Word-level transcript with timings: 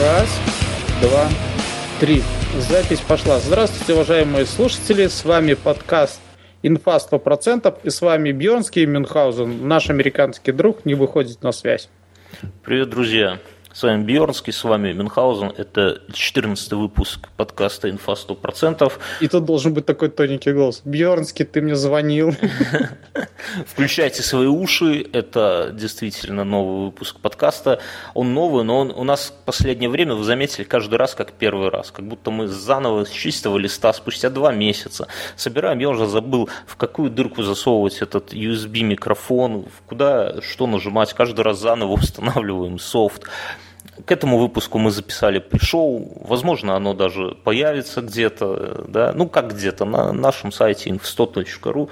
Раз, 0.00 0.40
два, 1.00 1.28
три. 2.00 2.20
Запись 2.58 2.98
пошла. 2.98 3.38
Здравствуйте, 3.38 3.92
уважаемые 3.92 4.44
слушатели. 4.44 5.06
С 5.06 5.24
вами 5.24 5.54
подкаст 5.54 6.20
«Инфа 6.64 6.96
100%» 6.96 7.72
и 7.84 7.90
с 7.90 8.00
вами 8.00 8.32
Бьернский 8.32 8.86
Мюнхгаузен. 8.86 9.68
Наш 9.68 9.90
американский 9.90 10.50
друг 10.50 10.84
не 10.84 10.94
выходит 10.94 11.44
на 11.44 11.52
связь. 11.52 11.90
Привет, 12.64 12.90
друзья. 12.90 13.38
С 13.74 13.82
вами 13.82 14.04
Бьернский, 14.04 14.52
с 14.52 14.62
вами 14.62 14.92
Мюнхгаузен. 14.92 15.52
Это 15.56 16.00
14 16.12 16.74
выпуск 16.74 17.28
подкаста 17.36 17.90
«Инфа 17.90 18.12
100%». 18.12 18.92
И 19.20 19.26
тут 19.26 19.44
должен 19.44 19.74
быть 19.74 19.84
такой 19.84 20.10
тоненький 20.10 20.52
голос. 20.52 20.82
Бьернский, 20.84 21.44
ты 21.44 21.60
мне 21.60 21.74
звонил. 21.74 22.36
Включайте 23.66 24.22
свои 24.22 24.46
уши. 24.46 25.04
Это 25.12 25.72
действительно 25.74 26.44
новый 26.44 26.84
выпуск 26.84 27.18
подкаста. 27.18 27.80
Он 28.14 28.32
новый, 28.32 28.62
но 28.62 28.78
он 28.78 28.92
у 28.92 29.02
нас 29.02 29.34
в 29.36 29.44
последнее 29.44 29.90
время, 29.90 30.14
вы 30.14 30.22
заметили, 30.22 30.62
каждый 30.62 30.94
раз 30.94 31.16
как 31.16 31.32
первый 31.32 31.68
раз. 31.68 31.90
Как 31.90 32.06
будто 32.06 32.30
мы 32.30 32.46
заново 32.46 33.04
с 33.06 33.10
чистого 33.10 33.58
листа 33.58 33.92
спустя 33.92 34.30
два 34.30 34.52
месяца 34.52 35.08
собираем. 35.34 35.80
Я 35.80 35.88
уже 35.88 36.06
забыл, 36.06 36.48
в 36.68 36.76
какую 36.76 37.10
дырку 37.10 37.42
засовывать 37.42 38.02
этот 38.02 38.34
USB-микрофон, 38.34 39.66
куда 39.86 40.40
что 40.42 40.68
нажимать. 40.68 41.12
Каждый 41.12 41.40
раз 41.40 41.58
заново 41.58 41.94
устанавливаем 41.94 42.78
софт. 42.78 43.24
К 44.04 44.12
этому 44.12 44.38
выпуску 44.38 44.78
мы 44.78 44.90
записали 44.90 45.38
пришел, 45.38 46.12
возможно, 46.20 46.74
оно 46.74 46.94
даже 46.94 47.36
появится 47.44 48.00
где-то, 48.00 48.86
да, 48.88 49.12
ну 49.14 49.28
как 49.28 49.54
где-то, 49.54 49.84
на 49.84 50.12
нашем 50.12 50.50
сайте 50.50 50.90
info100.ru. 50.90 51.90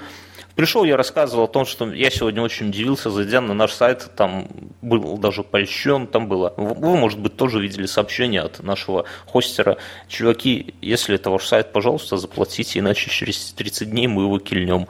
Пришел, 0.55 0.83
я 0.83 0.97
рассказывал 0.97 1.45
о 1.45 1.47
том, 1.47 1.65
что 1.65 1.91
я 1.91 2.11
сегодня 2.11 2.41
очень 2.41 2.69
удивился, 2.69 3.09
зайдя 3.09 3.41
на 3.41 3.55
наш 3.55 3.71
сайт, 3.71 4.11
там 4.15 4.47
был 4.83 5.17
даже 5.17 5.41
польщен, 5.43 6.05
там 6.05 6.27
было. 6.27 6.53
Вы, 6.57 6.95
может 6.95 7.19
быть, 7.19 7.35
тоже 7.35 7.59
видели 7.59 7.87
сообщение 7.87 8.41
от 8.41 8.61
нашего 8.61 9.05
хостера. 9.25 9.77
Чуваки, 10.07 10.75
если 10.79 11.15
это 11.15 11.31
ваш 11.31 11.47
сайт, 11.47 11.71
пожалуйста, 11.71 12.17
заплатите, 12.17 12.79
иначе 12.79 13.09
через 13.09 13.53
30 13.53 13.89
дней 13.89 14.05
мы 14.05 14.23
его 14.23 14.37
кильнем. 14.37 14.87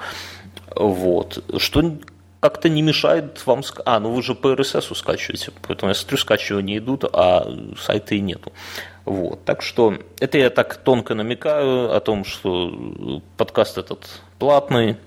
Вот. 0.75 1.41
Что 1.57 1.95
как-то 2.43 2.67
не 2.67 2.81
мешает 2.81 3.47
вам... 3.47 3.61
А, 3.85 4.01
ну 4.01 4.11
вы 4.11 4.21
же 4.21 4.35
по 4.35 4.51
RSS 4.51 4.93
скачиваете, 4.95 5.53
поэтому 5.65 5.91
я 5.91 5.93
смотрю, 5.93 6.17
скачивания 6.17 6.77
идут, 6.79 7.05
а 7.05 7.47
сайта 7.79 8.15
и 8.15 8.19
нету. 8.19 8.51
Вот. 9.05 9.45
Так 9.45 9.61
что 9.61 9.97
это 10.19 10.37
я 10.37 10.49
так 10.49 10.75
тонко 10.75 11.15
намекаю 11.15 11.95
о 11.95 12.01
том, 12.01 12.25
что 12.25 13.21
подкаст 13.37 13.77
этот 13.77 14.19
платный. 14.39 14.97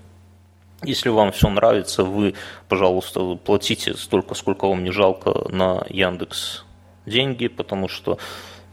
Если 0.82 1.10
вам 1.10 1.30
все 1.30 1.50
нравится, 1.50 2.04
вы, 2.04 2.32
пожалуйста, 2.70 3.34
платите 3.34 3.92
столько, 3.92 4.34
сколько 4.34 4.66
вам 4.66 4.82
не 4.82 4.90
жалко 4.90 5.46
на 5.50 5.84
Яндекс 5.90 6.64
деньги, 7.04 7.48
потому 7.48 7.88
что 7.88 8.16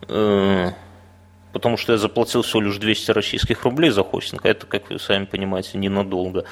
э, 0.07 0.71
потому 1.51 1.75
что 1.75 1.91
я 1.91 1.97
заплатил 1.97 2.43
всего 2.43 2.61
лишь 2.61 2.77
200 2.77 3.11
российских 3.11 3.65
рублей 3.65 3.89
за 3.89 4.05
хостинг, 4.05 4.45
а 4.45 4.47
это, 4.47 4.65
как 4.67 4.89
вы 4.89 4.99
сами 4.99 5.25
понимаете, 5.25 5.77
ненадолго. 5.77 6.45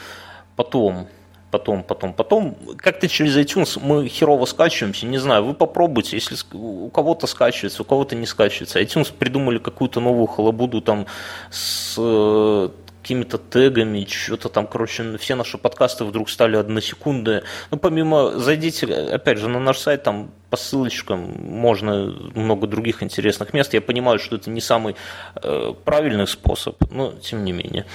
Потом 0.58 1.08
потом, 1.52 1.84
потом, 1.84 2.14
потом. 2.14 2.56
Как-то 2.78 3.08
через 3.08 3.38
iTunes 3.38 3.80
мы 3.82 4.08
херово 4.08 4.46
скачиваемся, 4.46 5.06
не 5.06 5.18
знаю, 5.18 5.44
вы 5.44 5.54
попробуйте, 5.54 6.16
если 6.18 6.36
у 6.54 6.90
кого-то 6.90 7.28
скачивается, 7.28 7.82
у 7.82 7.86
кого-то 7.86 8.16
не 8.16 8.26
скачивается. 8.26 8.82
iTunes 8.82 9.14
придумали 9.14 9.58
какую-то 9.60 10.00
новую 10.00 10.28
халабуду 10.28 10.82
там 10.82 11.06
с 11.52 11.96
э, 11.98 12.70
какими-то 13.02 13.38
тегами, 13.38 14.06
что-то 14.10 14.50
там, 14.50 14.68
короче, 14.68 15.18
все 15.18 15.36
наши 15.36 15.58
подкасты 15.58 16.06
вдруг 16.06 16.30
стали 16.30 16.56
односекундные. 16.56 17.44
Ну, 17.72 17.78
помимо, 17.78 18.32
зайдите, 18.40 18.86
опять 18.86 19.38
же, 19.38 19.50
на 19.50 19.60
наш 19.60 19.78
сайт, 19.80 20.04
там 20.04 20.32
по 20.52 20.58
ссылочкам 20.58 21.34
можно 21.40 22.14
много 22.36 22.68
других 22.68 23.02
интересных 23.02 23.54
мест. 23.54 23.74
Я 23.74 23.80
понимаю, 23.80 24.20
что 24.20 24.36
это 24.36 24.50
не 24.50 24.60
самый 24.60 24.96
э, 25.42 25.74
правильный 25.86 26.28
способ, 26.28 26.76
но 26.92 27.14
тем 27.14 27.46
не 27.46 27.54
менее. 27.54 27.86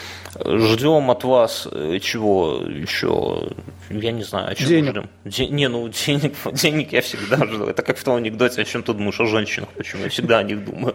Ждем 0.43 1.11
от 1.11 1.23
вас 1.25 1.69
э, 1.71 1.99
чего 2.01 2.63
еще? 2.67 3.51
Я 3.91 4.11
не 4.11 4.25
знаю, 4.25 4.53
о 4.53 4.55
чем 4.55 4.69
денег. 4.69 4.91
ждем. 4.91 5.11
Де, 5.25 5.49
не, 5.49 5.69
ну 5.69 5.87
денег, 5.89 6.35
денег 6.55 6.93
я 6.93 7.03
всегда 7.03 7.37
жду. 7.45 7.67
Это 7.67 7.83
как 7.83 7.99
в 7.99 8.05
том 8.05 8.17
анекдоте, 8.17 8.63
о 8.63 8.65
чем 8.65 8.83
ты 8.83 8.95
думаешь, 8.95 9.21
о 9.21 9.27
женщинах, 9.27 9.69
почему 9.77 10.05
я 10.05 10.09
всегда 10.09 10.39
о 10.39 10.43
них 10.43 10.65
думаю. 10.65 10.95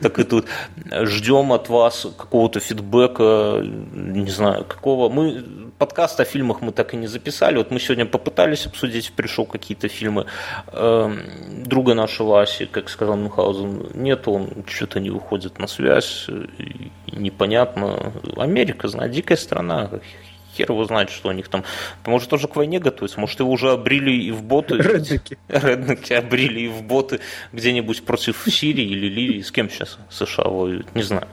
Так 0.00 0.18
и 0.18 0.24
тут 0.24 0.46
ждем 0.90 1.52
от 1.52 1.68
вас 1.68 2.06
какого-то 2.16 2.58
фидбэка, 2.58 3.60
не 3.62 4.30
знаю, 4.30 4.64
какого. 4.64 5.10
Мы 5.10 5.44
подкаст 5.82 6.20
о 6.20 6.24
фильмах 6.24 6.60
мы 6.60 6.70
так 6.70 6.94
и 6.94 6.96
не 6.96 7.08
записали. 7.08 7.56
Вот 7.56 7.72
мы 7.72 7.80
сегодня 7.80 8.06
попытались 8.06 8.66
обсудить, 8.66 9.12
пришел 9.14 9.44
какие-то 9.44 9.88
фильмы 9.88 10.26
э, 10.68 11.16
друга 11.66 11.94
нашего 11.94 12.40
Аси, 12.40 12.66
как 12.66 12.88
сказал 12.88 13.16
Мюнхгаузен, 13.16 13.90
нет, 13.94 14.28
он 14.28 14.64
что-то 14.68 15.00
не 15.00 15.10
выходит 15.10 15.58
на 15.58 15.66
связь, 15.66 16.28
непонятно. 17.10 18.12
Америка, 18.36 18.86
знает, 18.86 19.10
дикая 19.10 19.36
страна, 19.36 19.90
хер 20.56 20.70
его 20.70 20.84
знает, 20.84 21.10
что 21.10 21.30
у 21.30 21.32
них 21.32 21.48
там. 21.48 21.64
Может, 22.06 22.30
тоже 22.30 22.46
к 22.46 22.54
войне 22.54 22.78
готовится, 22.78 23.18
может, 23.18 23.40
его 23.40 23.50
уже 23.50 23.72
обрили 23.72 24.12
и 24.12 24.30
в 24.30 24.44
боты. 24.44 24.76
Редники. 24.76 25.36
Редники 25.48 26.12
обрили 26.12 26.60
и 26.60 26.68
в 26.68 26.82
боты 26.82 27.18
где-нибудь 27.52 28.04
против 28.04 28.46
Сирии 28.48 28.84
или 28.84 29.08
Ливии. 29.08 29.40
С 29.40 29.50
кем 29.50 29.68
сейчас 29.68 29.98
США 30.10 30.44
воюют, 30.44 30.94
не 30.94 31.02
знаю. 31.02 31.26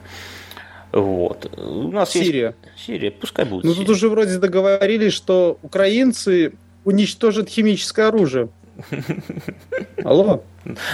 Вот. 0.92 1.58
У 1.58 1.92
нас 1.92 2.12
Сирия. 2.12 2.56
Есть... 2.76 2.86
Сирия, 2.86 3.12
пускай 3.12 3.46
будет. 3.46 3.64
Ну 3.64 3.76
тут 3.76 3.90
уже 3.90 4.10
вроде 4.10 4.38
договорились, 4.38 5.14
что 5.14 5.60
украинцы 5.62 6.54
уничтожат 6.84 7.50
химическое 7.50 8.08
оружие. 8.08 8.50
Алло? 10.04 10.44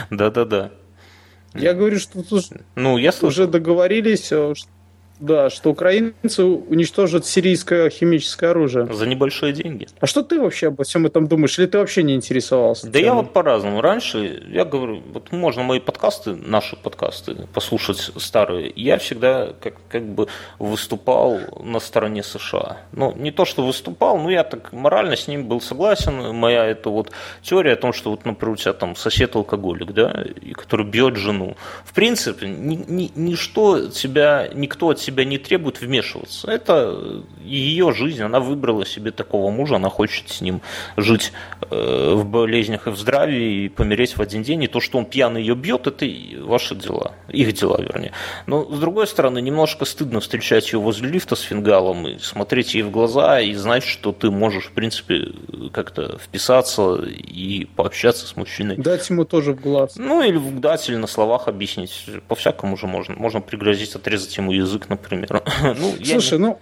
Да-да-да. 0.10 0.72
Я 1.54 1.74
говорю, 1.74 2.00
что 2.00 2.22
тут 2.24 2.46
ну, 2.76 2.98
я 2.98 3.14
уже 3.22 3.48
договорились, 3.48 4.32
э, 4.32 4.54
да, 5.20 5.50
что 5.50 5.70
украинцы 5.70 6.44
уничтожат 6.44 7.26
сирийское 7.26 7.90
химическое 7.90 8.48
оружие. 8.48 8.92
За 8.92 9.06
небольшие 9.06 9.54
деньги. 9.54 9.88
А 10.00 10.08
что 10.08 10.24
ты 10.24 10.40
вообще 10.40 10.68
обо 10.68 10.84
всем 10.84 11.06
этом 11.06 11.28
думаешь? 11.28 11.58
Или 11.58 11.68
ты 11.68 11.78
вообще 11.78 12.04
не 12.04 12.16
интересовался? 12.16 12.90
Да 12.90 13.00
я 13.00 13.14
вот 13.14 13.32
по-разному. 13.32 13.82
Раньше, 13.82 14.44
я 14.50 14.66
говорю, 14.66 15.02
вот 15.14 15.32
можно 15.32 15.64
мои 15.64 15.80
подкасты, 15.80 16.36
наши 16.36 16.76
подкасты, 16.76 17.48
послушать 17.54 18.12
старые. 18.18 18.72
Я 18.76 18.98
всегда 18.98 19.54
как, 19.62 19.76
как 19.90 20.04
бы 20.04 20.28
выступал 20.60 21.40
на 21.64 21.80
стороне 21.80 22.22
США. 22.22 22.78
Ну, 22.92 23.14
не 23.16 23.32
то, 23.32 23.46
что 23.46 23.66
выступал, 23.66 24.18
но 24.18 24.30
я 24.30 24.44
так 24.44 24.74
морально 24.74 25.16
с 25.16 25.28
ним 25.28 25.48
был 25.48 25.62
согласен. 25.62 26.36
Моя 26.36 26.66
эта 26.66 26.90
вот 26.90 27.12
теория 27.42 27.74
о 27.74 27.78
том, 27.78 27.94
что 27.94 28.12
вот, 28.12 28.26
например, 28.26 28.54
у 28.54 28.58
тебя 28.58 28.74
там 28.74 28.96
сосед 28.96 29.36
алкоголик, 29.36 29.94
да, 29.94 30.26
который 30.54 30.86
бьет 30.86 31.16
жену. 31.16 31.56
В 31.86 31.94
принципе, 31.94 32.48
ни, 32.48 32.76
ни, 32.76 33.12
ничто 33.16 33.88
тебя, 33.88 34.50
никто 34.54 34.90
от 34.90 35.05
себя 35.06 35.26
не 35.26 35.38
требует 35.38 35.82
вмешиваться. 35.82 36.50
Это 36.50 37.24
ее 37.44 37.94
жизнь, 37.94 38.24
она 38.24 38.40
выбрала 38.40 38.86
себе 38.86 39.12
такого 39.12 39.52
мужа, 39.52 39.76
она 39.76 39.90
хочет 39.90 40.30
с 40.30 40.42
ним 40.42 40.62
жить 40.98 41.32
э, 41.70 42.14
в 42.16 42.26
болезнях 42.26 42.88
и 42.88 42.90
в 42.90 42.98
здравии 42.98 43.66
и 43.66 43.70
помереть 43.70 44.18
в 44.18 44.22
один 44.22 44.44
день. 44.44 44.64
И 44.64 44.68
то, 44.68 44.80
что 44.80 44.98
он 44.98 45.06
пьяный 45.06 45.42
ее 45.42 45.56
бьет, 45.56 45.88
это 45.88 46.06
ваши 46.44 46.76
дела, 46.76 47.14
их 47.30 47.54
дела, 47.54 47.80
вернее. 47.82 48.12
Но, 48.48 48.66
с 48.66 48.80
другой 48.80 49.08
стороны, 49.08 49.42
немножко 49.42 49.86
стыдно 49.86 50.20
встречать 50.20 50.72
ее 50.72 50.80
возле 50.80 51.10
лифта 51.10 51.36
с 51.36 51.42
фингалом 51.42 52.08
и 52.08 52.20
смотреть 52.20 52.76
ей 52.76 52.84
в 52.84 52.92
глаза 52.92 53.40
и 53.40 53.54
знать, 53.54 53.84
что 53.84 54.12
ты 54.12 54.32
можешь, 54.32 54.66
в 54.66 54.72
принципе, 54.72 55.32
как-то 55.72 56.18
вписаться 56.18 56.96
и 57.06 57.66
пообщаться 57.66 58.26
с 58.28 58.36
мужчиной. 58.36 58.78
Дать 58.78 59.10
ему 59.10 59.26
тоже 59.26 59.54
в 59.54 59.62
глаз. 59.62 59.96
Ну, 59.96 60.22
или 60.24 60.38
дать, 60.60 60.90
или 60.90 60.96
на 60.96 61.08
словах 61.08 61.48
объяснить. 61.48 62.06
По-всякому 62.28 62.78
же 62.78 62.88
можно. 62.88 63.16
Можно 63.16 63.42
пригрозить 63.42 63.96
отрезать 63.96 64.36
ему 64.38 64.52
язык, 64.52 64.90
например. 64.96 65.44
ну, 65.80 65.94
Слушай, 66.04 66.40
не... 66.40 66.46
ну, 66.46 66.60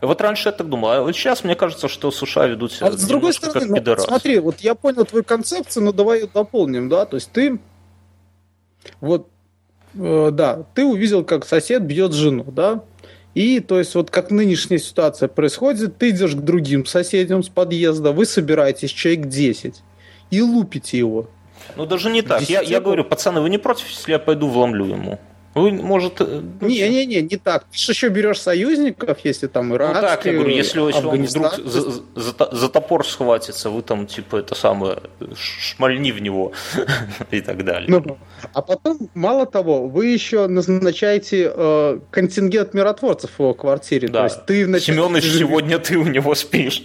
вот 0.00 0.20
раньше 0.20 0.48
я 0.48 0.52
так 0.52 0.68
думал, 0.68 0.90
а 0.90 1.02
вот 1.02 1.14
сейчас 1.14 1.44
мне 1.44 1.54
кажется, 1.54 1.88
что 1.88 2.10
США 2.10 2.46
ведут 2.46 2.72
себя 2.72 2.88
а 2.88 2.92
с 2.92 3.06
другой 3.06 3.32
стороны, 3.32 3.82
ну, 3.84 3.96
смотри, 3.98 4.38
вот 4.38 4.60
я 4.60 4.74
понял 4.74 5.04
твою 5.04 5.24
концепцию, 5.24 5.84
но 5.84 5.92
давай 5.92 6.20
ее 6.20 6.28
дополним, 6.32 6.88
да, 6.88 7.04
то 7.04 7.16
есть 7.16 7.30
ты 7.32 7.60
вот, 9.00 9.28
э, 9.94 10.30
да, 10.32 10.64
ты 10.74 10.84
увидел, 10.84 11.24
как 11.24 11.46
сосед 11.46 11.82
бьет 11.82 12.12
жену, 12.12 12.44
да, 12.44 12.82
и, 13.34 13.58
то 13.58 13.78
есть, 13.78 13.94
вот 13.96 14.10
как 14.10 14.30
нынешняя 14.30 14.78
ситуация 14.78 15.28
происходит, 15.28 15.98
ты 15.98 16.10
идешь 16.10 16.36
к 16.36 16.40
другим 16.40 16.86
соседям 16.86 17.42
с 17.42 17.48
подъезда, 17.48 18.12
вы 18.12 18.26
собираетесь 18.26 18.90
человек 18.90 19.26
10 19.26 19.82
и 20.30 20.40
лупите 20.40 20.98
его. 20.98 21.28
Ну, 21.76 21.86
даже 21.86 22.10
не 22.10 22.22
так. 22.22 22.42
Я, 22.42 22.60
я 22.60 22.80
говорю, 22.80 23.04
пацаны, 23.04 23.40
вы 23.40 23.50
не 23.50 23.58
против, 23.58 23.88
если 23.88 24.12
я 24.12 24.18
пойду 24.18 24.48
вломлю 24.48 24.86
ему? 24.86 25.18
Вы, 25.54 25.70
может... 25.70 26.20
Не-не-не, 26.60 27.18
э, 27.18 27.22
ну, 27.22 27.28
не 27.30 27.36
так. 27.36 27.64
Ты 27.70 27.78
же 27.78 27.92
еще 27.92 28.08
берешь 28.08 28.40
союзников, 28.40 29.18
если 29.24 29.46
там 29.46 29.72
иракские, 29.72 30.02
Ну 30.02 30.08
так, 30.08 30.26
я 30.26 30.32
говорю, 30.32 30.50
если, 30.50 30.80
если 30.80 31.06
он 31.06 31.22
вдруг 31.22 31.54
за, 31.64 31.80
за, 32.16 32.48
за 32.50 32.68
топор 32.68 33.06
схватится, 33.06 33.70
вы 33.70 33.82
там, 33.82 34.06
типа, 34.06 34.36
это 34.38 34.54
самое, 34.54 34.98
шмальни 35.36 36.10
в 36.10 36.20
него 36.20 36.52
и 37.30 37.40
так 37.40 37.64
далее. 37.64 37.88
Ну, 37.88 38.18
а 38.52 38.62
потом, 38.62 38.98
мало 39.14 39.46
того, 39.46 39.86
вы 39.86 40.06
еще 40.06 40.48
назначаете 40.48 41.52
э, 41.54 42.00
контингент 42.10 42.74
миротворцев 42.74 43.30
в 43.30 43.40
его 43.40 43.54
квартире. 43.54 44.08
Да. 44.08 44.20
То 44.20 44.24
есть 44.24 44.46
ты, 44.46 44.64
значит, 44.64 44.86
Семенович, 44.86 45.24
сегодня 45.24 45.78
ты 45.78 45.96
у 45.96 46.04
него 46.04 46.34
спишь. 46.34 46.82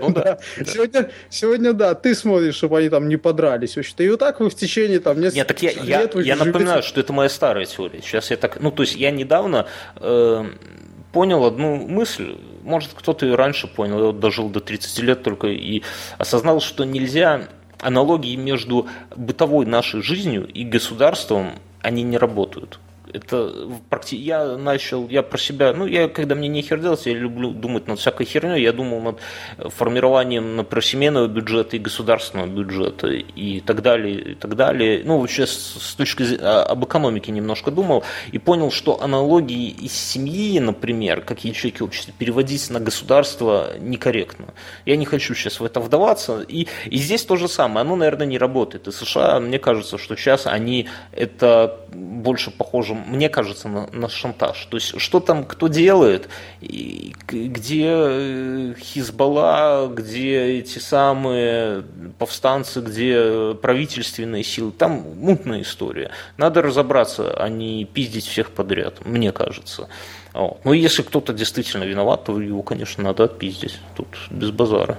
Ну 0.00 0.10
да. 0.10 0.38
Сегодня, 0.64 1.10
сегодня, 1.30 1.72
да, 1.72 1.94
ты 1.94 2.14
смотришь, 2.14 2.56
чтобы 2.56 2.78
они 2.78 2.88
там 2.88 3.08
не 3.08 3.16
подрались. 3.16 3.76
Вообще-то. 3.76 4.02
И 4.02 4.10
вот 4.10 4.20
так 4.20 4.40
вы 4.40 4.50
в 4.50 4.54
течение 4.54 5.00
там 5.00 5.20
нескольких 5.20 5.36
Нет, 5.36 5.46
так 5.48 5.62
я, 5.62 5.72
лет... 6.00 6.14
Я, 6.14 6.22
я 6.22 6.36
напоминаю, 6.36 6.82
что 6.82 7.00
это 7.00 7.12
моя 7.12 7.28
старая 7.28 7.64
теория. 7.64 8.00
Сейчас 8.02 8.30
я 8.30 8.36
так... 8.36 8.60
Ну, 8.60 8.70
то 8.70 8.82
есть 8.82 8.96
я 8.96 9.10
недавно 9.10 9.66
э, 9.96 10.44
понял 11.12 11.44
одну 11.44 11.76
мысль, 11.76 12.36
может, 12.62 12.90
кто-то 12.94 13.26
ее 13.26 13.34
раньше 13.34 13.66
понял, 13.66 13.98
я 13.98 14.04
вот 14.06 14.20
дожил 14.20 14.48
до 14.48 14.60
30 14.60 14.98
лет 15.00 15.22
только 15.22 15.48
и 15.48 15.82
осознал, 16.18 16.60
что 16.60 16.84
нельзя 16.84 17.48
аналогии 17.80 18.36
между 18.36 18.88
бытовой 19.16 19.66
нашей 19.66 20.02
жизнью 20.02 20.46
и 20.46 20.64
государством, 20.64 21.58
они 21.80 22.02
не 22.02 22.16
работают 22.16 22.78
это 23.12 23.52
я 24.10 24.56
начал, 24.56 25.08
я 25.08 25.22
про 25.22 25.38
себя, 25.38 25.72
ну, 25.72 25.86
я, 25.86 26.08
когда 26.08 26.34
мне 26.34 26.48
нехер 26.48 26.80
делать, 26.80 27.06
я 27.06 27.14
люблю 27.14 27.50
думать 27.50 27.86
над 27.86 27.98
всякой 27.98 28.26
херней, 28.26 28.62
я 28.62 28.72
думал 28.72 29.00
над 29.00 29.20
формированием, 29.72 30.56
например, 30.56 30.84
семейного 30.84 31.26
бюджета 31.26 31.76
и 31.76 31.78
государственного 31.78 32.46
бюджета 32.46 33.08
и 33.08 33.60
так 33.60 33.82
далее, 33.82 34.32
и 34.32 34.34
так 34.34 34.56
далее. 34.56 35.02
Ну, 35.04 35.18
вообще, 35.18 35.46
с 35.46 35.94
точки 35.96 36.22
зрения, 36.22 36.44
а, 36.44 36.62
об 36.64 36.84
экономике 36.84 37.32
немножко 37.32 37.70
думал 37.70 38.04
и 38.32 38.38
понял, 38.38 38.70
что 38.70 39.02
аналогии 39.02 39.68
из 39.68 39.92
семьи, 39.92 40.58
например, 40.58 41.22
как 41.22 41.44
ячейки 41.44 41.82
общества, 41.82 42.14
переводить 42.16 42.70
на 42.70 42.80
государство 42.80 43.78
некорректно. 43.78 44.54
Я 44.86 44.96
не 44.96 45.04
хочу 45.04 45.34
сейчас 45.34 45.60
в 45.60 45.64
это 45.64 45.80
вдаваться, 45.80 46.42
и, 46.42 46.66
и 46.86 46.96
здесь 46.96 47.24
то 47.24 47.36
же 47.36 47.48
самое, 47.48 47.82
оно, 47.82 47.96
наверное, 47.96 48.26
не 48.26 48.38
работает. 48.38 48.88
И 48.88 48.92
США, 48.92 49.40
мне 49.40 49.58
кажется, 49.58 49.98
что 49.98 50.16
сейчас 50.16 50.46
они 50.46 50.88
это 51.12 51.78
больше 51.92 52.50
похоже 52.50 52.94
мне 53.06 53.28
кажется, 53.28 53.68
на, 53.68 53.86
на 53.92 54.08
шантаж. 54.08 54.66
То 54.70 54.76
есть, 54.76 55.00
что 55.00 55.20
там 55.20 55.44
кто 55.44 55.68
делает, 55.68 56.28
и 56.60 57.14
где 57.28 57.86
э, 57.88 58.74
Хизбалла, 58.78 59.88
где 59.88 60.58
эти 60.58 60.78
самые 60.78 61.84
повстанцы, 62.18 62.80
где 62.80 63.54
правительственные 63.54 64.44
силы, 64.44 64.72
там 64.72 65.04
мутная 65.16 65.62
история. 65.62 66.10
Надо 66.36 66.62
разобраться, 66.62 67.34
а 67.36 67.48
не 67.48 67.84
пиздить 67.84 68.26
всех 68.26 68.50
подряд, 68.50 69.04
мне 69.04 69.32
кажется. 69.32 69.88
Вот. 70.32 70.60
Ну, 70.64 70.72
если 70.72 71.02
кто-то 71.02 71.32
действительно 71.32 71.84
виноват, 71.84 72.24
то 72.24 72.40
его, 72.40 72.62
конечно, 72.62 73.04
надо 73.04 73.24
отпиздить. 73.24 73.78
Тут 73.96 74.08
без 74.30 74.50
базара. 74.50 74.98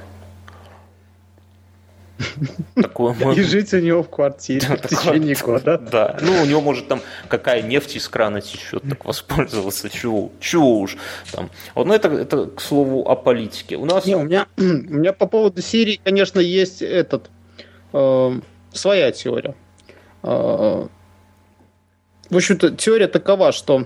Такое 2.75 3.13
И 3.35 3.43
жить 3.43 3.73
у 3.73 3.79
него 3.79 4.03
в 4.03 4.09
квартире 4.09 4.67
в 4.67 4.87
течение 4.87 5.35
года. 5.35 5.77
Да. 5.77 6.17
Ну, 6.21 6.41
у 6.41 6.45
него 6.45 6.61
может 6.61 6.87
там 6.87 7.01
какая 7.27 7.61
нефть 7.61 7.95
из 7.95 8.07
крана 8.07 8.41
течет, 8.41 8.83
так 8.87 9.05
воспользоваться. 9.05 9.89
Чего? 9.89 10.31
Чего 10.39 10.79
уж 10.79 10.97
там. 11.31 11.49
Вот, 11.75 11.87
ну, 11.87 11.93
это, 11.93 12.09
это, 12.09 12.47
к 12.47 12.61
слову, 12.61 13.07
о 13.07 13.15
политике. 13.15 13.77
У 13.77 13.85
нас... 13.85 14.05
Не, 14.05 14.15
у 14.15 14.23
меня, 14.23 14.47
у 14.57 14.61
меня 14.61 15.13
по 15.13 15.27
поводу 15.27 15.61
Сирии, 15.61 15.99
конечно, 16.03 16.39
есть 16.39 16.81
этот 16.81 17.29
э, 17.93 18.39
своя 18.71 19.11
теория. 19.11 19.55
Э, 20.23 20.87
в 22.29 22.35
общем-то, 22.35 22.71
теория 22.71 23.07
такова, 23.07 23.51
что 23.51 23.85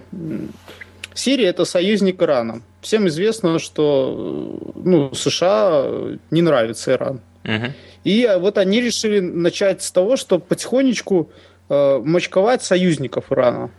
Сирия 1.17 1.47
это 1.47 1.65
союзник 1.65 2.21
Ирана. 2.21 2.61
Всем 2.81 3.07
известно, 3.07 3.59
что 3.59 4.73
ну, 4.75 5.13
США 5.13 5.85
не 6.31 6.41
нравится 6.41 6.93
Иран. 6.93 7.21
Угу. 7.43 7.73
И 8.03 8.23
э, 8.23 8.37
вот 8.37 8.57
они 8.57 8.81
решили 8.81 9.19
начать 9.19 9.81
с 9.81 9.91
того, 9.91 10.17
что 10.17 10.39
потихонечку 10.39 11.29
э, 11.69 12.01
мочковать 12.03 12.63
союзников 12.63 13.31
Ирана. 13.31 13.69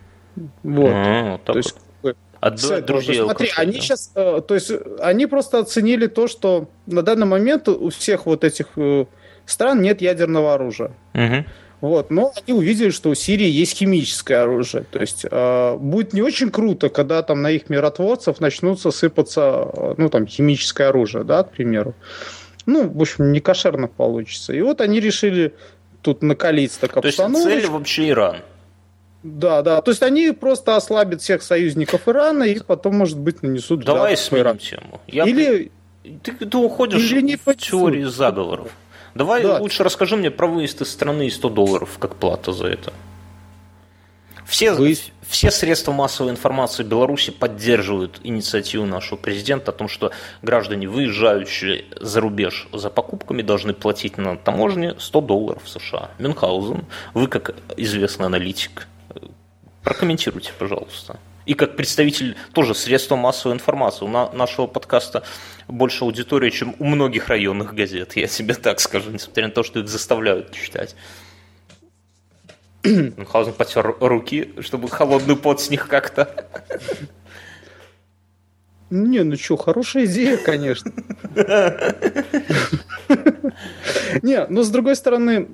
Вот. 0.63 0.93
А, 0.93 1.39
то 1.45 1.57
есть, 1.57 1.75
Отбивать 2.41 2.87
друзей. 2.87 3.17
Смотри, 3.17 3.51
они 3.57 3.73
да? 3.73 3.81
сейчас, 3.81 4.13
э, 4.15 4.41
то 4.47 4.55
есть 4.55 4.71
они 5.01 5.27
просто 5.27 5.59
оценили 5.59 6.07
то, 6.07 6.29
что 6.29 6.69
на 6.87 7.03
данный 7.03 7.27
момент 7.27 7.69
у 7.69 7.91
всех 7.91 8.27
вот 8.27 8.45
этих 8.45 8.67
э, 8.77 9.07
стран 9.45 9.83
нет 9.83 10.01
ядерного 10.01 10.55
оружия. 10.55 10.93
Угу. 11.15 11.45
Вот, 11.81 12.11
но 12.11 12.33
они 12.37 12.57
увидели, 12.57 12.91
что 12.91 13.11
у 13.11 13.15
Сирии 13.15 13.49
есть 13.49 13.77
химическое 13.77 14.43
оружие. 14.43 14.85
То 14.91 15.01
есть 15.01 15.25
э, 15.29 15.77
будет 15.77 16.13
не 16.13 16.23
очень 16.23 16.51
круто, 16.51 16.89
когда 16.89 17.23
там 17.23 17.43
на 17.43 17.51
их 17.51 17.71
миротворцев 17.71 18.41
начнутся 18.41 18.93
сыпаться, 18.93 19.69
э, 19.73 19.95
ну 19.97 20.09
там 20.09 20.27
химическое 20.27 20.89
оружие, 20.89 21.25
да, 21.25 21.43
к 21.43 21.51
примеру 21.51 21.95
ну, 22.69 22.89
в 22.89 23.01
общем, 23.01 23.33
не 23.33 23.41
кошерно 23.41 23.89
получится. 23.89 24.53
И 24.53 24.61
вот 24.61 24.83
они 24.83 25.01
решили 25.01 25.55
тут 26.03 26.23
накалить 26.23 26.79
так 26.79 26.97
обстановку. 26.97 27.43
То 27.43 27.49
есть 27.49 27.63
цель 27.63 27.71
вообще 27.71 28.11
Иран? 28.11 28.37
Да, 29.23 29.63
да. 29.63 29.81
То 29.81 29.91
есть 29.91 30.03
они 30.03 30.33
просто 30.33 30.77
ослабят 30.77 31.23
всех 31.23 31.43
союзников 31.43 32.07
Ирана 32.07 32.45
и 32.45 32.61
потом, 32.61 32.97
может 32.97 33.19
быть, 33.19 33.43
нанесут 33.43 33.85
Давай 33.85 34.17
сменим 34.17 34.45
Иран. 34.45 34.59
тему. 34.59 35.01
Я 35.07 35.25
Или... 35.25 35.73
Ты, 36.23 36.33
ты 36.33 36.57
уходишь 36.59 37.11
Или 37.11 37.23
не 37.23 37.37
в 37.37 37.55
теории 37.57 38.05
заговоров. 38.05 38.71
Давай 39.15 39.43
да. 39.43 39.59
лучше 39.59 39.83
расскажи 39.83 40.17
мне 40.17 40.31
про 40.31 40.47
выезд 40.47 40.83
из 40.83 40.91
страны 40.91 41.27
и 41.27 41.31
100 41.31 41.49
долларов 41.49 41.97
как 41.99 42.17
плата 42.17 42.53
за 42.53 42.67
это. 42.67 42.93
Все, 44.49 44.73
Вы... 44.73 44.97
все 45.29 45.51
средства 45.51 45.93
массовой 45.93 46.31
информации 46.31 46.83
Беларуси 46.83 47.31
поддерживают 47.31 48.19
инициативу 48.25 48.87
нашего 48.87 49.19
президента 49.19 49.73
о 49.73 49.75
том, 49.75 49.89
что 49.89 50.11
граждане, 50.41 50.89
выезжающие 50.89 51.85
за 52.01 52.23
рубеж 52.23 52.67
за 52.73 52.89
покупками, 52.89 53.43
должны 53.43 53.75
платить 53.75 54.17
на 54.17 54.39
таможне 54.39 54.95
100 54.99 55.21
долларов 55.21 55.63
США. 55.67 56.13
Мюнхгаузен, 56.19 56.87
вы 57.13 57.27
как 57.27 57.57
известный 57.77 58.25
аналитик, 58.25 58.89
прокомментируйте, 59.85 60.53
пожалуйста. 60.59 61.19
И 61.45 61.53
как 61.53 61.77
представитель 61.77 62.35
тоже 62.55 62.75
средства 62.75 63.17
массовой 63.17 63.55
информации. 63.55 64.07
У 64.07 64.09
нашего 64.09 64.67
подкаста 64.67 65.25
больше 65.67 66.05
аудитории, 66.05 66.49
чем 66.49 66.75
у 66.79 66.85
многих 66.85 67.29
районных 67.29 67.75
газет, 67.75 68.17
я 68.17 68.27
тебе 68.27 68.55
так 68.55 68.81
скажу, 68.81 69.11
несмотря 69.11 69.49
на 69.49 69.53
то, 69.53 69.63
что 69.63 69.81
их 69.81 69.89
заставляют 69.89 70.53
читать. 70.53 70.97
Мюнхгаузен 72.85 73.55
потер 73.55 73.97
руки, 74.01 74.55
чтобы 74.61 74.89
холодный 74.89 75.37
пот 75.37 75.61
с 75.61 75.71
них 75.71 75.89
как-то. 75.89 76.47
Не, 78.91 79.23
ну 79.23 79.37
что, 79.37 79.57
хорошая 79.57 80.07
идея, 80.07 80.39
конечно. 80.39 80.93
Не, 84.23 84.47
но 84.47 84.63
с 84.63 84.71
другой 84.71 84.97
стороны, 84.97 85.49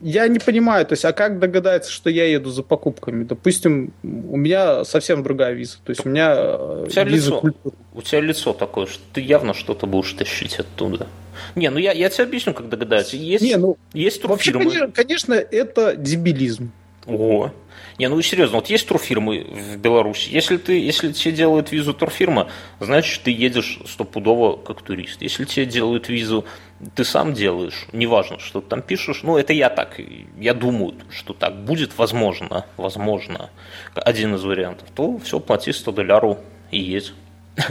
я 0.00 0.28
не 0.28 0.38
понимаю, 0.38 0.86
то 0.86 0.92
есть, 0.92 1.04
а 1.04 1.12
как 1.12 1.38
догадается, 1.38 1.90
что 1.90 2.10
я 2.10 2.24
еду 2.24 2.50
за 2.50 2.62
покупками? 2.62 3.24
Допустим, 3.24 3.92
у 4.02 4.36
меня 4.36 4.84
совсем 4.84 5.22
другая 5.22 5.52
виза, 5.52 5.78
то 5.84 5.90
есть 5.90 6.04
у 6.04 6.08
меня 6.08 6.56
у 6.56 6.86
тебя 6.86 7.04
виза 7.04 7.30
лицо, 7.30 7.40
культуры. 7.40 7.76
У 7.94 8.02
тебя 8.02 8.20
лицо 8.20 8.52
такое, 8.52 8.86
что 8.86 9.02
ты 9.12 9.20
явно 9.20 9.54
что-то 9.54 9.86
будешь 9.86 10.12
тащить 10.12 10.58
оттуда. 10.58 11.06
Не, 11.54 11.70
ну 11.70 11.78
я, 11.78 11.92
я 11.92 12.08
тебе 12.08 12.24
объясню, 12.24 12.54
как 12.54 12.68
догадаться. 12.68 13.16
Есть, 13.16 13.44
не, 13.44 13.56
ну, 13.56 13.76
есть. 13.92 14.24
Вообще, 14.24 14.52
конечно, 14.94 15.34
это 15.34 15.96
дебилизм. 15.96 16.72
О, 17.06 17.50
не, 17.98 18.08
ну 18.08 18.20
серьезно, 18.22 18.56
вот 18.56 18.68
есть 18.68 18.86
турфирмы 18.86 19.44
в 19.50 19.76
Беларуси. 19.76 20.28
Если 20.30 20.56
ты, 20.56 20.78
если 20.78 21.10
тебе 21.12 21.34
делают 21.34 21.72
визу 21.72 21.92
турфирма, 21.94 22.48
значит 22.80 23.22
ты 23.24 23.32
едешь 23.32 23.80
стопудово 23.86 24.56
как 24.56 24.82
турист. 24.82 25.20
Если 25.20 25.44
тебе 25.44 25.66
делают 25.66 26.08
визу, 26.08 26.44
ты 26.94 27.04
сам 27.04 27.32
делаешь, 27.32 27.86
неважно, 27.92 28.38
что 28.38 28.60
ты 28.60 28.68
там 28.68 28.82
пишешь. 28.82 29.22
Ну, 29.22 29.36
это 29.36 29.52
я 29.52 29.68
так, 29.68 30.00
я 30.38 30.54
думаю, 30.54 30.94
что 31.10 31.34
так 31.34 31.64
будет, 31.64 31.96
возможно, 31.98 32.66
возможно, 32.76 33.50
один 33.94 34.34
из 34.34 34.44
вариантов. 34.44 34.88
То 34.94 35.18
все, 35.18 35.40
плати 35.40 35.72
100 35.72 35.92
долларов 35.92 36.38
и 36.70 36.78
едь. 36.78 37.12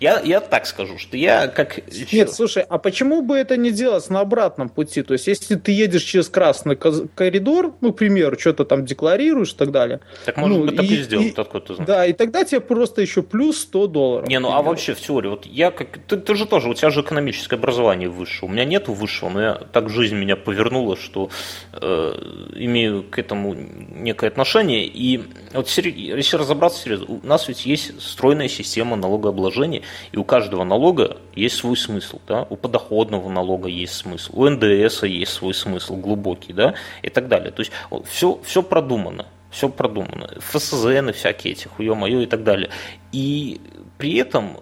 Я, 0.00 0.20
я 0.20 0.40
так 0.40 0.66
скажу, 0.66 0.98
что 0.98 1.16
я 1.16 1.48
как... 1.48 1.80
Нет, 2.12 2.32
слушай, 2.32 2.64
а 2.68 2.78
почему 2.78 3.22
бы 3.22 3.36
это 3.36 3.56
не 3.56 3.70
делать 3.70 4.08
на 4.10 4.20
обратном 4.20 4.68
пути? 4.68 5.02
То 5.02 5.12
есть, 5.12 5.26
если 5.26 5.56
ты 5.56 5.72
едешь 5.72 6.02
через 6.02 6.28
красный 6.28 6.76
коридор, 6.76 7.74
ну, 7.80 7.92
к 7.92 7.98
примеру, 7.98 8.38
что-то 8.38 8.64
там 8.64 8.84
декларируешь 8.84 9.52
и 9.52 9.56
так 9.56 9.70
далее. 9.70 10.00
Так 10.24 10.36
может 10.36 10.58
ну, 10.58 10.64
быть, 10.66 10.76
так 10.76 10.84
и, 10.84 10.94
и 10.94 11.02
сделать, 11.02 11.34
откуда 11.36 11.66
ты 11.66 11.74
знаешь. 11.74 11.86
Да, 11.86 12.06
и 12.06 12.12
тогда 12.12 12.44
тебе 12.44 12.60
просто 12.60 13.02
еще 13.02 13.22
плюс 13.22 13.60
100 13.60 13.86
долларов. 13.86 14.28
Не, 14.28 14.38
ну, 14.38 14.52
а 14.52 14.62
вообще 14.62 14.94
в 14.94 15.00
теории, 15.00 15.28
вот 15.28 15.46
я 15.46 15.70
как... 15.70 15.98
Ты, 16.06 16.16
ты 16.16 16.34
же 16.34 16.46
тоже, 16.46 16.68
у 16.68 16.74
тебя 16.74 16.90
же 16.90 17.00
экономическое 17.00 17.56
образование 17.56 18.08
высшее. 18.08 18.50
У 18.50 18.52
меня 18.52 18.64
нету 18.64 18.92
высшего, 18.92 19.30
но 19.30 19.40
я 19.40 19.54
так 19.54 19.90
жизнь 19.90 20.16
меня 20.16 20.36
повернула, 20.36 20.96
что 20.96 21.30
э, 21.72 22.12
имею 22.54 23.04
к 23.04 23.18
этому 23.18 23.54
некое 23.54 24.28
отношение. 24.28 24.86
И 24.86 25.22
вот 25.52 25.68
если 25.68 26.36
разобраться 26.36 26.82
серьезно, 26.82 27.06
у 27.22 27.26
нас 27.26 27.48
ведь 27.48 27.66
есть 27.66 28.00
стройная 28.00 28.48
система 28.48 28.96
налога 28.96 29.28
налогообложения, 29.76 29.82
и 30.12 30.16
у 30.16 30.24
каждого 30.24 30.64
налога 30.64 31.18
есть 31.34 31.56
свой 31.56 31.76
смысл. 31.76 32.20
Да? 32.26 32.46
У 32.50 32.56
подоходного 32.56 33.28
налога 33.28 33.68
есть 33.68 33.94
смысл, 33.94 34.32
у 34.34 34.48
НДС 34.48 35.02
есть 35.04 35.32
свой 35.32 35.54
смысл 35.54 35.96
глубокий, 35.96 36.52
да? 36.52 36.74
и 37.02 37.10
так 37.10 37.28
далее. 37.28 37.50
То 37.50 37.60
есть 37.60 37.72
все, 38.06 38.38
все 38.44 38.62
продумано. 38.62 39.26
Все 39.50 39.68
продумано. 39.68 40.28
ФСЗН 40.38 41.12
всякие 41.12 41.52
эти, 41.52 41.68
хуё-моё 41.68 42.20
и 42.20 42.26
так 42.26 42.42
далее. 42.42 42.68
И 43.12 43.60
при 43.96 44.16
этом 44.16 44.58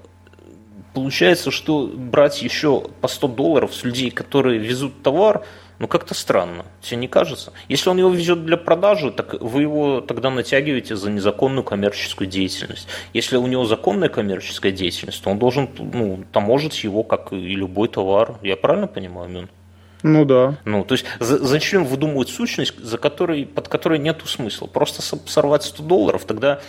получается, 0.93 1.51
что 1.51 1.87
брать 1.87 2.43
еще 2.43 2.83
по 3.01 3.09
100 3.09 3.29
долларов 3.29 3.75
с 3.75 3.83
людей, 3.83 4.11
которые 4.11 4.59
везут 4.59 5.03
товар, 5.03 5.45
Ну, 5.79 5.89
как-то 5.89 6.15
странно, 6.15 6.65
тебе 6.81 6.99
не 6.99 7.09
кажется? 7.09 7.53
Если 7.69 7.91
он 7.91 7.99
его 7.99 8.11
везет 8.11 8.45
для 8.45 8.57
продажи, 8.57 9.11
так 9.11 9.35
вы 9.41 9.63
его 9.63 10.01
тогда 10.01 10.31
натягиваете 10.31 10.95
за 10.95 11.11
незаконную 11.11 11.65
коммерческую 11.65 12.29
деятельность. 12.29 12.87
Если 13.13 13.37
у 13.37 13.47
него 13.47 13.65
законная 13.65 14.09
коммерческая 14.09 14.71
деятельность, 14.73 15.23
то 15.23 15.31
он 15.31 15.39
должен 15.39 15.69
ну, 15.79 16.25
таможить 16.33 16.85
его, 16.85 17.03
как 17.03 17.33
и 17.33 17.37
любой 17.37 17.89
товар. 17.89 18.39
Я 18.43 18.57
правильно 18.57 18.87
понимаю, 18.87 19.29
Мин? 19.29 19.49
Ну 20.05 20.27
да. 20.27 20.59
Ну, 20.67 20.85
то 20.85 20.93
есть 20.93 21.07
за, 21.19 21.39
зачем 21.39 21.85
выдумывать 21.85 22.29
сущность, 22.29 22.79
за 22.79 22.99
которой, 22.99 23.47
под 23.47 23.69
которой 23.69 23.99
нет 23.99 24.21
смысла? 24.27 24.67
Просто 24.67 25.03
сорвать 25.03 25.65
100 25.65 25.83
долларов, 25.83 26.25
тогда 26.27 26.61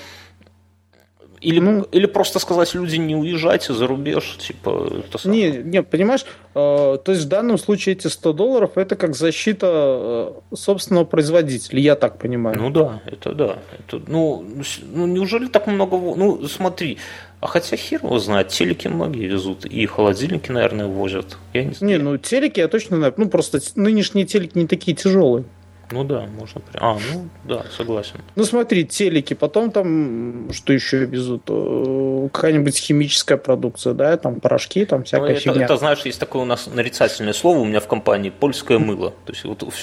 или, 1.46 1.60
ну, 1.60 1.84
или 1.92 2.08
просто 2.08 2.40
сказать 2.40 2.74
люди 2.74 2.96
не 2.96 3.16
уезжайте 3.16 3.74
за 3.74 3.86
рубеж, 3.86 4.38
типа. 4.40 5.04
Не, 5.26 5.50
не, 5.50 5.84
понимаешь, 5.84 6.26
э, 6.56 6.98
то 7.04 7.12
есть 7.12 7.26
в 7.26 7.28
данном 7.28 7.60
случае 7.60 7.94
эти 7.94 8.08
100 8.08 8.34
долларов 8.34 8.72
это 8.76 8.96
как 8.96 9.16
защита 9.16 9.68
э, 10.52 10.56
собственного 10.56 11.06
производителя, 11.06 11.80
я 11.80 11.96
так 11.96 12.18
понимаю. 12.18 12.58
Ну 12.60 12.72
да, 12.72 13.02
это 13.06 13.34
да. 13.34 13.60
Это, 13.78 14.02
ну, 14.08 14.44
ну 14.92 15.06
неужели 15.06 15.46
так 15.46 15.68
много... 15.68 15.98
Ну 15.98 16.48
смотри, 16.48 16.98
а 17.42 17.48
хотя 17.48 17.78
хер 17.78 18.04
его 18.04 18.18
знает, 18.18 18.48
телеки 18.48 18.88
многие 18.88 19.28
везут, 19.28 19.66
и 19.66 19.86
холодильники, 19.86 20.52
наверное, 20.52 20.88
возят. 20.88 21.38
Я 21.54 21.64
не 21.64 21.76
знаю. 21.76 21.94
Не, 21.94 22.04
ну 22.04 22.18
телеки 22.18 22.60
я 22.60 22.68
точно 22.68 22.98
знаю. 22.98 23.14
Ну 23.18 23.30
просто 23.30 23.60
нынешние 23.76 24.26
телеки 24.26 24.58
не 24.58 24.66
такие 24.66 24.98
тяжелые. 24.98 25.46
Ну 25.92 26.04
да, 26.04 26.28
можно. 26.28 26.62
А, 26.76 26.98
ну 27.14 27.30
да, 27.44 27.66
согласен. 27.76 28.22
Ну 28.36 28.44
смотри, 28.44 28.86
телеки, 28.86 29.34
потом 29.34 29.72
там 29.72 30.52
что 30.52 30.74
еще 30.74 31.06
везут? 31.06 31.44
Э, 31.48 32.30
какая-нибудь 32.32 32.78
химическая 32.78 33.38
продукция, 33.38 33.94
да, 33.94 34.18
там 34.18 34.40
порошки, 34.40 34.86
там 34.86 35.04
всякая 35.04 35.28
ну, 35.28 35.32
это, 35.34 35.42
фигня. 35.42 35.66
Это, 35.66 35.78
знаешь, 35.78 36.02
есть 36.06 36.20
такое 36.20 36.44
у 36.44 36.46
нас 36.46 36.68
нарицательное 36.68 37.34
слово 37.34 37.60
у 37.60 37.66
меня 37.66 37.80
в 37.80 37.88
компании 37.88 38.30
польское 38.30 38.80
мыло. 38.80 39.12
То 39.26 39.34
есть 39.34 39.46
вот, 39.46 39.64
вот 39.64 39.74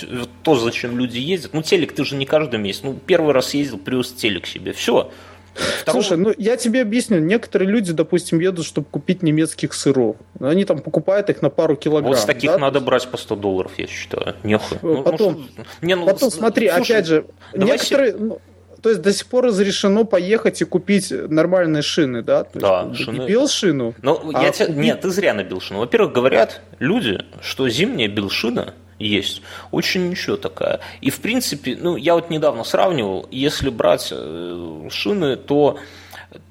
то, 0.42 0.56
зачем 0.56 0.98
люди 0.98 1.18
ездят. 1.18 1.52
Ну 1.52 1.62
телек 1.62 1.92
ты 1.94 2.04
же 2.04 2.16
не 2.16 2.26
каждый 2.26 2.58
месяц. 2.58 2.82
Ну 2.82 2.94
первый 2.94 3.32
раз 3.32 3.54
ездил, 3.54 3.78
привез 3.78 4.12
телек 4.12 4.46
себе. 4.46 4.72
Все. 4.72 5.10
Второго... 5.54 6.02
Слушай, 6.02 6.18
ну 6.18 6.34
я 6.38 6.56
тебе 6.56 6.82
объясню. 6.82 7.18
Некоторые 7.18 7.68
люди, 7.68 7.92
допустим, 7.92 8.40
едут, 8.40 8.64
чтобы 8.64 8.86
купить 8.90 9.22
немецких 9.22 9.74
сыров. 9.74 10.16
Они 10.40 10.64
там 10.64 10.80
покупают 10.80 11.30
их 11.30 11.42
на 11.42 11.50
пару 11.50 11.76
килограмм. 11.76 12.12
Вот 12.12 12.18
с 12.18 12.24
таких 12.24 12.50
да? 12.50 12.58
надо 12.58 12.80
брать 12.80 13.08
по 13.08 13.16
100 13.16 13.36
долларов, 13.36 13.72
я 13.76 13.86
считаю. 13.86 14.36
Нехуй. 14.42 14.78
Ну, 14.82 15.02
потом, 15.02 15.48
ну, 15.56 15.64
не, 15.82 15.96
ну, 15.96 16.06
потом 16.06 16.30
смотри, 16.30 16.70
слушай, 16.70 16.92
опять 16.92 17.06
же, 17.06 17.26
некоторые... 17.54 18.14
Ну, 18.14 18.40
то 18.82 18.88
есть 18.88 19.00
до 19.00 19.12
сих 19.12 19.26
пор 19.28 19.44
разрешено 19.44 20.04
поехать 20.04 20.60
и 20.60 20.64
купить 20.64 21.12
нормальные 21.12 21.82
шины, 21.82 22.22
да? 22.22 22.42
То 22.42 22.58
да, 22.58 22.86
есть, 22.90 23.04
шины. 23.04 23.26
бил 23.26 23.46
шину. 23.46 23.94
Ну, 24.02 24.32
а 24.34 24.42
я 24.42 24.50
тебя... 24.50 24.72
Нет, 24.72 25.02
ты 25.02 25.10
зря 25.10 25.34
набил 25.34 25.60
шину. 25.60 25.78
Во-первых, 25.78 26.12
говорят 26.12 26.60
люди, 26.80 27.24
что 27.40 27.68
зимняя 27.68 28.08
билшина 28.08 28.74
есть. 29.02 29.42
Очень 29.70 30.10
ничего 30.10 30.36
такая. 30.36 30.80
И 31.00 31.10
в 31.10 31.20
принципе, 31.20 31.76
ну, 31.78 31.96
я 31.96 32.14
вот 32.14 32.30
недавно 32.30 32.64
сравнивал, 32.64 33.28
если 33.30 33.70
брать 33.70 34.08
э, 34.10 34.88
шины, 34.90 35.36
то 35.36 35.78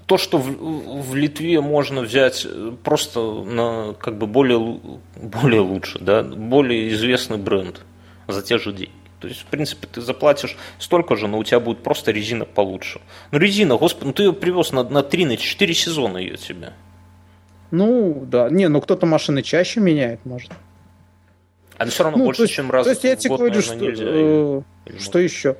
то, 0.05 0.17
что 0.17 0.37
в, 0.37 1.01
в 1.01 1.15
Литве 1.15 1.61
можно 1.61 2.01
взять 2.01 2.45
просто 2.83 3.21
на 3.21 3.93
как 3.93 4.17
бы 4.17 4.27
более, 4.27 4.79
более 5.15 5.61
лучше, 5.61 5.99
да, 5.99 6.23
более 6.23 6.89
известный 6.89 7.37
бренд 7.37 7.81
за 8.27 8.41
те 8.41 8.57
же 8.57 8.73
деньги. 8.73 8.91
То 9.21 9.27
есть, 9.27 9.41
в 9.41 9.45
принципе, 9.45 9.87
ты 9.87 10.01
заплатишь 10.01 10.57
столько 10.79 11.15
же, 11.15 11.27
но 11.27 11.37
у 11.37 11.43
тебя 11.43 11.59
будет 11.59 11.83
просто 11.83 12.11
резина 12.11 12.43
получше. 12.43 12.99
Ну, 13.31 13.37
резина, 13.37 13.77
господи, 13.77 14.07
ну 14.07 14.13
ты 14.13 14.23
ее 14.23 14.33
привез 14.33 14.71
на, 14.71 14.83
на 14.83 15.03
3, 15.03 15.25
на 15.25 15.37
4 15.37 15.73
сезона 15.75 16.17
ее 16.17 16.37
тебе. 16.37 16.73
Ну, 17.69 18.25
да. 18.25 18.49
Не, 18.49 18.67
ну 18.67 18.81
кто-то 18.81 19.05
машины 19.05 19.43
чаще 19.43 19.79
меняет, 19.79 20.25
может. 20.25 20.51
А 21.81 21.85
все 21.87 22.03
равно 22.03 22.19
ну, 22.19 22.25
больше, 22.25 22.43
есть, 22.43 22.53
чем 22.53 22.69
раз 22.69 22.83
То 22.83 22.91
есть 22.91 23.03
я 23.03 23.15
тебе 23.15 23.35
говорю, 23.35 23.59
что, 23.61 23.75
нельзя. 23.75 24.05
Э, 24.07 24.61
что 24.99 25.17
еще? 25.17 25.57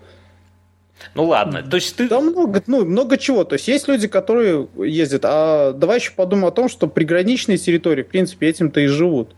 Ну 1.16 1.26
ладно, 1.26 1.64
то 1.64 1.78
есть 1.78 1.96
ты... 1.96 2.08
Да 2.08 2.22
много, 2.22 2.62
ну, 2.68 2.86
много 2.86 3.18
чего. 3.18 3.44
То 3.44 3.54
есть 3.54 3.68
есть 3.68 3.88
люди, 3.88 4.08
которые 4.08 4.68
ездят. 4.78 5.24
А 5.26 5.74
давай 5.74 5.98
еще 5.98 6.12
подумаем 6.12 6.46
о 6.46 6.52
том, 6.52 6.70
что 6.70 6.86
приграничные 6.86 7.58
территории, 7.58 8.04
в 8.04 8.08
принципе, 8.08 8.50
этим-то 8.50 8.82
и 8.82 8.86
живут. 8.86 9.36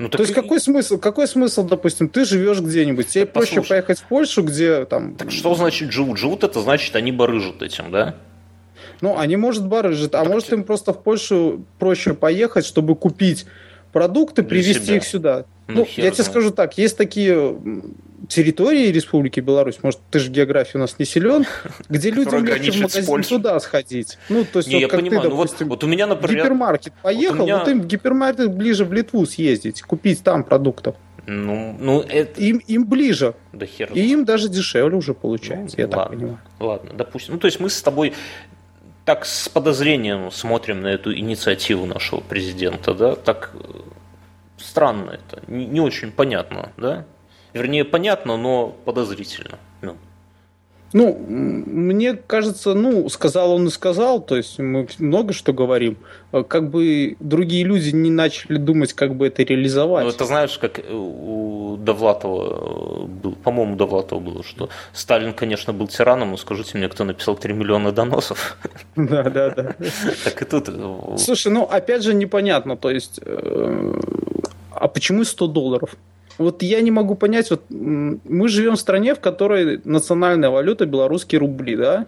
Ну, 0.00 0.08
То 0.08 0.20
есть 0.20 0.34
какой 0.34 0.58
смысл? 0.58 0.98
Какой 0.98 1.28
смысл, 1.28 1.62
допустим, 1.62 2.08
ты 2.08 2.24
живешь 2.24 2.58
где-нибудь, 2.58 3.06
тебе 3.06 3.26
так, 3.26 3.34
проще 3.34 3.50
послушай. 3.50 3.68
поехать 3.68 4.00
в 4.00 4.04
Польшу, 4.06 4.42
где 4.42 4.86
там. 4.86 5.14
Так 5.14 5.30
что 5.30 5.54
значит 5.54 5.92
живут? 5.92 6.18
Живут 6.18 6.42
это 6.42 6.60
значит 6.60 6.96
они 6.96 7.12
барыжат 7.12 7.62
этим, 7.62 7.92
да? 7.92 8.16
Ну, 9.00 9.16
они 9.16 9.36
может 9.36 9.64
барыжат, 9.64 10.16
а 10.16 10.24
может 10.24 10.52
им 10.52 10.64
просто 10.64 10.92
в 10.92 11.00
Польшу 11.00 11.64
проще 11.78 12.14
поехать, 12.14 12.66
чтобы 12.66 12.96
купить 12.96 13.46
продукты, 13.92 14.42
привезти 14.42 14.84
себя. 14.84 14.96
их 14.96 15.04
сюда. 15.04 15.44
Ну, 15.68 15.80
ну 15.80 15.88
я 15.96 16.10
тебе 16.10 16.24
скажу 16.24 16.50
так, 16.50 16.78
есть 16.78 16.96
такие 16.96 17.56
территории 18.26 18.88
Республики 18.88 19.40
Беларусь, 19.40 19.78
может, 19.82 20.00
ты 20.10 20.18
же 20.18 20.30
география 20.30 20.78
у 20.78 20.80
нас 20.80 20.98
не 20.98 21.04
силен, 21.04 21.44
где 21.90 22.10
людям 22.10 22.44
легче 22.44 22.72
в 22.72 22.80
магазин 22.80 23.22
туда 23.22 23.60
сходить. 23.60 24.18
Ну, 24.30 24.46
то 24.50 24.60
есть, 24.60 24.68
не, 24.68 24.76
вот, 24.76 24.80
я 24.80 24.88
как 24.88 25.00
понимаю, 25.00 25.22
ты, 25.22 25.28
допустим, 25.28 25.66
ну, 25.68 25.74
вот, 25.74 25.82
вот 25.82 25.84
у 25.84 25.86
меня, 25.86 26.06
например... 26.06 26.44
гипермаркет 26.44 26.94
поехал, 27.02 27.36
вот, 27.36 27.44
меня... 27.44 27.58
вот 27.58 27.68
им 27.68 27.82
в 27.82 27.86
гипермаркет 27.86 28.50
ближе 28.50 28.84
в 28.86 28.92
Литву 28.92 29.26
съездить, 29.26 29.82
купить 29.82 30.22
там 30.22 30.42
продуктов. 30.42 30.96
Ну, 31.26 31.76
ну 31.78 32.00
это... 32.00 32.40
им, 32.40 32.58
им 32.66 32.86
ближе. 32.86 33.34
Да 33.52 33.66
хер. 33.66 33.90
И 33.92 34.00
им 34.00 34.24
даже 34.24 34.48
дешевле 34.48 34.96
уже 34.96 35.12
получается, 35.12 35.76
ну, 35.76 35.82
я 35.82 35.88
ладно, 35.88 36.02
так 36.02 36.10
понимаю. 36.10 36.40
Ладно, 36.58 36.90
допустим. 36.94 37.34
Ну, 37.34 37.40
то 37.40 37.46
есть 37.46 37.60
мы 37.60 37.68
с 37.68 37.82
тобой 37.82 38.14
так 39.04 39.26
с 39.26 39.48
подозрением 39.48 40.30
смотрим 40.30 40.82
на 40.82 40.88
эту 40.88 41.16
инициативу 41.16 41.86
нашего 41.86 42.20
президента, 42.20 42.94
да, 42.94 43.14
так 43.14 43.52
странно 44.78 45.10
это, 45.10 45.42
не, 45.48 45.66
не 45.66 45.80
очень 45.80 46.12
понятно, 46.12 46.70
да? 46.76 47.04
Вернее, 47.52 47.84
понятно, 47.84 48.36
но 48.36 48.68
подозрительно. 48.84 49.58
Ну. 49.82 49.96
Ну, 50.92 51.14
мне 51.28 52.14
кажется, 52.14 52.72
ну, 52.74 53.08
сказал 53.08 53.52
он 53.52 53.66
и 53.66 53.70
сказал, 53.70 54.22
то 54.22 54.36
есть 54.36 54.58
мы 54.58 54.86
много 54.98 55.32
что 55.34 55.52
говорим, 55.52 55.98
э, 56.32 56.42
как 56.44 56.70
бы 56.70 57.16
другие 57.20 57.64
люди 57.64 57.90
не 57.90 58.10
начали 58.10 58.56
думать, 58.56 58.94
как 58.94 59.14
бы 59.14 59.26
это 59.26 59.42
реализовать. 59.42 60.04
Ну, 60.04 60.10
это 60.10 60.24
знаешь, 60.24 60.56
как 60.58 60.80
у 60.88 61.76
Довлатова, 61.78 63.06
был, 63.06 63.32
по-моему, 63.32 63.76
Довлатова 63.76 64.20
было, 64.20 64.42
что 64.42 64.70
Сталин, 64.94 65.34
конечно, 65.34 65.74
был 65.74 65.88
тираном, 65.88 66.30
но 66.30 66.36
скажите 66.38 66.78
мне, 66.78 66.88
кто 66.88 67.04
написал 67.04 67.36
3 67.36 67.52
миллиона 67.52 67.92
доносов? 67.92 68.56
Да, 68.96 69.22
да, 69.22 69.50
да. 69.50 69.74
Так 70.24 70.42
и 70.42 70.44
тут... 70.44 70.68
Э, 70.68 71.16
Слушай, 71.18 71.52
ну, 71.52 71.64
опять 71.64 72.02
же, 72.02 72.14
непонятно, 72.14 72.76
то 72.76 72.90
есть, 72.90 73.20
э, 73.24 74.00
а 74.70 74.88
почему 74.88 75.24
100 75.24 75.46
долларов? 75.46 75.96
вот 76.38 76.62
я 76.62 76.80
не 76.80 76.90
могу 76.90 77.16
понять, 77.16 77.50
вот 77.50 77.64
мы 77.68 78.48
живем 78.48 78.76
в 78.76 78.80
стране, 78.80 79.14
в 79.14 79.20
которой 79.20 79.80
национальная 79.84 80.50
валюта 80.50 80.86
белорусские 80.86 81.40
рубли, 81.40 81.76
да, 81.76 82.06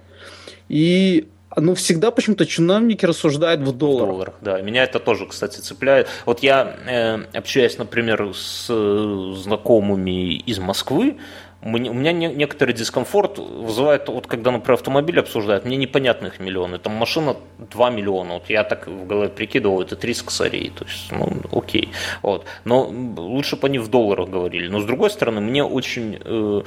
и 0.69 1.29
ну, 1.57 1.75
всегда 1.75 2.13
почему-то 2.13 2.47
чиновники 2.47 3.05
рассуждают 3.05 3.61
в 3.63 3.77
долларах. 3.77 4.09
В 4.09 4.13
долларах, 4.13 4.35
да. 4.41 4.61
Меня 4.61 4.85
это 4.85 5.01
тоже, 5.01 5.27
кстати, 5.27 5.59
цепляет. 5.59 6.07
Вот 6.25 6.45
я 6.45 6.77
э, 6.87 7.37
общаюсь, 7.37 7.77
например, 7.77 8.33
с 8.35 8.67
э, 8.69 9.35
знакомыми 9.37 10.37
из 10.37 10.61
Москвы, 10.61 11.17
у 11.63 11.69
меня 11.69 12.13
некоторый 12.13 12.73
дискомфорт 12.73 13.39
вызывает, 13.39 14.09
вот 14.09 14.27
когда, 14.27 14.51
например, 14.51 14.75
автомобиль 14.75 15.21
обсуждают, 15.21 15.67
мне 15.67 15.77
непонятны 15.77 16.29
их 16.29 16.41
миллионы. 16.41 16.79
Там 16.79 16.95
машина 16.95 17.37
2 17.59 17.91
миллиона. 17.91 18.35
Вот 18.35 18.49
я 18.49 18.65
так 18.65 18.87
в 18.87 19.07
голове 19.07 19.29
прикидывал, 19.29 19.83
это 19.83 19.95
3 19.95 20.15
косарей. 20.15 20.71
То 20.71 20.85
есть, 20.85 21.13
ну, 21.13 21.31
окей. 21.53 21.91
Вот. 22.23 22.47
Но 22.65 22.85
лучше 23.17 23.57
бы 23.57 23.69
они 23.69 23.79
в 23.79 23.89
долларах 23.89 24.31
говорили. 24.31 24.69
Но 24.69 24.81
с 24.81 24.87
другой 24.87 25.11
стороны, 25.11 25.43
мне 25.43 25.63
очень, 25.63 26.19
э, 26.25 26.63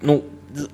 ну, 0.00 0.24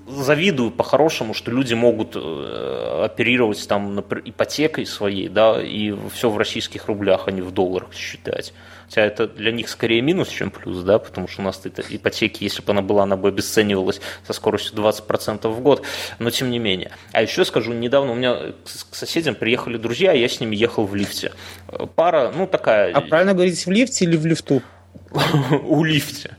завидую 0.07 0.71
по-хорошему, 0.71 1.35
что 1.35 1.51
люди 1.51 1.75
могут 1.75 2.17
э, 2.17 3.03
оперировать 3.05 3.67
там 3.69 3.95
например, 3.95 4.25
ипотекой 4.29 4.87
своей, 4.87 5.29
да, 5.29 5.63
и 5.63 5.95
все 6.13 6.31
в 6.31 6.39
российских 6.39 6.87
рублях, 6.87 7.25
а 7.27 7.31
не 7.31 7.43
в 7.43 7.53
долларах 7.53 7.93
считать. 7.93 8.53
Хотя 8.87 9.03
это 9.03 9.29
для 9.29 9.53
них 9.53 9.69
скорее 9.69 10.01
минус, 10.01 10.29
чем 10.29 10.51
плюс, 10.51 10.83
да, 10.83 10.99
потому 10.99 11.29
что 11.29 11.43
у 11.43 11.45
нас 11.45 11.61
это 11.65 11.83
ипотеки, 11.89 12.43
если 12.45 12.63
бы 12.63 12.73
она 12.73 12.81
была, 12.81 13.03
она 13.03 13.17
бы 13.17 13.29
обесценивалась 13.29 14.01
со 14.27 14.33
скоростью 14.33 14.79
20% 14.79 15.47
в 15.49 15.61
год, 15.61 15.85
но 16.19 16.31
тем 16.31 16.51
не 16.51 16.59
менее. 16.59 16.93
А 17.13 17.21
еще 17.21 17.45
скажу, 17.45 17.75
недавно 17.75 18.13
у 18.13 18.15
меня 18.15 18.53
к 18.91 18.95
соседям 18.95 19.35
приехали 19.35 19.77
друзья, 19.77 20.13
я 20.13 20.27
с 20.27 20.41
ними 20.41 20.57
ехал 20.57 20.87
в 20.87 20.95
лифте. 20.95 21.33
Пара, 21.97 22.33
ну 22.35 22.47
такая... 22.47 22.93
А 22.95 23.03
правильно 23.03 23.35
говорить 23.35 23.67
в 23.67 23.71
лифте 23.71 24.07
или 24.07 24.17
в 24.17 24.25
лифту? 24.25 24.63
У 25.65 25.85
лифте. 25.85 26.38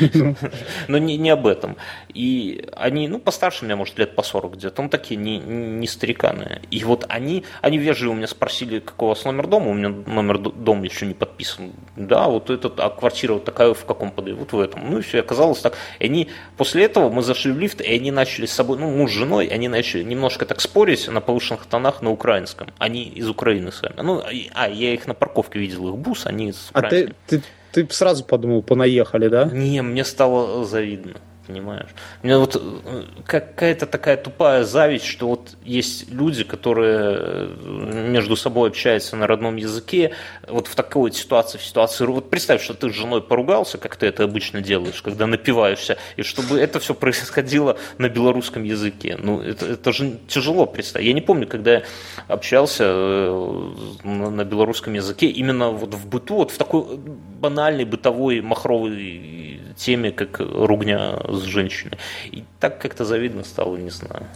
Но 0.88 0.98
не, 0.98 1.16
не 1.16 1.30
об 1.30 1.46
этом. 1.46 1.76
И 2.12 2.66
они, 2.76 3.08
ну, 3.08 3.18
постарше 3.18 3.64
меня, 3.64 3.76
может, 3.76 3.98
лет 3.98 4.14
по 4.14 4.22
40 4.22 4.54
где-то, 4.54 4.82
ну, 4.82 4.88
такие 4.88 5.16
не, 5.16 5.38
не 5.38 5.86
стариканы. 5.86 6.62
И 6.70 6.84
вот 6.84 7.06
они, 7.08 7.44
они 7.60 7.78
вежливо 7.78 8.14
меня 8.14 8.26
спросили, 8.26 8.80
какой 8.80 9.06
у 9.06 9.08
вас 9.10 9.24
номер 9.24 9.46
дома, 9.46 9.70
у 9.70 9.74
меня 9.74 9.88
номер 9.88 10.38
дома 10.38 10.84
еще 10.84 11.06
не 11.06 11.14
подписан. 11.14 11.72
Да, 11.96 12.28
вот 12.28 12.50
этот, 12.50 12.78
а 12.80 12.90
квартира 12.90 13.34
вот 13.34 13.44
такая 13.44 13.74
в 13.74 13.84
каком 13.84 14.10
подъезде, 14.10 14.40
вот 14.40 14.52
в 14.52 14.60
этом. 14.60 14.90
Ну, 14.90 14.98
и 14.98 15.02
все, 15.02 15.20
оказалось 15.20 15.60
так. 15.60 15.76
И 15.98 16.06
они, 16.06 16.28
после 16.56 16.84
этого 16.84 17.10
мы 17.10 17.22
зашли 17.22 17.52
в 17.52 17.58
лифт, 17.58 17.80
и 17.80 17.94
они 17.94 18.10
начали 18.10 18.46
с 18.46 18.52
собой, 18.52 18.78
ну, 18.78 18.90
муж 18.90 19.10
с 19.10 19.14
женой, 19.14 19.46
они 19.46 19.68
начали 19.68 20.02
немножко 20.02 20.46
так 20.46 20.60
спорить 20.60 21.08
на 21.08 21.20
повышенных 21.20 21.66
тонах 21.66 22.02
на 22.02 22.10
украинском. 22.10 22.68
Они 22.78 23.04
из 23.04 23.28
Украины 23.28 23.72
сами. 23.72 24.00
Ну, 24.02 24.22
а 24.54 24.68
я 24.68 24.94
их 24.94 25.06
на 25.06 25.14
парковке 25.14 25.58
видел, 25.58 25.88
их 25.88 25.96
бус, 25.96 26.26
они 26.26 26.48
из 26.48 26.70
Украины. 26.70 27.14
А 27.26 27.30
ты, 27.30 27.38
ты 27.38 27.42
ты 27.72 27.86
сразу 27.90 28.24
подумал, 28.24 28.62
понаехали, 28.62 29.28
да? 29.28 29.44
Не, 29.46 29.82
мне 29.82 30.04
стало 30.04 30.64
завидно 30.64 31.14
понимаешь? 31.50 31.88
У 32.22 32.26
меня 32.26 32.38
вот 32.38 32.56
э, 32.56 33.02
какая-то 33.26 33.86
такая 33.86 34.16
тупая 34.16 34.64
зависть, 34.64 35.04
что 35.04 35.28
вот 35.28 35.56
есть 35.64 36.10
люди, 36.10 36.44
которые 36.44 37.18
э, 37.20 38.06
между 38.08 38.36
собой 38.36 38.68
общаются 38.68 39.16
на 39.16 39.26
родном 39.26 39.56
языке, 39.56 40.12
вот 40.46 40.68
в 40.68 40.74
такой 40.74 41.02
вот 41.02 41.16
ситуации, 41.16 41.58
в 41.58 41.64
ситуации, 41.64 42.06
вот 42.06 42.30
представь, 42.30 42.62
что 42.62 42.74
ты 42.74 42.90
с 42.90 42.94
женой 42.94 43.20
поругался, 43.20 43.78
как 43.78 43.96
ты 43.96 44.06
это 44.06 44.24
обычно 44.24 44.60
делаешь, 44.60 45.02
когда 45.02 45.26
напиваешься, 45.26 45.98
и 46.16 46.22
чтобы 46.22 46.60
это 46.60 46.78
все 46.78 46.94
происходило 46.94 47.76
на 47.98 48.08
белорусском 48.08 48.62
языке. 48.62 49.18
Ну, 49.20 49.40
это, 49.40 49.66
это 49.66 49.92
же 49.92 50.18
тяжело 50.28 50.66
представить. 50.66 51.08
Я 51.08 51.12
не 51.12 51.20
помню, 51.20 51.48
когда 51.48 51.72
я 51.72 51.82
общался 52.28 52.84
э, 52.86 53.70
на 54.04 54.44
белорусском 54.44 54.94
языке, 54.94 55.26
именно 55.26 55.70
вот 55.70 55.94
в 55.94 56.06
быту, 56.06 56.36
вот 56.36 56.52
в 56.52 56.58
такой 56.58 56.96
банальной 56.96 57.84
бытовой 57.84 58.40
махровой 58.40 59.59
теме, 59.76 60.12
как 60.12 60.40
ругня 60.40 61.18
с 61.28 61.42
женщиной. 61.42 61.98
И 62.30 62.44
так 62.58 62.78
как-то 62.78 63.04
завидно 63.04 63.44
стало, 63.44 63.76
не 63.76 63.90
знаю. 63.90 64.26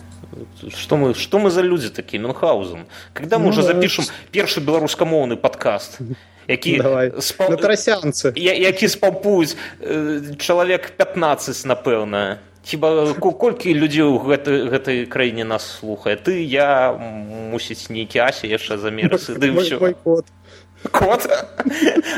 Что 0.68 0.96
мы, 0.96 1.14
что 1.14 1.38
мы 1.38 1.50
за 1.50 1.62
люди 1.62 1.90
такие, 1.90 2.18
Мюнхгаузен? 2.22 2.86
Когда 3.12 3.38
мы 3.38 3.44
ну, 3.44 3.50
уже 3.50 3.62
запишем 3.62 4.04
перший 4.32 4.62
беларускамоўны 4.62 5.36
подкаст? 5.36 6.00
які 6.48 6.82
спа... 7.20 7.48
на 7.48 7.56
трасянцы 7.56 8.32
які 8.36 8.88
спампуюць 8.88 9.56
чалавек 10.38 10.90
15 10.96 11.64
напэўна 11.64 12.38
хіба 12.64 13.12
колькі 13.14 13.74
людзей 13.74 14.04
у 14.04 14.18
гэтай, 14.18 14.68
гэтай 14.68 15.04
краіне 15.06 15.44
нас 15.44 15.64
слухае 15.80 16.16
ты 16.16 16.44
я 16.44 16.92
мусіць 17.52 17.88
нейкі 17.88 18.24
асе 18.24 18.48
яшчэ 18.48 18.78
замеры 18.78 19.16
ды 19.16 19.52
ўсё 19.52 19.80
Кот? 20.92 21.26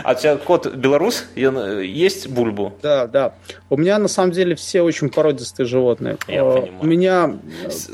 А 0.05 0.13
у 0.13 0.15
тебя 0.15 0.37
кот 0.37 0.75
белорус? 0.75 1.25
Есть 1.35 2.29
бульбу? 2.29 2.75
Да, 2.83 3.07
да. 3.07 3.35
У 3.71 3.77
меня 3.77 3.99
на 3.99 4.09
самом 4.09 4.33
деле 4.33 4.55
все 4.55 4.83
очень 4.83 5.09
породистые 5.09 5.67
животные. 5.67 6.19
Я 6.29 6.45
понимаю. 6.45 6.79
У 6.81 6.87
меня 6.87 7.39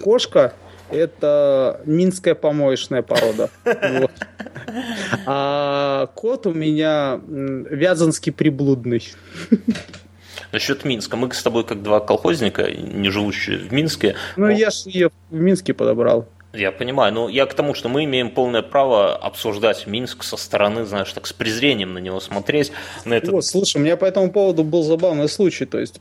кошка 0.02 0.54
это 0.90 1.80
минская 1.84 2.34
помоечная 2.34 3.02
порода. 3.02 3.50
Вот. 3.92 4.10
А 5.26 6.06
кот 6.14 6.46
у 6.46 6.52
меня 6.52 7.20
вязанский 7.26 8.32
приблудный. 8.32 9.02
Насчет 10.52 10.84
Минска. 10.84 11.16
Мы 11.16 11.32
с 11.32 11.42
тобой 11.42 11.64
как 11.64 11.82
два 11.82 12.00
колхозника, 12.00 12.70
не 12.70 13.10
живущие 13.10 13.58
в 13.58 13.72
Минске. 13.72 14.14
Ну, 14.36 14.48
я 14.48 14.70
же 14.70 14.88
ее 14.88 15.10
в 15.30 15.34
Минске 15.34 15.74
подобрал. 15.74 16.26
Я 16.52 16.70
понимаю, 16.70 17.14
но 17.14 17.28
я 17.28 17.46
к 17.46 17.54
тому, 17.54 17.74
что 17.74 17.88
мы 17.88 18.04
имеем 18.04 18.30
полное 18.30 18.62
право 18.62 19.16
обсуждать 19.16 19.86
Минск 19.86 20.22
со 20.22 20.36
стороны, 20.36 20.84
знаешь, 20.84 21.12
так 21.12 21.26
с 21.26 21.32
презрением 21.32 21.94
на 21.94 21.98
него 21.98 22.20
смотреть. 22.20 22.72
На 23.04 23.14
этот... 23.14 23.30
Вот, 23.30 23.44
слушай, 23.44 23.78
у 23.78 23.80
меня 23.80 23.96
по 23.96 24.04
этому 24.04 24.30
поводу 24.30 24.62
был 24.62 24.82
забавный 24.82 25.28
случай. 25.28 25.64
То 25.64 25.78
есть 25.78 26.00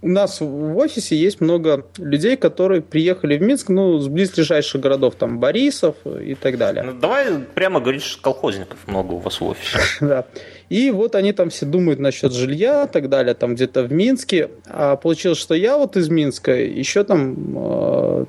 у 0.00 0.08
нас 0.08 0.40
в 0.40 0.76
офисе 0.76 1.16
есть 1.16 1.40
много 1.40 1.84
людей, 1.98 2.36
которые 2.36 2.82
приехали 2.82 3.36
в 3.36 3.42
Минск, 3.42 3.68
ну, 3.68 3.98
с 3.98 4.06
близлежащих 4.08 4.80
городов, 4.80 5.16
там, 5.16 5.38
Борисов 5.40 5.96
и 6.06 6.34
так 6.34 6.56
далее. 6.56 6.84
Ну, 6.84 6.92
давай 6.92 7.38
прямо 7.54 7.80
говорить, 7.80 8.02
что 8.02 8.22
колхозников 8.22 8.78
много 8.86 9.14
у 9.14 9.18
вас 9.18 9.40
в 9.40 9.44
офисе. 9.46 9.78
Да. 10.00 10.24
И 10.68 10.90
вот 10.90 11.14
они 11.14 11.32
там 11.32 11.50
все 11.50 11.66
думают 11.66 11.98
насчет 11.98 12.32
жилья 12.32 12.84
и 12.84 12.88
так 12.88 13.08
далее, 13.08 13.34
там 13.34 13.54
где-то 13.54 13.82
в 13.82 13.92
Минске. 13.92 14.50
А 14.66 14.96
получилось, 14.96 15.38
что 15.38 15.54
я 15.54 15.76
вот 15.76 15.96
из 15.96 16.08
Минска, 16.08 16.54
еще 16.54 17.04
там 17.04 17.34
э, 17.56 18.24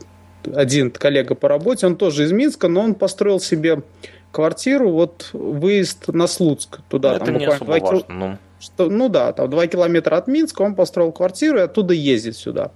один 0.54 0.92
коллега 0.92 1.36
по 1.36 1.48
работе, 1.48 1.88
он 1.88 1.96
тоже 1.96 2.24
из 2.24 2.32
Минска, 2.32 2.68
но 2.68 2.82
он 2.82 2.96
построил 2.96 3.40
себе 3.40 3.84
квартиру, 4.32 4.92
вот 4.92 5.30
выезд 5.34 6.08
на 6.08 6.28
Слуцк 6.28 6.80
туда. 6.90 7.12
Ну, 7.12 7.16
это 7.16 7.26
там, 7.26 7.38
не 7.38 7.46
особо 7.46 7.80
2 7.80 7.80
важно, 7.80 8.06
ну. 8.10 8.38
Что, 8.60 8.90
ну 8.90 9.10
да, 9.10 9.32
там 9.34 9.50
2 9.50 9.68
километра 9.68 10.18
от 10.18 10.28
Минска, 10.28 10.62
он 10.62 10.76
построил 10.76 11.12
квартиру 11.12 11.60
и 11.60 11.62
оттуда 11.62 11.94
ездит 11.94 12.36
сюда. 12.36 12.72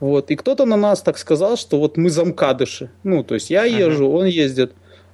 Вот, 0.00 0.30
и 0.30 0.36
кто-то 0.36 0.64
на 0.64 0.76
нас 0.76 1.02
так 1.02 1.18
сказал, 1.18 1.56
что 1.56 1.78
вот 1.78 1.96
мы 1.96 2.10
замкадыши. 2.10 2.90
Ну, 3.02 3.22
то 3.22 3.34
есть 3.34 3.50
я 3.50 3.64
езжу, 3.64 4.06
uh-huh. 4.06 4.18
он 4.20 4.24
ездит. 4.24 4.72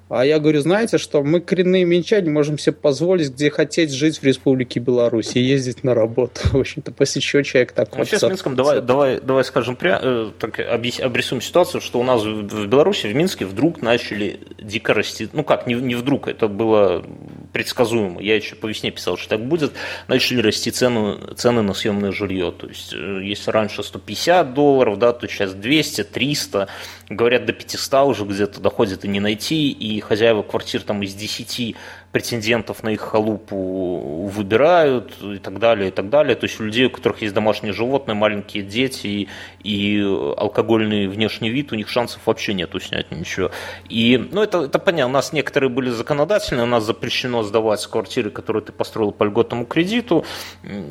А 0.09 0.25
я 0.25 0.39
говорю, 0.39 0.61
знаете, 0.61 0.99
что 0.99 1.25
мы 1.25 1.41
коренные 1.41 1.85
минчане 1.85 2.31
можем 2.31 2.59
себе 2.59 2.75
позволить, 2.75 3.31
где 3.31 3.51
хотеть 3.51 3.93
жить 3.93 4.19
в 4.19 4.23
Республике 4.23 4.79
Беларусь 4.79 5.35
и 5.35 5.41
ездить 5.41 5.83
на 5.83 5.95
работу. 5.95 6.41
В 6.53 6.59
общем-то, 6.61 6.93
посещу 6.93 7.43
человек 7.43 7.73
так. 7.73 7.97
Ну, 7.97 8.05
сейчас 8.05 8.23
в 8.23 8.29
Минском 8.29 8.55
давай, 8.55 8.81
давай, 8.81 9.21
давай 9.21 9.43
скажем 9.43 9.75
прямо, 9.75 10.01
э, 10.03 10.31
так 10.39 10.61
обрисуем 10.61 11.43
ситуацию, 11.43 11.81
что 11.81 11.99
у 11.99 12.05
нас 12.05 12.23
в 12.23 12.67
Беларуси, 12.67 13.09
в 13.09 13.17
Минске 13.17 13.47
вдруг 13.47 13.83
начали 13.83 14.39
дико 14.61 14.95
расти. 14.95 15.29
Ну 15.33 15.43
как, 15.43 15.67
не, 15.67 15.75
не 15.75 15.97
вдруг, 15.97 16.29
это 16.29 16.47
было 16.47 17.05
предсказуемо. 17.53 18.21
Я 18.21 18.37
еще 18.37 18.55
по 18.55 18.67
весне 18.67 18.91
писал, 18.93 19.17
что 19.17 19.31
так 19.31 19.45
будет. 19.45 19.73
Начали 20.07 20.41
расти 20.41 20.71
цены, 20.71 21.35
цены 21.37 21.63
на 21.63 21.75
съемное 21.75 22.13
жилье. 22.13 22.53
То 22.53 22.69
есть, 22.69 22.93
э, 22.93 23.21
если 23.25 23.51
раньше 23.51 23.83
150 23.83 24.55
долларов, 24.55 24.99
да, 24.99 25.13
то 25.13 25.27
сейчас 25.27 25.55
200, 25.55 26.05
300 26.05 26.69
говорят, 27.09 27.47
до 27.47 27.53
500 27.53 28.07
уже 28.07 28.25
где-то 28.25 28.61
доходит 28.61 29.05
и 29.05 29.09
не 29.09 29.21
найти, 29.21 29.71
и 29.71 29.96
хозяева 30.01 30.43
квартир 30.43 30.83
там 30.83 31.03
из 31.03 31.15
10 31.15 31.77
претендентов 32.13 32.83
на 32.83 32.91
их 32.91 33.01
халупу 33.01 34.27
выбирают 34.27 35.13
и 35.23 35.39
так 35.39 35.59
далее, 35.59 35.89
и 35.89 35.91
так 35.91 36.09
далее. 36.09 36.35
То 36.35 36.45
есть 36.45 36.59
у 36.61 36.65
людей, 36.65 36.87
у 36.87 36.91
которых 36.91 37.23
есть 37.23 37.35
домашние 37.35 37.73
животные, 37.73 38.15
маленькие 38.15 38.63
дети 38.63 39.07
и, 39.07 39.29
и 39.63 40.03
алкогольный 40.03 41.09
внешний 41.09 41.51
вид, 41.51 41.73
у 41.73 41.75
них 41.75 41.89
шансов 41.89 42.23
вообще 42.25 42.55
нету 42.55 42.81
снять 42.81 43.11
ничего. 43.11 43.51
И, 43.89 44.17
ну, 44.33 44.43
это, 44.43 44.63
это 44.63 44.79
понятно, 44.79 45.11
у 45.11 45.13
нас 45.13 45.33
некоторые 45.33 45.69
были 45.69 45.91
законодательные, 45.91 46.65
у 46.65 46.69
нас 46.69 46.85
запрещено 46.85 47.43
сдавать 47.43 47.87
квартиры, 47.87 48.31
которые 48.31 48.63
ты 48.63 48.73
построил 48.73 49.13
по 49.13 49.25
льготному 49.25 49.67
кредиту 49.67 50.25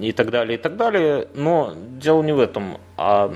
и 0.02 0.12
так 0.12 0.30
далее, 0.30 0.60
и 0.60 0.62
так 0.62 0.78
далее. 0.78 1.28
Но 1.34 1.74
дело 1.76 2.22
не 2.22 2.34
в 2.34 2.40
этом, 2.40 2.78
а 2.98 3.34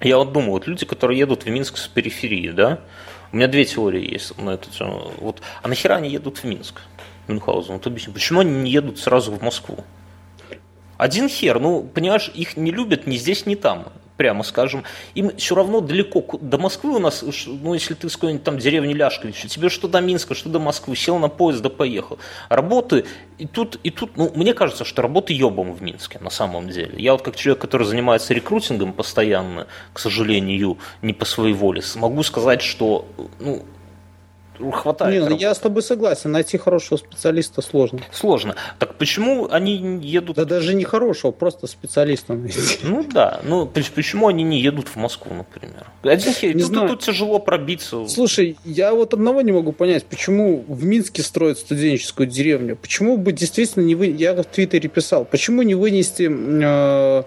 я 0.00 0.18
вот 0.18 0.32
думаю, 0.32 0.52
вот 0.52 0.66
люди, 0.66 0.86
которые 0.86 1.18
едут 1.18 1.44
в 1.44 1.50
Минск 1.50 1.76
с 1.76 1.88
периферии, 1.88 2.50
да, 2.50 2.80
у 3.32 3.36
меня 3.36 3.48
две 3.48 3.64
теории 3.64 4.12
есть 4.12 4.38
на 4.38 4.50
эту 4.50 4.70
тему. 4.70 5.12
Вот, 5.18 5.42
а 5.62 5.68
нахера 5.68 5.94
они 5.94 6.10
едут 6.10 6.38
в 6.38 6.44
Минск, 6.44 6.80
Мюнхгаузен? 7.26 7.74
Вот 7.74 7.86
объясни, 7.86 8.12
почему 8.12 8.40
они 8.40 8.50
не 8.50 8.70
едут 8.70 8.98
сразу 8.98 9.32
в 9.32 9.42
Москву? 9.42 9.84
Один 10.96 11.28
хер, 11.28 11.60
ну, 11.60 11.82
понимаешь, 11.82 12.30
их 12.34 12.56
не 12.56 12.70
любят 12.70 13.06
ни 13.06 13.16
здесь, 13.16 13.46
ни 13.46 13.54
там 13.54 13.86
прямо 14.18 14.42
скажем, 14.42 14.84
им 15.14 15.34
все 15.36 15.54
равно 15.54 15.80
далеко. 15.80 16.22
До 16.40 16.58
Москвы 16.58 16.96
у 16.96 16.98
нас, 16.98 17.24
ну, 17.46 17.72
если 17.72 17.94
ты 17.94 18.10
с 18.10 18.16
какой-нибудь 18.16 18.44
там 18.44 18.58
деревни 18.58 18.92
Ляшкович, 18.92 19.46
тебе 19.46 19.70
что 19.70 19.88
до 19.88 20.00
Минска, 20.00 20.34
что 20.34 20.50
до 20.50 20.58
Москвы, 20.58 20.96
сел 20.96 21.18
на 21.18 21.28
поезд, 21.28 21.62
да 21.62 21.70
поехал. 21.70 22.18
Работы, 22.48 23.06
и 23.38 23.46
тут, 23.46 23.78
и 23.84 23.90
тут, 23.90 24.16
ну, 24.16 24.30
мне 24.34 24.52
кажется, 24.52 24.84
что 24.84 25.02
работы 25.02 25.32
ебом 25.32 25.72
в 25.72 25.80
Минске, 25.82 26.18
на 26.18 26.30
самом 26.30 26.68
деле. 26.68 27.00
Я 27.00 27.12
вот 27.12 27.22
как 27.22 27.36
человек, 27.36 27.62
который 27.62 27.86
занимается 27.86 28.34
рекрутингом 28.34 28.92
постоянно, 28.92 29.68
к 29.92 30.00
сожалению, 30.00 30.78
не 31.00 31.12
по 31.12 31.24
своей 31.24 31.54
воле, 31.54 31.82
могу 31.94 32.24
сказать, 32.24 32.60
что, 32.60 33.06
ну, 33.38 33.62
хватает. 34.72 35.22
Не, 35.22 35.28
ну, 35.28 35.36
я 35.36 35.54
с 35.54 35.58
тобой 35.58 35.82
согласен, 35.82 36.32
найти 36.32 36.58
хорошего 36.58 36.98
специалиста 36.98 37.62
сложно. 37.62 38.00
Сложно. 38.12 38.54
Так 38.78 38.94
почему 38.94 39.48
они 39.50 39.98
едут... 40.02 40.36
Да 40.36 40.44
даже 40.44 40.74
не 40.74 40.84
хорошего, 40.84 41.30
просто 41.30 41.66
специалиста 41.66 42.34
найти. 42.34 42.78
Ну 42.82 43.04
да, 43.04 43.40
ну 43.44 43.66
почему 43.66 44.28
они 44.28 44.44
не 44.44 44.60
едут 44.60 44.88
в 44.88 44.96
Москву, 44.96 45.34
например? 45.34 45.86
Один 46.02 46.32
не 46.42 46.62
тут, 46.62 46.62
знаю. 46.62 46.88
тут 46.88 47.02
тяжело 47.02 47.38
пробиться. 47.38 48.06
Слушай, 48.08 48.56
я 48.64 48.92
вот 48.92 49.14
одного 49.14 49.42
не 49.42 49.52
могу 49.52 49.72
понять, 49.72 50.04
почему 50.04 50.64
в 50.66 50.84
Минске 50.84 51.22
строят 51.22 51.58
студенческую 51.58 52.26
деревню, 52.26 52.76
почему 52.76 53.16
бы 53.16 53.32
действительно 53.32 53.84
не 53.84 53.94
вы... 53.94 54.06
Я 54.06 54.34
в 54.34 54.44
Твиттере 54.44 54.88
писал, 54.88 55.24
почему 55.24 55.62
не 55.62 55.74
вынести... 55.74 56.28
Э 56.30 57.24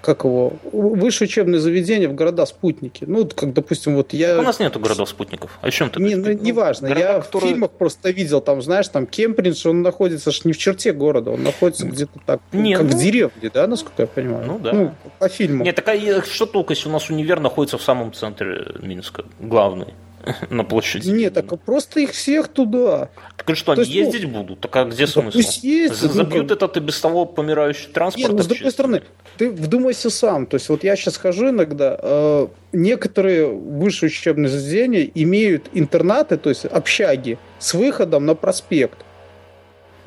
как 0.00 0.24
его, 0.24 0.52
высшее 0.72 1.28
учебное 1.28 1.58
заведение 1.58 2.08
в 2.08 2.14
города-спутники. 2.14 3.04
Ну, 3.06 3.26
как, 3.26 3.52
допустим, 3.52 3.96
вот 3.96 4.12
я... 4.12 4.38
У 4.38 4.42
нас 4.42 4.60
нету 4.60 4.80
городов-спутников. 4.80 5.58
О 5.60 5.70
чем 5.70 5.90
ты? 5.90 6.00
Не, 6.00 6.16
ну, 6.16 6.32
неважно. 6.32 6.88
Города, 6.88 7.06
я 7.06 7.20
которые... 7.20 7.50
в 7.50 7.52
фильмах 7.52 7.70
просто 7.72 8.10
видел, 8.10 8.40
там, 8.40 8.62
знаешь, 8.62 8.88
там 8.88 9.06
Кембридж, 9.06 9.66
он 9.66 9.82
находится 9.82 10.30
ж 10.30 10.44
не 10.44 10.52
в 10.52 10.58
черте 10.58 10.92
города, 10.92 11.30
он 11.30 11.42
находится 11.42 11.86
где-то 11.86 12.20
так, 12.24 12.40
не, 12.52 12.74
как 12.74 12.84
ну... 12.84 12.96
в 12.96 13.00
деревне, 13.00 13.50
да, 13.52 13.66
насколько 13.66 14.02
я 14.02 14.06
понимаю? 14.06 14.46
Ну, 14.46 14.58
да. 14.58 14.72
Ну, 14.72 14.94
по 15.18 15.28
фильму. 15.28 15.64
Нет, 15.64 15.76
такая, 15.76 16.22
что 16.22 16.46
толку, 16.46 16.72
если 16.72 16.88
у 16.88 16.92
нас 16.92 17.10
универ 17.10 17.40
находится 17.40 17.78
в 17.78 17.82
самом 17.82 18.12
центре 18.12 18.66
Минска, 18.80 19.24
главный? 19.40 19.94
на 20.50 20.64
площади. 20.64 21.10
Нет, 21.10 21.34
так 21.34 21.60
просто 21.60 22.00
их 22.00 22.10
всех 22.10 22.48
туда. 22.48 23.08
Так 23.48 23.56
и 23.56 23.58
что, 23.58 23.72
они 23.72 23.82
есть, 23.82 23.94
ну, 23.94 24.00
ездить 24.04 24.30
ну, 24.30 24.42
будут? 24.42 24.60
Так 24.60 24.76
а 24.76 24.84
где 24.84 25.06
смысл? 25.06 25.38
Пусть 25.38 25.64
ездят. 25.64 26.12
Забьют 26.12 26.48
ну, 26.48 26.54
этот 26.54 26.76
и 26.76 26.80
без 26.80 27.00
того 27.00 27.24
помирающий 27.24 27.88
транспорт. 27.90 28.28
Нет, 28.28 28.36
ну, 28.36 28.42
с 28.42 28.46
другой 28.46 28.70
стороны, 28.70 29.02
ты 29.38 29.50
вдумайся 29.50 30.10
сам. 30.10 30.46
То 30.46 30.56
есть 30.56 30.68
вот 30.68 30.84
я 30.84 30.96
сейчас 30.96 31.16
хожу 31.16 31.48
иногда, 31.48 31.98
э, 31.98 32.48
некоторые 32.72 33.46
высшие 33.46 34.08
учебные 34.08 34.50
заведения 34.50 35.10
имеют 35.14 35.70
интернаты, 35.72 36.36
то 36.36 36.50
есть 36.50 36.66
общаги, 36.66 37.38
с 37.58 37.72
выходом 37.72 38.26
на 38.26 38.34
проспект. 38.34 38.98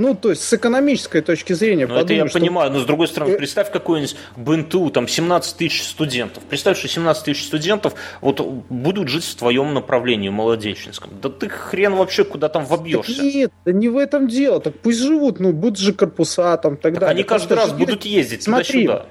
Ну, 0.01 0.15
то 0.15 0.31
есть 0.31 0.41
с 0.41 0.51
экономической 0.51 1.21
точки 1.21 1.53
зрения. 1.53 1.85
Ну, 1.85 1.95
это 1.95 2.11
я 2.13 2.27
что... 2.27 2.39
понимаю, 2.39 2.71
но 2.71 2.79
с 2.79 2.85
другой 2.85 3.07
стороны, 3.07 3.33
э, 3.33 3.37
представь 3.37 3.71
какой-нибудь 3.71 4.15
БНТУ, 4.35 4.89
там 4.89 5.07
17 5.07 5.57
тысяч 5.57 5.83
студентов. 5.83 6.43
Представь, 6.43 6.79
что 6.79 6.87
17 6.87 7.23
тысяч 7.23 7.45
студентов 7.45 7.93
вот 8.19 8.41
будут 8.41 9.09
жить 9.09 9.23
в 9.23 9.35
твоем 9.35 9.75
направлении 9.75 10.29
молодеченском. 10.29 11.11
Да 11.21 11.29
ты 11.29 11.49
хрен 11.49 11.93
вообще 11.93 12.23
куда 12.23 12.49
там 12.49 12.65
вобьешься. 12.65 13.15
Так 13.15 13.23
нет, 13.23 13.51
да 13.63 13.71
не 13.71 13.89
в 13.89 13.97
этом 13.97 14.27
дело. 14.27 14.59
Так 14.59 14.79
пусть 14.79 14.99
живут, 14.99 15.39
ну, 15.39 15.53
будут 15.53 15.77
же 15.77 15.93
корпуса 15.93 16.57
там 16.57 16.77
так, 16.77 16.93
так 16.93 16.99
далее. 17.01 17.09
Они 17.09 17.23
каждый 17.23 17.53
раз 17.53 17.71
будут 17.71 18.03
ездить 18.03 18.45
туда-сюда. 18.45 19.05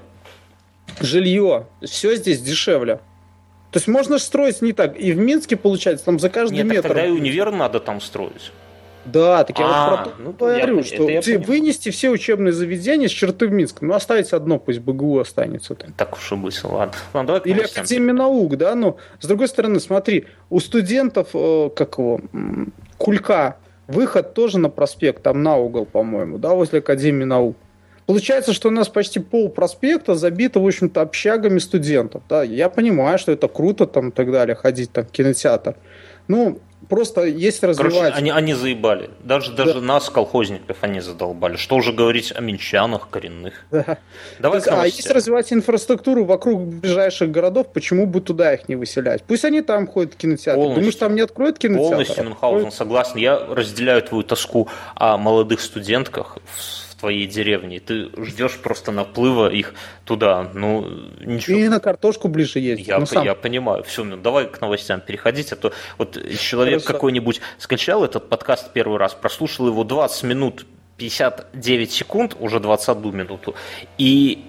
Жилье, 1.01 1.67
все 1.83 2.17
здесь 2.17 2.41
дешевле. 2.41 2.97
То 3.71 3.77
есть 3.77 3.87
можно 3.87 4.19
строить 4.19 4.61
не 4.61 4.73
так. 4.73 4.99
И 4.99 5.13
в 5.13 5.19
Минске, 5.19 5.57
получается, 5.57 6.05
там 6.05 6.19
за 6.19 6.29
каждый 6.31 6.57
Нет, 6.57 6.67
метр... 6.67 6.89
тогда 6.89 7.07
и 7.07 7.11
универ 7.11 7.53
надо 7.53 7.79
там 7.79 8.01
строить. 8.01 8.51
Да, 9.05 9.45
так 9.45 9.59
я 9.59 9.65
а, 9.67 9.91
вот 9.91 9.99
про 9.99 10.11
то 10.11 10.23
ну, 10.23 10.33
говорю, 10.33 10.77
я, 10.79 10.83
что 10.83 11.07
ты 11.23 11.39
вынести 11.39 11.91
все 11.91 12.11
учебные 12.11 12.53
заведения 12.53 13.09
с 13.09 13.11
черты 13.11 13.49
в 13.49 13.53
Минск, 13.53 13.81
ну 13.81 13.95
оставить 13.95 14.33
одно, 14.33 14.59
пусть 14.59 14.81
БГУ 14.81 15.21
останется 15.21 15.75
там. 15.75 15.93
Так 15.95 16.17
уж 16.17 16.33
и 16.33 16.35
быть, 16.35 16.63
ладно. 16.65 16.95
ладно 17.15 17.27
давай 17.35 17.51
Или 17.51 17.63
Академия 17.63 18.13
наук, 18.13 18.57
да, 18.57 18.75
ну, 18.75 18.99
с 19.19 19.27
другой 19.27 19.49
стороны, 19.49 19.81
смотри, 19.81 20.27
у 20.51 20.61
студентов, 20.61 21.29
э, 21.35 21.71
как 21.75 21.99
его, 21.99 22.21
Кулька, 22.99 23.57
выход 23.87 24.35
тоже 24.35 24.59
на 24.59 24.69
проспект, 24.69 25.23
там 25.23 25.43
на 25.43 25.57
угол, 25.57 25.87
по-моему, 25.87 26.39
да, 26.39 26.51
возле 26.51 26.81
Академии 26.81 27.25
наук. 27.25 27.57
Получается, 28.11 28.53
что 28.53 28.71
у 28.71 28.73
нас 28.73 28.89
почти 28.89 29.21
пол 29.21 29.49
проспекта 29.49 30.17
забито, 30.17 30.59
в 30.59 30.67
общем-то, 30.67 31.01
общагами 31.01 31.61
студентов. 31.61 32.23
Да? 32.29 32.43
Я 32.43 32.69
понимаю, 32.69 33.21
что 33.21 33.31
это 33.31 33.47
круто 33.47 33.87
там 33.87 34.09
и 34.09 34.11
так 34.11 34.33
далее, 34.33 34.57
ходить 34.57 34.91
там 34.91 35.05
в 35.05 35.13
кинотеатр. 35.13 35.77
Ну, 36.31 36.61
просто 36.89 37.25
есть 37.25 37.61
развивать. 37.65 37.93
Короче, 37.93 38.15
они, 38.15 38.31
они 38.31 38.55
заебали. 38.55 39.11
Даже, 39.25 39.51
даже 39.53 39.75
да. 39.75 39.81
нас, 39.81 40.09
колхозников, 40.09 40.77
они 40.83 41.01
задолбали. 41.01 41.57
Что 41.57 41.75
уже 41.75 41.93
говорить 41.93 42.33
о 42.37 42.41
минчанах 42.41 43.09
коренных. 43.11 43.67
Да. 43.73 43.99
Давай 44.39 44.61
так, 44.61 44.79
а 44.79 44.87
если 44.87 45.13
развивать 45.13 45.53
инфраструктуру 45.53 46.25
вокруг 46.25 46.63
ближайших 46.63 47.33
городов, 47.33 47.73
почему 47.73 48.07
бы 48.07 48.21
туда 48.21 48.55
их 48.55 48.69
не 48.69 48.77
выселять? 48.77 49.25
Пусть 49.25 49.45
они 49.45 49.61
там 49.61 49.89
ходят 49.89 50.15
в 50.15 50.17
кинотеатр. 50.19 50.57
Полностью. 50.57 50.81
Думаешь, 50.81 50.95
там 50.97 51.15
не 51.17 51.21
откроют 51.23 51.59
кинотеатр? 51.59 51.91
Полностью, 51.91 52.25
Мюнхгаузен, 52.25 52.71
согласен. 52.71 53.17
Я 53.17 53.45
разделяю 53.45 54.03
твою 54.03 54.23
тоску 54.23 54.69
о 54.95 55.19
молодых 55.19 55.61
студентках 55.61 56.39
твоей 57.01 57.27
деревне. 57.27 57.81
Ты 57.81 58.11
ждешь 58.25 58.59
просто 58.59 58.93
наплыва 58.93 59.51
их 59.51 59.75
туда. 60.05 60.51
Ну, 60.55 60.87
ничего. 61.21 61.59
И 61.59 61.69
на 61.69 61.81
картошку 61.81 62.29
ближе 62.29 62.61
ездить. 62.61 62.89
Я, 62.89 62.99
ну, 62.99 63.07
сам. 63.07 63.25
я 63.25 63.35
понимаю. 63.35 63.83
Все, 63.85 64.05
ну, 64.05 64.17
давай 64.17 64.47
к 64.47 64.61
новостям 64.61 65.01
переходить. 65.01 65.53
А 65.53 65.57
то 65.57 65.73
вот 65.99 66.19
человек 66.39 66.83
Хорошо. 66.83 66.93
какой-нибудь 66.93 67.41
скачал 67.59 68.05
этот 68.05 68.29
подкаст 68.29 68.73
первый 68.73 68.99
раз, 68.99 69.15
прослушал 69.15 69.67
его 69.67 69.85
20 69.85 70.23
минут 70.25 70.67
59 70.99 71.91
секунд, 71.91 72.37
уже 72.39 72.61
21 72.61 73.17
минуту, 73.17 73.55
и 73.97 74.45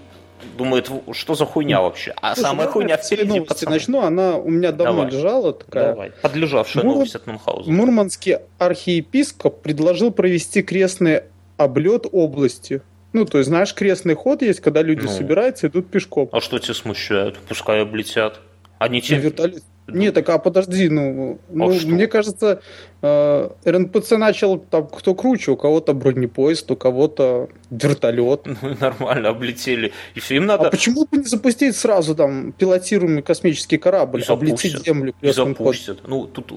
думает, 0.57 0.89
что 1.13 1.35
за 1.35 1.45
хуйня 1.45 1.81
вообще. 1.81 2.13
А 2.21 2.35
Слушай, 2.35 2.47
самая 2.47 2.67
хуйня 2.67 2.97
впереди, 2.97 3.39
пацаны. 3.39 3.71
начну, 3.71 4.01
она 4.01 4.37
у 4.37 4.49
меня 4.49 4.71
давно 4.71 5.03
давай. 5.03 5.11
лежала 5.11 5.53
такая. 5.53 5.93
Давай, 5.93 6.11
подлежавшая 6.21 6.83
Мур... 6.83 6.95
новость 6.95 7.15
от 7.15 7.27
Мюнхгаузена. 7.27 7.73
Мурманский 7.73 8.37
архиепископ 8.57 9.61
предложил 9.61 10.11
провести 10.11 10.61
крестные 10.61 11.25
облет 11.63 12.05
области. 12.11 12.81
Ну, 13.13 13.25
то 13.25 13.39
есть, 13.39 13.49
знаешь, 13.49 13.73
крестный 13.73 14.15
ход 14.15 14.41
есть, 14.41 14.61
когда 14.61 14.81
люди 14.81 15.03
ну. 15.03 15.09
собираются, 15.09 15.67
идут 15.67 15.89
пешком. 15.89 16.29
А 16.31 16.39
что 16.39 16.59
тебя 16.59 16.73
смущает? 16.73 17.37
Пускай 17.47 17.81
облетят. 17.81 18.39
Они 18.79 19.01
тебе... 19.01 19.19
вертолет... 19.19 19.63
Нет, 19.93 20.13
так 20.13 20.29
а 20.29 20.37
подожди, 20.37 20.89
ну, 20.89 21.39
а 21.49 21.53
ну 21.53 21.69
мне 21.85 22.07
кажется, 22.07 22.61
э, 23.01 23.49
РНПЦ 23.65 24.11
начал 24.17 24.59
там 24.59 24.87
кто 24.87 25.15
круче, 25.15 25.51
у 25.51 25.57
кого-то 25.57 25.93
бронепоезд, 25.93 26.69
у 26.71 26.75
кого-то 26.75 27.49
вертолет. 27.69 28.45
Ну 28.45 28.75
нормально, 28.79 29.29
облетели. 29.29 29.93
И 30.15 30.19
все, 30.19 30.35
им 30.35 30.45
надо... 30.45 30.67
А 30.67 30.71
почему 30.71 31.05
бы 31.05 31.17
не 31.17 31.23
запустить 31.23 31.75
сразу 31.75 32.15
там 32.15 32.51
пилотируемый 32.51 33.23
космический 33.23 33.77
корабль, 33.77 34.21
и 34.21 34.31
облететь 34.31 34.85
Землю? 34.85 35.13
И 35.21 35.31
запустят. 35.31 36.01
Код? 36.01 36.09
Ну, 36.09 36.27
тут 36.27 36.53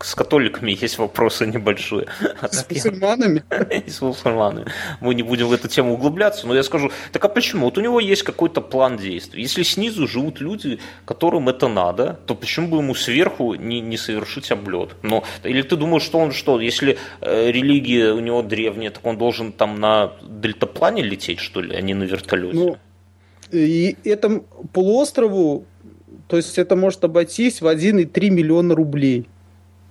с 0.00 0.14
католиками 0.14 0.76
есть 0.80 0.98
вопросы 0.98 1.46
небольшие. 1.46 2.06
С 2.50 2.66
мусульманами? 2.68 3.44
И 3.86 3.90
с 3.90 4.00
мусульманами. 4.00 4.66
Мы 5.00 5.14
не 5.14 5.22
будем 5.22 5.46
в 5.46 5.52
эту 5.52 5.68
тему 5.68 5.94
углубляться, 5.94 6.46
но 6.46 6.54
я 6.54 6.62
скажу, 6.62 6.90
так 7.12 7.24
а 7.24 7.28
почему? 7.28 7.66
Вот 7.66 7.78
у 7.78 7.80
него 7.80 8.00
есть 8.00 8.22
какой-то 8.22 8.60
план 8.60 8.96
действий. 8.96 9.42
Если 9.42 9.62
снизу 9.62 10.06
живут 10.06 10.40
люди, 10.40 10.78
которым 11.04 11.48
это 11.48 11.68
надо, 11.68 12.18
то 12.26 12.34
почему 12.34 12.68
бы 12.68 12.75
ему 12.78 12.94
сверху 12.94 13.54
не, 13.54 13.80
не 13.80 13.96
совершить 13.96 14.50
облет? 14.50 14.96
Но, 15.02 15.24
или 15.44 15.62
ты 15.62 15.76
думаешь, 15.76 16.02
что 16.02 16.18
он 16.18 16.32
что, 16.32 16.60
если 16.60 16.98
э, 17.20 17.50
религия 17.50 18.12
у 18.12 18.20
него 18.20 18.42
древняя, 18.42 18.90
так 18.90 19.04
он 19.06 19.18
должен 19.18 19.52
там 19.52 19.80
на 19.80 20.12
дельтаплане 20.22 21.02
лететь, 21.02 21.40
что 21.40 21.60
ли, 21.60 21.74
а 21.74 21.80
не 21.80 21.94
на 21.94 22.04
вертолете? 22.04 22.56
Ну, 22.56 22.76
и 23.52 23.96
этому 24.04 24.44
полуострову, 24.72 25.66
то 26.28 26.36
есть 26.36 26.58
это 26.58 26.76
может 26.76 27.04
обойтись 27.04 27.60
в 27.60 27.66
1,3 27.66 28.30
миллиона 28.30 28.74
рублей. 28.74 29.26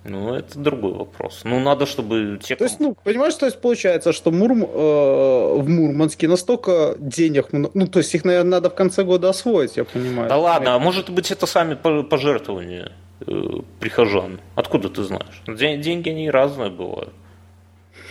Ну, 0.08 0.34
это 0.34 0.58
другой 0.58 0.92
вопрос. 0.92 1.40
Ну, 1.44 1.60
надо, 1.60 1.86
чтобы 1.86 2.38
те... 2.42 2.56
То 2.56 2.64
есть, 2.64 2.80
ну, 2.80 2.96
понимаешь, 3.04 3.34
то 3.34 3.46
есть 3.46 3.60
получается, 3.60 4.12
что 4.12 4.30
Мурм, 4.30 4.62
э, 4.62 5.58
в 5.58 5.68
Мурманске 5.68 6.28
настолько 6.28 6.94
денег, 6.98 7.48
ну, 7.52 7.86
то 7.86 7.98
есть 7.98 8.14
их, 8.14 8.24
наверное, 8.24 8.50
надо 8.50 8.70
в 8.70 8.74
конце 8.74 9.04
года 9.04 9.28
освоить, 9.28 9.76
я 9.76 9.84
понимаю. 9.84 10.28
Да 10.28 10.36
ладно, 10.36 10.74
а 10.74 10.78
может 10.78 11.10
быть 11.10 11.30
это 11.30 11.46
сами 11.46 11.74
пожертвования 11.74 12.92
э, 13.26 13.32
прихожан? 13.80 14.40
Откуда 14.54 14.88
ты 14.88 15.02
знаешь? 15.02 15.42
Деньги, 15.46 16.10
они 16.10 16.30
разные 16.30 16.70
бывают. 16.70 17.12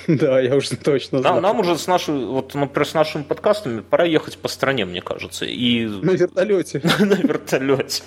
Да, 0.26 0.40
я 0.40 0.56
уже 0.56 0.76
точно 0.76 1.20
знаю. 1.20 1.36
Нам, 1.36 1.44
нам 1.44 1.60
уже 1.60 1.78
с 1.78 1.88
нашей, 1.88 2.26
вот, 2.26 2.54
например, 2.54 2.88
с 2.88 2.94
нашими 2.94 3.24
подкастами 3.24 3.82
пора 3.82 4.06
ехать 4.06 4.38
по 4.38 4.48
стране, 4.48 4.86
мне 4.86 5.02
кажется. 5.02 5.46
И... 5.46 5.86
На 5.86 6.12
вертолете. 6.12 6.82
На 7.00 7.14
вертолете. 7.14 8.04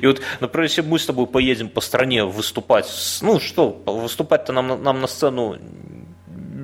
И 0.00 0.06
вот, 0.06 0.20
например, 0.40 0.64
если 0.64 0.82
мы 0.82 0.98
с 0.98 1.06
тобой 1.06 1.26
поедем 1.26 1.68
по 1.68 1.80
стране 1.80 2.24
выступать, 2.24 2.86
ну 3.22 3.40
что, 3.40 3.70
выступать-то 3.86 4.52
нам, 4.52 4.82
нам 4.82 5.00
на 5.00 5.06
сцену 5.06 5.56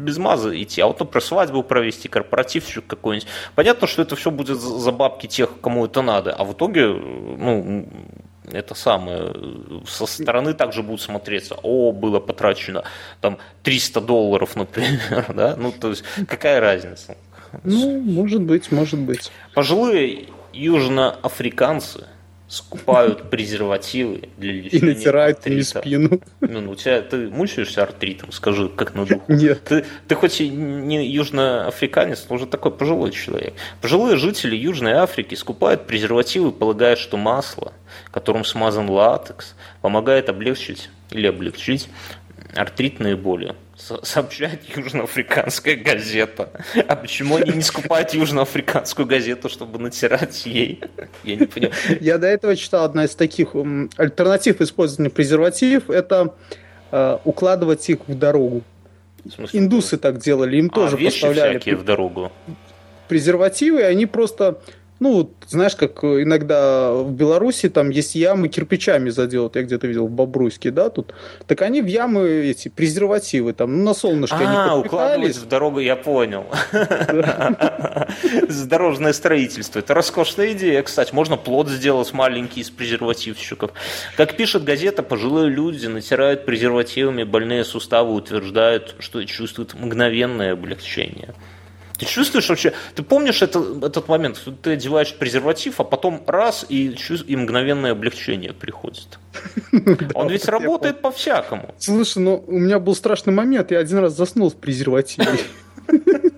без 0.03 0.19
маза 0.19 0.61
идти, 0.61 0.81
а 0.81 0.87
вот, 0.89 0.99
например, 0.99 1.23
свадьбу 1.23 1.63
провести, 1.63 2.09
корпоративчик 2.09 2.87
какой-нибудь. 2.87 3.29
Понятно, 3.55 3.87
что 3.87 4.03
это 4.03 4.17
все 4.17 4.31
будет 4.31 4.59
за 4.61 4.93
бабки 4.93 5.27
тех, 5.27 5.61
кому 5.61 5.87
это 5.87 6.03
надо, 6.03 6.33
а 6.33 6.45
в 6.45 6.53
итоге, 6.53 6.89
ну, 6.89 7.87
это 8.51 8.75
самое, 8.75 9.33
со 9.87 10.07
стороны 10.07 10.55
также 10.55 10.83
будут 10.83 11.01
смотреться, 11.01 11.57
о, 11.63 11.93
было 11.93 12.21
потрачено 12.21 12.85
там 13.21 13.39
300 13.63 14.01
долларов, 14.01 14.57
например, 14.57 15.27
да, 15.35 15.57
ну, 15.57 15.73
то 15.73 15.91
есть, 15.91 16.05
какая 16.29 16.61
разница? 16.61 17.17
Ну, 17.65 18.01
может 18.01 18.43
быть, 18.43 18.73
может 18.73 18.99
быть. 18.99 19.31
Пожилые 19.55 20.29
южноафриканцы 20.53 22.07
скупают 22.53 23.31
презервативы 23.31 24.29
для 24.37 24.53
лечения 24.53 24.93
И 24.93 24.95
натирают 24.95 25.47
мне 25.47 25.63
спину. 25.63 26.21
Ну, 26.43 26.61
ну, 26.61 26.73
у 26.73 26.75
тебя, 26.75 27.01
ты 27.01 27.31
мучаешься 27.31 27.83
артритом, 27.83 28.31
скажи, 28.31 28.69
как 28.69 28.95
на 28.95 29.07
духу? 29.07 29.25
Нет. 29.33 29.65
Ты, 29.65 29.87
ты 30.07 30.15
хоть 30.15 30.39
и 30.43 30.51
не 30.51 31.07
южноафриканец, 31.07 32.27
но 32.29 32.37
уже 32.37 32.45
такой 32.45 32.71
пожилой 32.71 33.13
человек. 33.13 33.55
Пожилые 33.81 34.19
жители 34.19 34.55
Южной 34.55 34.93
Африки 34.93 35.35
скупают 35.35 35.87
презервативы, 35.87 36.53
полагая, 36.53 36.97
что 36.97 37.17
масло, 37.17 37.73
которым 38.11 38.45
смазан 38.45 38.91
латекс, 38.91 39.55
помогает 39.81 40.29
облегчить 40.29 40.91
или 41.11 41.27
облегчить 41.29 41.89
артритные 42.55 43.17
боли 43.17 43.55
сообщает 44.03 44.63
южноафриканская 44.77 45.77
газета. 45.77 46.51
А 46.87 46.95
почему 46.95 47.37
они 47.37 47.53
не 47.53 47.63
скупают 47.63 48.15
южноафриканскую 48.15 49.07
газету, 49.07 49.49
чтобы 49.49 49.79
натирать 49.79 50.47
ей? 50.47 50.81
Я 51.25 51.37
не 51.37 51.47
понимаю. 51.47 51.75
Я 52.01 52.19
до 52.19 52.27
этого 52.27 52.55
читал 52.55 52.85
одна 52.85 53.05
из 53.05 53.15
таких 53.15 53.55
альтернатив 53.97 54.61
использования 54.61 55.11
презервативов, 55.11 55.91
это 55.91 56.35
э, 56.91 57.19
укладывать 57.25 57.89
их 57.91 57.99
в 58.07 58.17
дорогу. 58.17 58.63
В 59.25 59.55
Индусы 59.55 59.99
так 59.99 60.19
делали, 60.19 60.57
им 60.57 60.67
а, 60.73 60.75
тоже 60.75 60.97
поставляли 60.99 61.75
в 61.75 61.85
дорогу. 61.85 62.33
презервативы, 63.09 63.81
и 63.81 63.85
они 63.85 64.07
просто 64.07 64.61
ну, 65.03 65.35
знаешь, 65.49 65.75
как 65.75 66.05
иногда 66.05 66.93
в 66.93 67.11
Беларуси 67.11 67.69
там 67.69 67.91
есть 67.91 68.15
ямы 68.15 68.47
кирпичами 68.49 69.11
заделают, 69.11 69.57
я 69.57 69.63
где-то 69.63 69.89
видел 69.89 70.07
в 70.07 70.11
Бобруйске, 70.11 70.71
да, 70.71 70.91
тут. 70.91 71.13
Так 71.49 71.63
они 71.63 71.83
в 71.83 71.87
ямы 71.87 72.29
эти 72.29 72.69
презервативы 72.69 73.53
там, 73.53 73.79
ну, 73.79 73.85
на 73.85 73.95
солнышке 73.95 74.37
а, 74.39 74.75
они 74.75 74.81
укладывались 74.81 75.39
в 75.39 75.49
дорогу, 75.49 75.81
я 75.81 75.97
понял. 75.97 76.47
Дорожное 78.67 79.13
строительство. 79.13 79.81
Это 79.81 79.93
роскошная 79.93 80.53
идея, 80.53 80.83
кстати. 80.83 81.13
Можно 81.13 81.37
плод 81.37 81.69
сделать 81.69 82.13
маленький 82.13 82.61
из 82.61 82.71
презервативщиков. 82.71 83.73
Как 84.17 84.37
пишет 84.37 84.63
газета, 84.63 85.03
пожилые 85.03 85.51
люди 85.51 85.89
натирают 85.89 86.47
презервативами 86.47 87.25
больные 87.25 87.65
суставы, 87.65 88.15
утверждают, 88.15 88.95
что 89.01 89.25
чувствуют 89.25 89.75
мгновенное 89.75 90.53
облегчение. 90.53 91.35
Ты 92.03 92.09
чувствуешь 92.09 92.49
вообще, 92.49 92.73
ты 92.97 93.05
помнишь 93.05 93.43
это, 93.43 93.65
этот 93.81 94.09
момент, 94.09 94.43
ты 94.61 94.73
одеваешь 94.73 95.15
презерватив, 95.15 95.79
а 95.79 95.85
потом 95.85 96.25
раз, 96.27 96.67
и, 96.69 96.97
и 97.27 97.37
мгновенное 97.37 97.93
облегчение 97.93 98.53
приходит. 98.53 99.21
Он 100.15 100.29
ведь 100.29 100.47
работает 100.47 101.01
по-всякому. 101.01 101.73
Слушай, 101.79 102.19
ну 102.19 102.43
у 102.45 102.59
меня 102.59 102.81
был 102.81 102.97
страшный 102.97 103.33
момент, 103.33 103.71
я 103.71 103.79
один 103.79 103.99
раз 103.99 104.17
заснул 104.17 104.51
в 104.51 104.57
презервативе. 104.57 105.29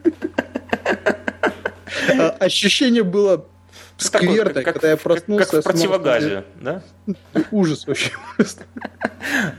А, 2.16 2.30
ощущение 2.38 3.02
было 3.02 3.46
скверно, 3.96 4.62
как, 4.62 4.74
когда 4.74 4.90
я 4.90 4.96
проснулся. 4.96 5.50
Как 5.50 5.60
в 5.60 5.62
противогазе, 5.64 6.44
да? 6.60 6.82
Ужас 7.50 7.86
вообще. 7.86 8.10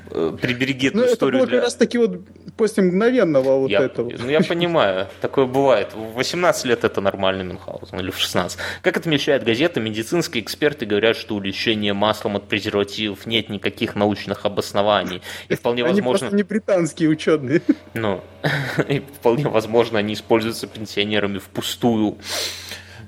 Прибереги 0.09 0.87
эту 0.87 0.97
ну, 0.97 1.05
историю. 1.05 1.41
Это 1.41 1.47
было 1.47 1.55
как 1.57 1.63
раз 1.65 1.75
таки 1.75 1.97
вот 1.97 2.21
после 2.57 2.83
мгновенного 2.83 3.59
вот 3.59 3.69
я, 3.69 3.81
этого. 3.81 4.11
Ну, 4.17 4.29
я 4.29 4.41
понимаю, 4.41 5.07
такое 5.21 5.45
бывает. 5.45 5.93
В 5.93 6.13
18 6.15 6.65
лет 6.65 6.83
это 6.83 7.01
нормальный 7.01 7.43
Мюнхгаузен, 7.43 7.99
или 7.99 8.11
в 8.11 8.17
16. 8.17 8.59
Как 8.81 8.97
отмечает 8.97 9.43
газета, 9.43 9.79
медицинские 9.79 10.43
эксперты 10.43 10.85
говорят, 10.85 11.17
что 11.17 11.35
у 11.35 11.39
лечения 11.39 11.93
маслом 11.93 12.35
от 12.35 12.47
презервативов 12.47 13.25
нет 13.25 13.49
никаких 13.49 13.95
научных 13.95 14.45
обоснований. 14.45 15.21
И 15.49 15.55
вполне 15.55 15.83
они 15.83 15.93
возможно... 15.93 16.19
просто 16.19 16.35
не 16.35 16.43
британские 16.43 17.09
ученые. 17.09 17.61
Ну, 17.93 18.21
и 18.87 18.99
вполне 18.99 19.47
возможно, 19.47 19.99
они 19.99 20.13
используются 20.13 20.67
пенсионерами 20.67 21.39
впустую. 21.39 22.17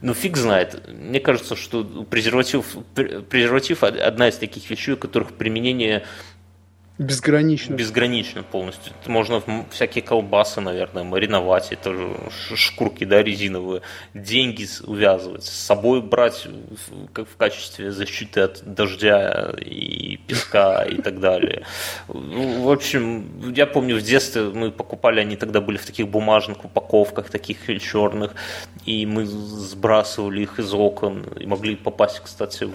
Ну, 0.01 0.13
фиг 0.13 0.37
знает. 0.37 0.87
Мне 0.87 1.19
кажется, 1.19 1.55
что 1.55 1.83
презерватив, 2.09 2.65
презерватив 2.93 3.83
одна 3.83 4.29
из 4.29 4.35
таких 4.37 4.69
вещей, 4.69 4.93
у 4.93 4.97
которых 4.97 5.33
применение 5.33 6.05
Безгранично. 6.97 7.75
Безгранично 7.75 8.41
полностью. 8.41 8.91
Можно 9.05 9.43
всякие 9.69 10.03
колбасы, 10.03 10.61
наверное, 10.61 11.03
мариновать, 11.03 11.71
это 11.71 11.95
шкурки, 12.55 13.03
да, 13.03 13.21
резиновые, 13.21 13.83
деньги 14.15 14.67
увязывать, 14.83 15.43
с 15.43 15.49
собой 15.49 16.01
брать 16.01 16.47
как 17.13 17.29
в 17.29 17.35
качестве 17.35 17.91
защиты 17.91 18.41
от 18.41 18.63
дождя 18.63 19.53
и 19.63 20.17
песка 20.25 20.85
и 20.85 20.99
так 20.99 21.19
далее. 21.19 21.65
Ну, 22.07 22.63
в 22.63 22.71
общем, 22.71 23.53
я 23.53 23.67
помню 23.67 23.97
в 23.97 24.01
детстве 24.01 24.43
мы 24.43 24.71
покупали, 24.71 25.19
они 25.19 25.35
тогда 25.35 25.61
были 25.61 25.77
в 25.77 25.85
таких 25.85 26.07
бумажных 26.07 26.65
упаковках, 26.65 27.29
таких 27.29 27.59
черных, 27.79 28.33
и 28.85 29.05
мы 29.05 29.27
сбрасывали 29.27 30.41
их 30.41 30.57
из 30.57 30.73
окон 30.73 31.23
и 31.39 31.45
могли 31.45 31.75
попасть, 31.75 32.21
кстати, 32.21 32.63
в 32.63 32.73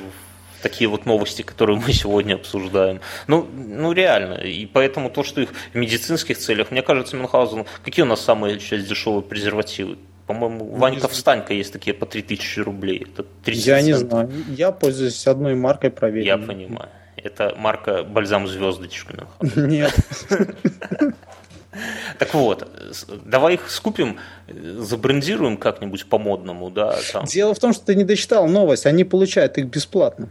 такие 0.63 0.89
вот 0.89 1.07
новости, 1.07 1.43
которые 1.43 1.79
мы 1.79 1.93
сегодня 1.93 2.35
обсуждаем. 2.35 3.01
Ну, 3.27 3.47
ну 3.53 3.93
реально. 3.93 4.35
И 4.35 4.67
поэтому 4.67 5.11
то, 5.11 5.23
что 5.23 5.41
их 5.41 5.51
в 5.73 5.77
медицинских 5.77 6.39
целях, 6.39 6.71
мне 6.71 6.83
кажется, 6.83 7.17
Мюнхгаузен, 7.17 7.67
какие 7.85 8.05
у 8.05 8.09
нас 8.09 8.21
самые 8.21 8.59
сейчас 8.61 8.85
дешевые 8.85 9.23
презервативы? 9.23 9.99
По-моему, 10.27 10.65
ну, 10.65 10.77
Ванька 10.79 11.09
Встанька 11.09 11.53
есть 11.53 11.73
такие 11.73 11.95
по 11.95 12.07
3000 12.07 12.61
рублей. 12.61 13.07
Это 13.13 13.27
30 13.45 13.67
Я 13.67 13.83
не 13.83 13.93
знаю. 13.95 14.31
Я 14.49 14.73
пользуюсь 14.73 15.27
одной 15.27 15.55
маркой 15.55 15.91
проверенной. 15.91 16.27
Я 16.27 16.39
понимаю. 16.39 16.89
Это 17.17 17.55
марка 17.57 18.03
бальзам 18.05 18.47
звездочка. 18.49 19.27
Нет. 19.57 19.95
Так 22.19 22.35
вот, 22.35 22.69
давай 23.25 23.55
их 23.55 23.71
скупим, 23.71 24.19
забрендируем 24.47 25.57
как-нибудь 25.57 26.07
по-модному, 26.07 26.71
да? 26.71 26.99
Там. 27.13 27.25
Дело 27.25 27.55
в 27.55 27.59
том, 27.59 27.73
что 27.73 27.87
ты 27.87 27.95
не 27.95 28.05
дочитал 28.05 28.47
новость, 28.47 28.85
они 28.85 29.05
получают 29.05 29.57
их 29.57 29.67
бесплатно. 29.67 30.29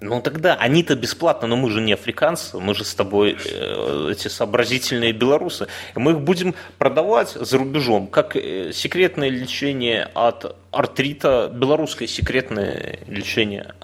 Ну 0.00 0.22
тогда 0.22 0.54
они-то 0.54 0.96
бесплатно, 0.96 1.46
но 1.46 1.56
мы 1.56 1.70
же 1.70 1.82
не 1.82 1.92
африканцы, 1.92 2.58
мы 2.58 2.74
же 2.74 2.84
с 2.84 2.94
тобой 2.94 3.36
э, 3.44 4.08
эти 4.10 4.28
сообразительные 4.28 5.12
белорусы. 5.12 5.66
Мы 5.94 6.12
их 6.12 6.20
будем 6.20 6.54
продавать 6.78 7.32
за 7.32 7.58
рубежом, 7.58 8.06
как 8.06 8.34
э, 8.34 8.72
секретное 8.72 9.28
лечение 9.28 10.08
от 10.14 10.56
артрита, 10.70 11.50
белорусское 11.54 12.08
секретное 12.08 13.00
лечение, 13.08 13.74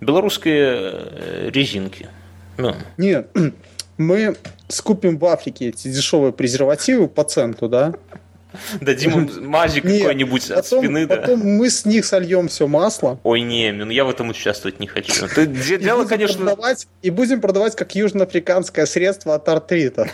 белорусские 0.00 0.70
э, 0.76 1.50
резинки. 1.52 2.08
Ну. 2.56 2.74
Нет, 2.96 3.30
мы 3.98 4.36
скупим 4.68 5.18
в 5.18 5.24
Африке 5.26 5.70
эти 5.70 5.88
дешевые 5.88 6.32
презервативы 6.32 7.08
по 7.08 7.24
центу, 7.24 7.68
да? 7.68 7.94
Дадим 8.80 9.26
им 9.26 9.48
мазик 9.48 9.82
какой-нибудь 9.82 10.50
от 10.50 10.66
спины, 10.66 11.06
да. 11.06 11.16
Потом 11.16 11.40
мы 11.40 11.70
с 11.70 11.84
них 11.84 12.04
сольем 12.04 12.48
все 12.48 12.66
масло. 12.66 13.18
Ой, 13.22 13.40
не, 13.40 13.72
ну 13.72 13.90
я 13.90 14.04
в 14.04 14.10
этом 14.10 14.30
участвовать 14.30 14.80
не 14.80 14.86
хочу. 14.86 15.26
Ты 15.28 15.46
дело, 15.46 16.04
конечно... 16.04 16.44
Продавать, 16.44 16.86
и 17.02 17.10
будем 17.10 17.40
продавать 17.40 17.76
как 17.76 17.94
южноафриканское 17.94 18.86
средство 18.86 19.34
от 19.34 19.48
артрита, 19.48 20.10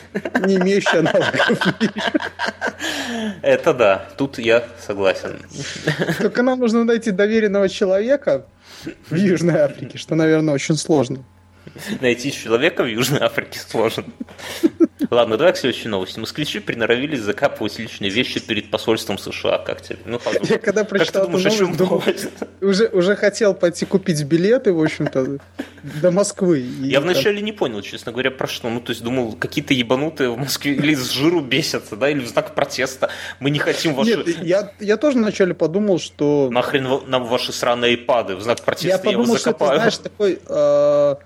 не 0.46 0.56
имеющее 0.56 1.00
аналогов 1.00 1.58
Это 3.42 3.74
да, 3.74 4.08
тут 4.16 4.38
я 4.38 4.64
согласен. 4.84 5.38
Только 6.18 6.42
нам 6.42 6.58
нужно 6.58 6.84
найти 6.84 7.10
доверенного 7.10 7.68
человека 7.68 8.46
в 9.08 9.14
Южной 9.14 9.60
Африке, 9.60 9.98
что, 9.98 10.14
наверное, 10.14 10.54
очень 10.54 10.76
сложно. 10.76 11.24
Найти 12.00 12.32
человека 12.32 12.82
в 12.82 12.86
Южной 12.86 13.20
Африке 13.20 13.58
сложно. 13.58 14.04
Ладно, 15.10 15.36
давай 15.36 15.52
к 15.52 15.56
следующей 15.56 15.88
новости. 15.88 16.20
Москвичи 16.20 16.60
приноровились 16.60 17.20
закапывать 17.20 17.78
личные 17.78 18.10
вещи 18.10 18.38
перед 18.38 18.70
посольством 18.70 19.18
США. 19.18 19.58
Как 19.58 19.82
тебе? 19.82 19.98
Ну, 20.04 20.18
подумай. 20.18 20.46
Я 20.48 20.58
когда 20.58 20.84
прочитал 20.84 21.24
эту 21.24 21.32
новость, 21.38 21.76
думал, 21.76 22.02
уже, 22.60 22.86
уже 22.88 23.16
хотел 23.16 23.54
пойти 23.54 23.86
купить 23.86 24.22
билеты, 24.22 24.72
в 24.72 24.80
общем-то, 24.80 25.38
до 25.82 26.10
Москвы. 26.10 26.64
Я 26.80 27.00
вначале 27.00 27.40
не 27.40 27.52
понял, 27.52 27.82
честно 27.82 28.12
говоря, 28.12 28.30
про 28.30 28.46
что. 28.46 28.68
Ну, 28.68 28.80
то 28.80 28.90
есть 28.90 29.02
думал, 29.02 29.32
какие-то 29.32 29.74
ебанутые 29.74 30.30
в 30.30 30.38
Москве 30.38 30.74
или 30.74 30.94
с 30.94 31.10
жиру 31.10 31.40
бесятся, 31.40 31.96
да, 31.96 32.08
или 32.08 32.20
в 32.20 32.28
знак 32.28 32.54
протеста. 32.54 33.10
Мы 33.40 33.50
не 33.50 33.58
хотим 33.58 33.94
ваши... 33.94 34.16
Нет, 34.16 34.42
я, 34.42 34.72
я 34.78 34.96
тоже 34.96 35.18
вначале 35.18 35.54
подумал, 35.54 35.98
что... 35.98 36.48
Нахрен 36.52 37.00
нам 37.06 37.24
ваши 37.24 37.52
сраные 37.52 37.96
ипады 37.96 38.36
в 38.36 38.42
знак 38.42 38.62
протеста, 38.62 38.88
я, 38.88 38.98
подумал, 38.98 39.20
я 39.20 39.24
его 39.24 39.38
закопаю. 39.38 39.56
Что 39.56 39.74
это, 39.74 39.78
знаешь, 39.78 39.98
такой... 39.98 40.38
Э 40.46 41.16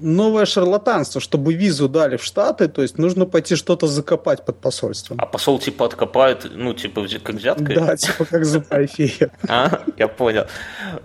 новое 0.00 0.46
шарлатанство. 0.46 1.20
Чтобы 1.20 1.54
визу 1.54 1.88
дали 1.88 2.16
в 2.16 2.24
Штаты, 2.24 2.68
то 2.68 2.82
есть 2.82 2.98
нужно 2.98 3.26
пойти 3.26 3.56
что-то 3.56 3.86
закопать 3.86 4.44
под 4.44 4.58
посольством. 4.60 5.18
А 5.20 5.26
посол 5.26 5.58
типа 5.58 5.86
откопает, 5.86 6.46
ну, 6.54 6.74
типа 6.74 7.06
как 7.22 7.36
взяткой? 7.36 7.74
Да, 7.74 7.96
типа 7.96 8.24
как 8.24 8.44
за. 8.44 8.64
А, 9.48 9.82
я 9.96 10.08
понял. 10.08 10.46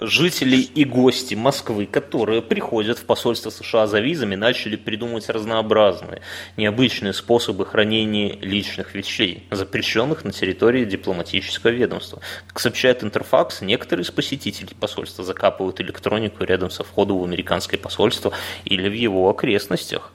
Жители 0.01 0.57
и 0.57 0.85
гости 0.85 1.35
Москвы, 1.35 1.85
которые 1.85 2.41
приходят 2.41 2.97
в 2.99 3.05
посольство 3.05 3.49
США 3.49 3.87
за 3.87 3.99
визами, 3.99 4.35
начали 4.35 4.75
придумывать 4.75 5.29
разнообразные, 5.29 6.21
необычные 6.57 7.13
способы 7.13 7.65
хранения 7.65 8.37
личных 8.41 8.93
вещей, 8.93 9.47
запрещенных 9.51 10.23
на 10.23 10.31
территории 10.31 10.85
дипломатического 10.85 11.71
ведомства. 11.71 12.21
Как 12.47 12.59
сообщает 12.59 13.03
Интерфакс, 13.03 13.61
некоторые 13.61 14.03
из 14.03 14.11
посетителей 14.11 14.75
посольства 14.79 15.23
закапывают 15.23 15.81
электронику 15.81 16.43
рядом 16.43 16.69
со 16.69 16.83
входом 16.83 17.19
в 17.19 17.23
американское 17.23 17.79
посольство 17.79 18.31
или 18.65 18.84
или 18.85 18.89
в 18.89 18.93
его 18.93 19.29
окрестностях. 19.29 20.11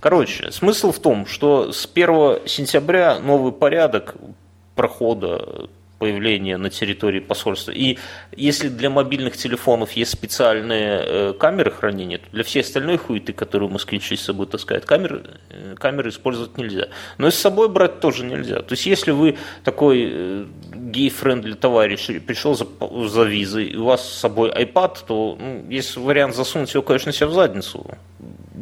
Короче, 0.00 0.52
смысл 0.52 0.92
в 0.92 1.00
том, 1.00 1.26
что 1.26 1.72
с 1.72 1.88
1 1.92 2.46
сентября 2.46 3.18
новый 3.18 3.52
порядок 3.52 4.14
прохода 4.74 5.68
появления 6.02 6.56
на 6.56 6.68
территории 6.68 7.20
посольства. 7.20 7.70
И 7.70 7.96
если 8.36 8.68
для 8.68 8.90
мобильных 8.90 9.36
телефонов 9.36 9.92
есть 9.92 10.10
специальные 10.10 11.02
э, 11.04 11.32
камеры 11.38 11.70
хранения, 11.70 12.18
то 12.18 12.24
для 12.32 12.42
всей 12.42 12.62
остальной 12.62 12.96
хуеты, 12.96 13.32
которую 13.32 13.70
москвичи 13.70 14.16
с 14.16 14.22
собой 14.22 14.46
таскают, 14.46 14.84
камеры, 14.84 15.22
э, 15.50 15.76
камеры 15.78 16.10
использовать 16.10 16.58
нельзя. 16.58 16.88
Но 17.18 17.28
и 17.28 17.30
с 17.30 17.36
собой 17.36 17.68
брать 17.68 18.00
тоже 18.00 18.24
нельзя. 18.24 18.62
То 18.62 18.72
есть 18.72 18.84
если 18.84 19.12
вы 19.12 19.38
такой 19.62 20.08
э, 20.12 20.44
gay-friendly 20.74 21.52
товарищ 21.52 22.08
пришел 22.26 22.56
за, 22.56 22.66
за 23.08 23.22
визой, 23.22 23.66
и 23.66 23.76
у 23.76 23.84
вас 23.84 24.04
с 24.04 24.18
собой 24.18 24.50
iPad, 24.50 24.98
то 25.06 25.38
ну, 25.38 25.70
есть 25.70 25.96
вариант 25.96 26.34
засунуть 26.34 26.74
его, 26.74 26.82
конечно, 26.82 27.12
себе 27.12 27.26
в 27.26 27.32
задницу, 27.34 27.86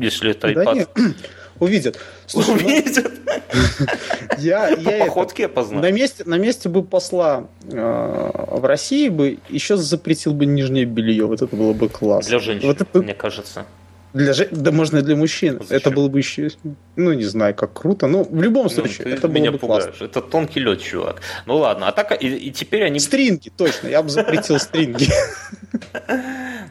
если 0.00 0.30
это 0.32 0.50
iPad. 0.50 0.64
Да 0.64 0.74
нет 0.74 0.90
увидят. 1.60 1.98
Слушай, 2.26 2.48
ну, 2.48 2.54
увидят. 2.54 3.12
Я, 4.38 4.74
По 4.76 4.80
я 4.80 5.04
походке 5.04 5.42
это, 5.44 5.54
познаю. 5.54 5.82
На 5.82 5.90
месте, 5.90 6.22
на 6.24 6.38
месте 6.38 6.68
бы 6.68 6.82
посла 6.82 7.48
э, 7.64 7.76
в 7.76 8.64
России 8.64 9.08
бы 9.08 9.38
еще 9.48 9.76
запретил 9.76 10.32
бы 10.32 10.46
нижнее 10.46 10.84
белье. 10.84 11.26
Вот 11.26 11.42
это 11.42 11.54
было 11.54 11.72
бы 11.72 11.88
классно. 11.88 12.30
Для 12.30 12.38
женщин, 12.38 12.66
вот 12.68 12.80
это... 12.80 13.02
мне 13.02 13.12
кажется. 13.12 13.66
Для. 14.12 14.34
Да 14.50 14.72
можно 14.72 14.98
и 14.98 15.02
для 15.02 15.16
мужчин. 15.16 15.58
Зачем? 15.60 15.76
Это 15.76 15.90
было 15.90 16.08
бы 16.08 16.18
еще, 16.18 16.50
ну 16.96 17.12
не 17.12 17.24
знаю, 17.24 17.54
как 17.54 17.72
круто. 17.72 18.06
Но 18.06 18.24
в 18.24 18.42
любом 18.42 18.64
ну, 18.64 18.70
случае, 18.70 19.08
ну, 19.08 19.14
это 19.14 19.28
было 19.28 19.34
меня 19.36 19.52
бы 19.52 19.58
пугаешь. 19.58 19.84
классно. 19.84 20.04
Это 20.04 20.20
тонкий 20.20 20.60
лед, 20.60 20.80
чувак. 20.82 21.20
Ну 21.46 21.56
ладно, 21.56 21.88
а 21.88 21.92
так 21.92 22.20
и, 22.22 22.26
и 22.26 22.50
теперь 22.50 22.84
они... 22.84 22.98
Стринги, 22.98 23.50
точно, 23.56 23.88
я 23.88 24.02
бы 24.02 24.08
запретил 24.08 24.58
стринги. 24.58 25.08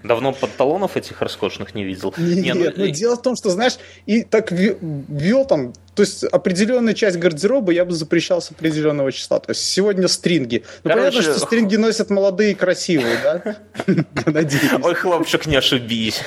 Давно 0.04 0.34
панталонов 0.34 0.98
этих 0.98 1.22
роскошных 1.22 1.76
не 1.76 1.84
видел. 1.84 2.14
Нет, 2.18 2.44
не, 2.44 2.54
ну, 2.54 2.72
ну, 2.76 2.88
дело 2.88 3.16
в 3.16 3.22
том, 3.22 3.36
что, 3.36 3.50
знаешь, 3.50 3.78
и 4.06 4.24
так 4.24 4.52
вел 4.52 5.46
там, 5.46 5.74
то 6.00 6.04
есть 6.04 6.24
определенная 6.24 6.94
часть 6.94 7.18
гардероба 7.18 7.74
я 7.74 7.84
бы 7.84 7.92
запрещал 7.92 8.42
с 8.42 8.52
определенного 8.52 9.12
числа. 9.12 9.42
То 9.42 9.50
есть 9.50 9.66
сегодня 9.66 10.08
стринги. 10.08 10.64
Ну, 10.86 10.92
Короче, 10.92 11.18
понятно, 11.18 11.34
что 11.34 11.46
стринги 11.46 11.76
носят 11.76 12.10
молодые 12.10 12.54
и 12.54 12.56
красивые, 12.56 13.18
да? 13.22 13.58
Ой, 14.82 14.96
хлопчик, 14.96 15.46
не 15.46 15.58
ошибись. 15.58 16.24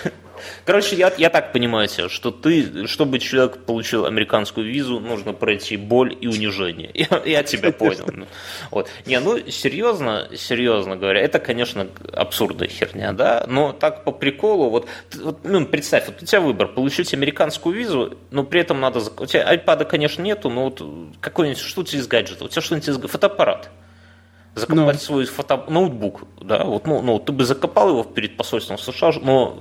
Короче, 0.65 0.97
я, 0.97 1.13
я 1.17 1.31
так 1.31 1.53
понимаю 1.53 1.89
тебя, 1.89 2.09
что 2.09 2.31
ты, 2.31 2.87
чтобы 2.87 3.19
человек 3.19 3.59
получил 3.65 4.07
американскую 4.07 4.67
визу, 4.67 5.01
нужно 5.01 5.33
пройти 5.33 5.77
боль 5.77 6.17
и 6.21 6.27
унижение. 6.27 6.91
Я, 7.03 7.23
я 7.25 7.43
тебя 7.43 7.73
понял. 7.73 8.27
Вот. 8.71 8.89
Не, 9.07 9.19
ну, 9.21 9.39
серьезно, 9.51 10.29
серьезно 10.37 10.97
говоря, 10.97 11.21
это, 11.21 11.39
конечно, 11.41 11.89
абсурдная 12.13 12.69
херня, 12.69 13.13
да, 13.13 13.45
но 13.49 13.73
так 13.73 14.05
по 14.05 14.13
приколу, 14.13 14.71
вот, 14.71 14.89
вот 15.15 15.41
ну, 15.45 15.67
представь, 15.67 16.07
вот 16.07 16.23
у 16.23 16.27
тебя 16.27 16.41
выбор, 16.41 16.69
получить 16.69 17.13
американскую 17.13 17.75
визу, 17.75 18.17
но 18.31 18.45
при 18.45 18.61
этом 18.61 18.81
надо, 18.81 19.01
у 19.19 19.27
тебя 19.27 19.43
айпада, 19.63 19.85
конечно, 19.85 20.23
нету, 20.23 20.51
но 20.51 20.65
вот 20.65 20.83
какой-нибудь, 21.21 21.61
что 21.61 21.83
у 21.83 21.85
тебя 21.85 22.01
из 22.01 22.07
гаджета, 22.07 22.45
у 22.45 22.49
тебя 22.49 22.63
что-нибудь 22.63 22.89
из 22.89 22.99
фотоаппарат, 22.99 23.71
закопать 24.55 24.97
no. 24.97 25.01
свой 25.01 25.25
фото... 25.27 25.65
ноутбук, 25.69 26.23
да, 26.41 26.65
вот, 26.65 26.87
ну, 26.87 27.01
ну, 27.03 27.19
ты 27.19 27.33
бы 27.33 27.45
закопал 27.45 27.91
его 27.91 28.05
перед 28.05 28.37
посольством 28.37 28.79
США, 28.79 29.13
но, 29.23 29.57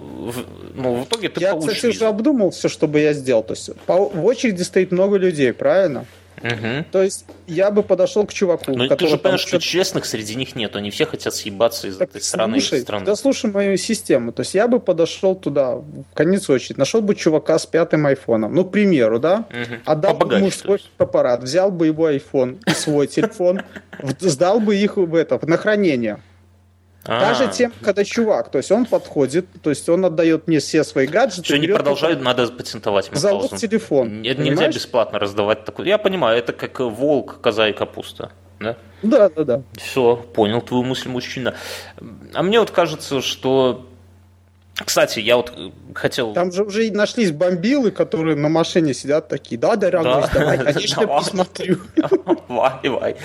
но 0.73 0.95
в 0.95 1.05
итоге 1.05 1.29
ты 1.29 1.41
я, 1.41 1.51
получишь 1.51 1.75
кстати, 1.75 1.95
уже 1.95 2.05
обдумал 2.05 2.51
все, 2.51 2.67
что 2.67 2.87
бы 2.87 2.99
я 2.99 3.13
сделал, 3.13 3.43
то 3.43 3.53
есть 3.53 3.75
по, 3.85 4.09
в 4.09 4.25
очереди 4.25 4.63
стоит 4.63 4.91
много 4.91 5.17
людей, 5.17 5.53
правильно? 5.53 6.05
Угу. 6.43 6.85
То 6.91 7.03
есть 7.03 7.25
я 7.47 7.71
бы 7.71 7.83
подошел 7.83 8.25
к 8.25 8.33
чуваку, 8.33 8.75
Но 8.75 8.87
ты 8.87 9.07
же 9.07 9.17
понимаешь, 9.17 9.41
что 9.41 9.59
честных 9.59 10.05
среди 10.05 10.35
них 10.35 10.55
нет, 10.55 10.75
они 10.75 10.89
все 10.89 11.05
хотят 11.05 11.35
съебаться 11.35 11.87
из 11.87 11.97
так 11.97 12.09
этой 12.09 12.21
страны. 12.21 12.59
Слушай, 12.59 12.81
страны. 12.81 13.05
да 13.05 13.15
слушай 13.15 13.51
мою 13.51 13.77
систему. 13.77 14.31
То 14.31 14.41
есть 14.41 14.53
я 14.53 14.67
бы 14.67 14.79
подошел 14.79 15.35
туда, 15.35 15.75
в 15.75 16.05
конец 16.13 16.49
очереди, 16.49 16.79
нашел 16.79 17.01
бы 17.01 17.15
чувака 17.15 17.59
с 17.59 17.65
пятым 17.65 18.05
айфоном, 18.05 18.53
ну, 18.53 18.65
к 18.65 18.71
примеру, 18.71 19.19
да, 19.19 19.45
угу. 19.49 19.75
отдал 19.85 20.15
бы 20.15 20.35
ему 20.35 20.51
свой 20.51 20.81
аппарат, 20.97 21.43
взял 21.43 21.71
бы 21.71 21.87
его 21.87 22.05
айфон 22.05 22.59
и 22.65 22.71
свой 22.71 23.07
телефон, 23.07 23.61
сдал 24.19 24.59
бы 24.59 24.75
их 24.75 24.97
в 24.97 25.15
это, 25.15 25.39
на 25.45 25.57
хранение. 25.57 26.21
Даже 27.05 27.47
тем, 27.47 27.73
когда 27.81 28.03
чувак, 28.03 28.51
то 28.51 28.59
есть 28.59 28.71
он 28.71 28.85
подходит, 28.85 29.47
то 29.63 29.69
есть 29.71 29.89
он 29.89 30.05
отдает 30.05 30.47
мне 30.47 30.59
все 30.59 30.83
свои 30.83 31.07
гаджеты. 31.07 31.45
Что 31.45 31.57
не 31.57 31.67
продолжают, 31.67 32.21
надо 32.21 32.47
патентовать. 32.47 33.09
Залог 33.11 33.55
телефон. 33.57 34.23
Это 34.23 34.41
нельзя 34.41 34.67
бесплатно 34.67 35.19
раздавать 35.19 35.65
такой. 35.65 35.87
Я 35.87 35.97
понимаю, 35.97 36.37
это 36.37 36.53
как 36.53 36.79
волк, 36.79 37.41
коза 37.41 37.69
и 37.69 37.73
капуста. 37.73 38.31
Да? 38.59 38.77
Да, 39.01 39.29
да, 39.29 39.43
да. 39.43 39.63
Все, 39.73 40.15
понял 40.15 40.61
твою 40.61 40.83
мысль, 40.83 41.09
мужчина. 41.09 41.55
А 42.33 42.43
мне 42.43 42.59
вот 42.59 42.69
кажется, 42.69 43.21
что 43.21 43.87
кстати, 44.85 45.19
я 45.19 45.37
вот 45.37 45.53
э, 45.55 45.71
хотел... 45.93 46.33
Там 46.33 46.51
же 46.51 46.63
уже 46.63 46.91
нашлись 46.91 47.31
бомбилы, 47.31 47.91
которые 47.91 48.35
на 48.35 48.49
машине 48.49 48.93
сидят 48.93 49.27
такие, 49.27 49.59
да, 49.59 49.75
дорогой, 49.75 50.21
да. 50.21 50.29
давай, 50.33 50.57
конечно, 50.73 51.01
давай. 51.01 51.19
посмотрю. 51.19 51.77
Давай, 52.51 52.73
давай. 52.83 53.15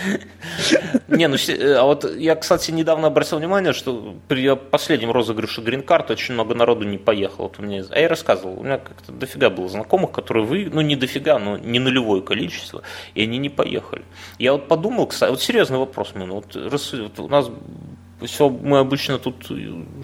Не, 1.08 1.26
ну, 1.26 1.36
э, 1.36 1.74
а 1.74 1.82
вот 1.82 2.04
я, 2.16 2.36
кстати, 2.36 2.70
недавно 2.70 3.08
обратил 3.08 3.38
внимание, 3.38 3.72
что 3.72 4.14
при 4.28 4.54
последнем 4.54 5.10
розыгрыше 5.10 5.62
грин-карты 5.62 6.12
очень 6.12 6.34
много 6.34 6.54
народу 6.54 6.84
не 6.84 6.98
поехало. 6.98 7.46
Вот 7.46 7.58
у 7.58 7.62
меня... 7.62 7.84
А 7.90 7.98
я 7.98 8.08
рассказывал, 8.08 8.60
у 8.60 8.62
меня 8.62 8.78
как-то 8.78 9.12
дофига 9.12 9.50
было 9.50 9.68
знакомых, 9.68 10.12
которые 10.12 10.46
вы, 10.46 10.70
ну, 10.72 10.80
не 10.80 10.94
дофига, 10.94 11.38
но 11.38 11.58
не 11.58 11.80
нулевое 11.80 12.22
количество, 12.22 12.82
и 13.14 13.22
они 13.22 13.38
не 13.38 13.48
поехали. 13.48 14.04
Я 14.38 14.52
вот 14.52 14.68
подумал, 14.68 15.06
кстати, 15.08 15.30
вот 15.30 15.42
серьезный 15.42 15.78
вопрос, 15.78 16.12
вот, 16.14 16.54
вот 16.54 17.18
у 17.18 17.28
нас 17.28 17.50
все, 18.22 18.48
мы 18.48 18.78
обычно 18.78 19.18
тут 19.18 19.50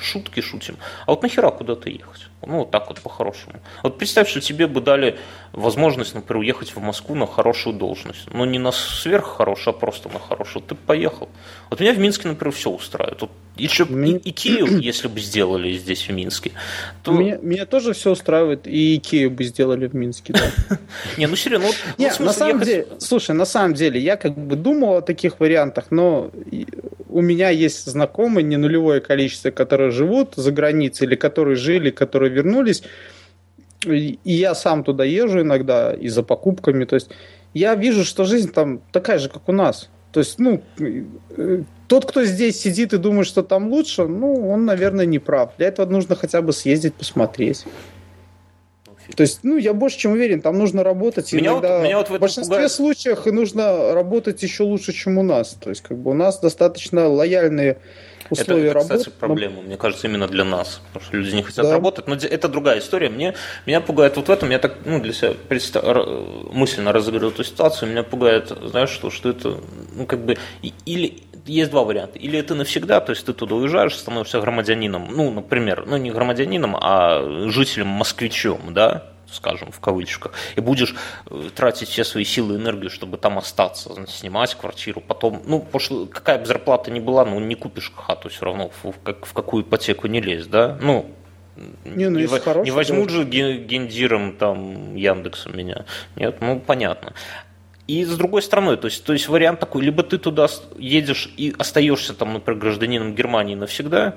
шутки 0.01 0.41
шутим. 0.41 0.77
А 1.07 1.13
вот 1.13 1.23
нахера 1.23 1.51
куда-то 1.51 1.89
ехать? 1.89 2.29
Ну, 2.47 2.59
вот 2.59 2.71
так 2.71 2.89
вот 2.89 3.01
по-хорошему. 3.01 3.55
Вот 3.83 3.99
представь, 3.99 4.29
что 4.29 4.41
тебе 4.41 4.67
бы 4.67 4.81
дали 4.81 5.19
возможность, 5.53 6.15
например, 6.15 6.41
уехать 6.41 6.75
в 6.75 6.81
Москву 6.81 7.15
на 7.15 7.27
хорошую 7.27 7.75
должность. 7.77 8.33
Но 8.33 8.45
не 8.45 8.59
на 8.59 8.73
сверххорошую, 8.73 9.75
а 9.75 9.79
просто 9.79 10.09
на 10.09 10.19
хорошую. 10.19 10.63
Ты 10.63 10.75
поехал. 10.75 11.29
Вот 11.71 11.81
меня 11.81 11.93
в 11.93 11.99
Минске, 11.99 12.29
например, 12.29 12.55
все 12.55 12.71
устраивает. 12.71 13.21
Вот 13.21 13.31
еще 13.57 13.85
Мне... 13.85 14.17
Икею, 14.17 14.79
если 14.81 15.09
бы 15.09 15.21
сделали 15.21 15.73
здесь, 15.73 16.09
в 16.09 16.13
Минске, 16.13 16.53
то... 17.03 17.13
Меня, 17.13 17.39
меня 17.43 17.67
тоже 17.67 17.93
все 17.93 18.13
устраивает, 18.13 18.67
и 18.67 18.97
Икею 18.97 19.31
бы 19.31 19.45
сделали 19.45 19.87
в 19.87 19.95
Минске, 19.95 20.33
да. 20.33 20.79
Не, 21.19 21.27
ну 21.27 21.37
серьезно, 21.37 21.69
вот 21.99 22.21
на 22.21 22.33
самом 22.33 22.61
деле, 22.63 22.87
слушай, 22.99 23.35
на 23.35 23.45
самом 23.45 23.75
деле, 23.75 24.01
я 24.01 24.17
как 24.17 24.37
бы 24.37 24.57
думал 24.57 24.97
о 24.97 25.03
таких 25.03 25.39
вариантах, 25.39 25.87
но 25.91 26.31
у 27.09 27.21
меня 27.21 27.51
есть 27.51 27.85
знакомые, 27.85 28.43
не 28.43 28.57
нулевое 28.57 29.01
количество, 29.01 29.51
которые 29.51 29.91
живут 29.91 30.35
за 30.37 30.51
границей, 30.51 31.07
или 31.07 31.15
которые 31.15 31.57
жили, 31.57 31.91
которые 31.91 32.32
вернулись, 32.33 32.83
и 33.85 34.19
я 34.25 34.55
сам 34.55 34.85
туда 34.85 35.05
езжу 35.05 35.41
иногда 35.41 35.93
и 35.93 36.09
за 36.09 36.23
покупками, 36.23 36.85
то 36.85 36.97
есть 36.97 37.11
я 37.55 37.75
вижу, 37.75 38.05
что 38.05 38.25
жизнь 38.25 38.53
там 38.53 38.81
такая 38.93 39.19
же, 39.19 39.29
как 39.29 39.49
у 39.49 39.53
нас. 39.53 39.91
То 40.13 40.21
есть, 40.21 40.39
ну, 40.39 40.63
э, 40.79 41.63
тот, 41.89 42.05
кто 42.05 42.25
здесь 42.25 42.61
сидит 42.61 42.93
и 42.93 42.99
думает, 42.99 43.27
что 43.27 43.43
там 43.43 43.71
лучше, 43.71 44.07
ну, 44.07 44.49
он, 44.49 44.67
наверное, 44.67 45.07
не 45.07 45.19
прав. 45.19 45.53
Для 45.57 45.69
этого 45.69 45.91
нужно 45.91 46.17
хотя 46.17 46.43
бы 46.43 46.53
съездить, 46.53 46.95
посмотреть. 46.95 47.65
То 49.17 49.23
есть, 49.23 49.41
ну, 49.43 49.57
я 49.57 49.75
больше 49.75 49.99
чем 49.99 50.13
уверен, 50.13 50.41
там 50.41 50.59
нужно 50.59 50.85
работать. 50.85 51.33
Меня 51.33 51.53
иногда, 51.53 51.79
вот, 51.79 51.85
меня 51.85 51.97
вот 51.99 52.09
в, 52.09 52.15
в 52.15 52.19
большинстве 52.19 52.57
пугает... 52.57 52.73
случаев 52.73 53.27
нужно 53.27 53.95
работать 53.95 54.43
еще 54.43 54.63
лучше, 54.65 54.93
чем 54.93 55.19
у 55.19 55.23
нас. 55.23 55.57
То 55.61 55.71
есть, 55.71 55.83
как 55.83 55.99
бы 55.99 56.11
у 56.11 56.15
нас 56.15 56.39
достаточно 56.41 57.09
лояльные 57.09 57.79
условия 58.33 58.63
это, 58.63 58.71
это, 58.71 58.75
работы. 58.75 58.99
кстати, 58.99 59.17
проблема, 59.19 59.57
но... 59.57 59.63
мне 59.63 59.77
кажется, 59.77 60.07
именно 60.07 60.27
для 60.27 60.45
нас. 60.45 60.81
Потому 60.93 61.05
что 61.05 61.17
люди 61.17 61.35
не 61.35 61.43
хотят 61.43 61.65
да. 61.65 61.73
работать. 61.73 62.07
Но 62.07 62.15
это 62.15 62.49
другая 62.49 62.79
история. 62.79 63.09
Мне, 63.09 63.35
меня 63.67 63.81
пугает 63.81 64.17
вот 64.17 64.29
в 64.29 64.31
этом, 64.31 64.51
я 64.51 64.59
так 64.59 64.77
ну, 64.85 65.01
для 65.01 65.13
себя 65.13 65.35
представ... 65.49 65.85
мысленно 66.53 66.93
разыграл 66.93 67.31
эту 67.31 67.45
ситуацию, 67.45 67.91
меня 67.91 68.03
пугает, 68.03 68.53
знаешь 68.65 68.91
что, 68.91 69.11
что 69.11 69.31
это, 69.31 69.61
ну, 69.95 70.07
как 70.07 70.25
бы, 70.25 70.37
или 70.87 71.23
есть 71.47 71.71
два 71.71 71.83
варианта. 71.83 72.19
Или 72.19 72.39
это 72.39 72.55
навсегда, 72.55 73.01
то 73.01 73.11
есть 73.11 73.25
ты 73.27 73.33
туда 73.33 73.57
уезжаешь, 73.57 73.97
становишься 73.97 74.41
громадянином, 74.41 75.09
ну, 75.11 75.31
например, 75.31 75.85
ну, 75.87 75.97
не 75.97 76.11
громадянином, 76.11 76.77
а 76.77 77.49
жителем-москвичом, 77.49 78.73
да, 78.73 79.12
скажем, 79.33 79.73
в 79.73 79.81
кавычках, 79.81 80.33
и 80.57 80.61
будешь 80.61 80.95
э, 81.31 81.51
тратить 81.55 81.89
все 81.89 82.05
свои 82.05 82.25
силы 82.25 82.55
и 82.55 82.57
энергию, 82.59 82.91
чтобы 82.91 83.17
там 83.17 83.39
остаться, 83.39 83.91
снимать 84.09 84.55
квартиру, 84.55 85.01
потом, 85.01 85.43
ну, 85.47 85.61
потому 85.61 85.81
что 85.81 86.07
какая 86.07 86.39
бы 86.39 86.47
зарплата 86.47 86.91
ни 86.91 87.01
была, 87.01 87.25
ну, 87.25 87.41
не 87.41 87.55
купишь 87.55 87.93
хату 87.95 88.29
все 88.29 88.45
равно, 88.45 88.71
в, 88.83 88.93
как, 89.03 89.27
в 89.27 89.33
какую 89.33 89.65
ипотеку 89.65 90.07
не 90.07 90.21
лезь, 90.21 90.47
да, 90.47 90.79
ну, 90.81 91.11
не, 91.85 92.09
ну, 92.09 92.19
не, 92.19 92.27
в, 92.27 92.65
не 92.65 92.71
возьмут 92.71 93.11
же 93.11 93.25
гендиром 93.25 94.37
там 94.37 94.95
Яндексом 94.97 95.57
меня. 95.57 95.85
Нет, 96.17 96.39
ну 96.41 96.59
понятно. 96.59 97.13
И 97.87 98.05
с 98.05 98.17
другой 98.17 98.43
стороны, 98.43 98.77
то 98.77 98.87
есть, 98.87 99.05
то 99.05 99.13
есть 99.13 99.29
вариант 99.29 99.61
такой, 99.61 99.83
либо 99.83 100.03
ты 100.03 100.17
туда 100.17 100.47
едешь 100.79 101.33
и 101.37 101.55
остаешься 101.59 102.15
там, 102.15 102.33
например, 102.33 102.61
гражданином 102.61 103.15
Германии 103.15 103.55
навсегда, 103.55 104.17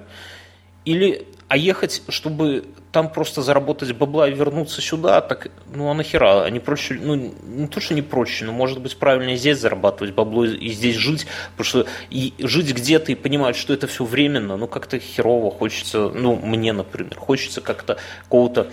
или 0.86 1.28
а 1.48 1.58
ехать, 1.58 2.02
чтобы 2.10 2.66
там 2.92 3.12
просто 3.12 3.42
заработать 3.42 3.92
бабла 3.92 4.28
и 4.28 4.34
вернуться 4.34 4.82
сюда, 4.82 5.22
так, 5.22 5.52
ну 5.74 5.92
а 5.92 5.94
нахера? 5.94 6.44
Они 6.44 6.60
проще, 6.60 6.98
ну 7.00 7.16
не 7.16 7.68
то, 7.68 7.80
что 7.80 7.94
не 7.94 8.02
проще, 8.02 8.46
но 8.46 8.52
может 8.52 8.82
быть 8.82 8.98
правильнее 8.98 9.38
здесь 9.38 9.60
зарабатывать 9.60 10.16
бабло 10.16 10.46
и 10.46 10.70
здесь 10.70 10.96
жить, 10.96 11.28
потому 11.52 11.66
что 11.66 11.86
и 12.10 12.34
жить 12.40 12.74
где-то 12.74 13.12
и 13.12 13.16
понимать, 13.16 13.58
что 13.58 13.74
это 13.74 13.86
все 13.86 14.06
временно, 14.06 14.58
ну 14.58 14.68
как-то 14.68 14.98
херово 14.98 15.52
хочется, 15.52 16.10
ну 16.10 16.36
мне, 16.36 16.74
например, 16.74 17.16
хочется 17.16 17.62
как-то 17.62 17.98
какого-то 18.24 18.72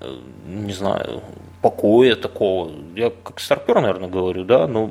э, 0.00 0.18
не 0.46 0.72
знаю, 0.72 1.22
покоя 1.62 2.16
такого. 2.16 2.72
Я 2.96 3.10
как 3.10 3.38
старпер, 3.38 3.80
наверное, 3.80 4.08
говорю, 4.08 4.44
да, 4.44 4.66
но 4.66 4.90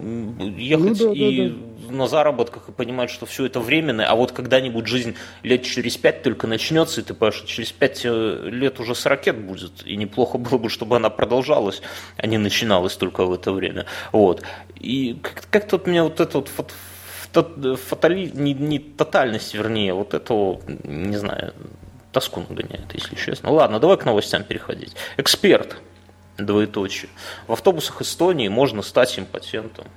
ехать 0.55 0.99
ну, 1.01 1.07
да, 1.07 1.13
и 1.13 1.49
да, 1.49 1.55
да. 1.55 1.76
На 1.89 2.07
заработках 2.07 2.69
и 2.69 2.71
понимать, 2.71 3.09
что 3.09 3.25
все 3.25 3.45
это 3.45 3.59
временное, 3.59 4.05
а 4.05 4.15
вот 4.15 4.31
когда-нибудь 4.31 4.87
жизнь 4.87 5.15
лет 5.43 5.63
через 5.63 5.97
пять 5.97 6.23
только 6.23 6.47
начнется, 6.47 7.01
и 7.01 7.03
ты 7.03 7.13
понимаешь, 7.13 7.35
что 7.35 7.47
через 7.47 7.71
пять 7.71 8.01
э, 8.03 8.49
лет 8.49 8.79
уже 8.79 8.95
с 8.95 9.05
ракет 9.05 9.37
будет, 9.37 9.85
и 9.85 9.95
неплохо 9.95 10.37
было 10.37 10.57
бы, 10.57 10.69
чтобы 10.69 10.95
она 10.95 11.09
продолжалась, 11.09 11.81
а 12.17 12.27
не 12.27 12.37
начиналась 12.37 12.95
только 12.95 13.25
в 13.25 13.33
это 13.33 13.51
время. 13.51 13.85
Вот. 14.11 14.43
И 14.75 15.19
как-то 15.49 15.77
вот 15.77 15.87
меня 15.87 16.03
вот 16.03 16.19
это 16.19 16.37
вот 16.39 17.77
фатали... 17.77 18.31
не, 18.33 18.53
не 18.53 18.79
тотальность, 18.79 19.53
вернее, 19.53 19.93
вот 19.93 20.13
этого, 20.13 20.61
не 20.83 21.17
знаю, 21.17 21.53
тоску 22.11 22.43
нагоняет, 22.47 22.93
если 22.93 23.15
честно. 23.15 23.51
Ладно, 23.51 23.79
давай 23.79 23.97
к 23.97 24.05
новостям 24.05 24.43
переходить. 24.43 24.95
Эксперт 25.17 25.77
двоеточие. 26.37 27.09
В 27.47 27.53
автобусах 27.53 28.01
Эстонии 28.01 28.47
можно 28.47 28.81
стать 28.81 29.17
импотентом. 29.19 29.87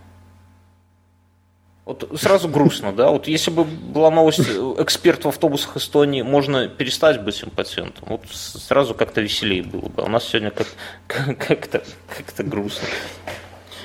Вот 1.91 2.09
сразу 2.21 2.49
грустно, 2.49 2.93
да? 2.93 3.11
Вот 3.11 3.27
если 3.27 3.51
бы 3.51 3.65
была 3.65 4.13
новость 4.13 4.49
эксперт 4.79 5.25
в 5.25 5.29
автобусах 5.29 5.77
Эстонии, 5.77 6.23
можно 6.23 6.69
перестать 6.69 7.21
быть 7.21 7.43
импотентом. 7.43 8.05
Вот 8.11 8.21
сразу 8.31 8.95
как-то 8.95 9.21
веселее 9.21 9.65
было 9.65 9.89
бы. 9.89 10.03
А 10.03 10.05
у 10.05 10.09
нас 10.09 10.23
сегодня 10.23 10.53
как- 10.53 10.69
как-то, 11.37 11.83
как-то 12.17 12.45
грустно. 12.45 12.87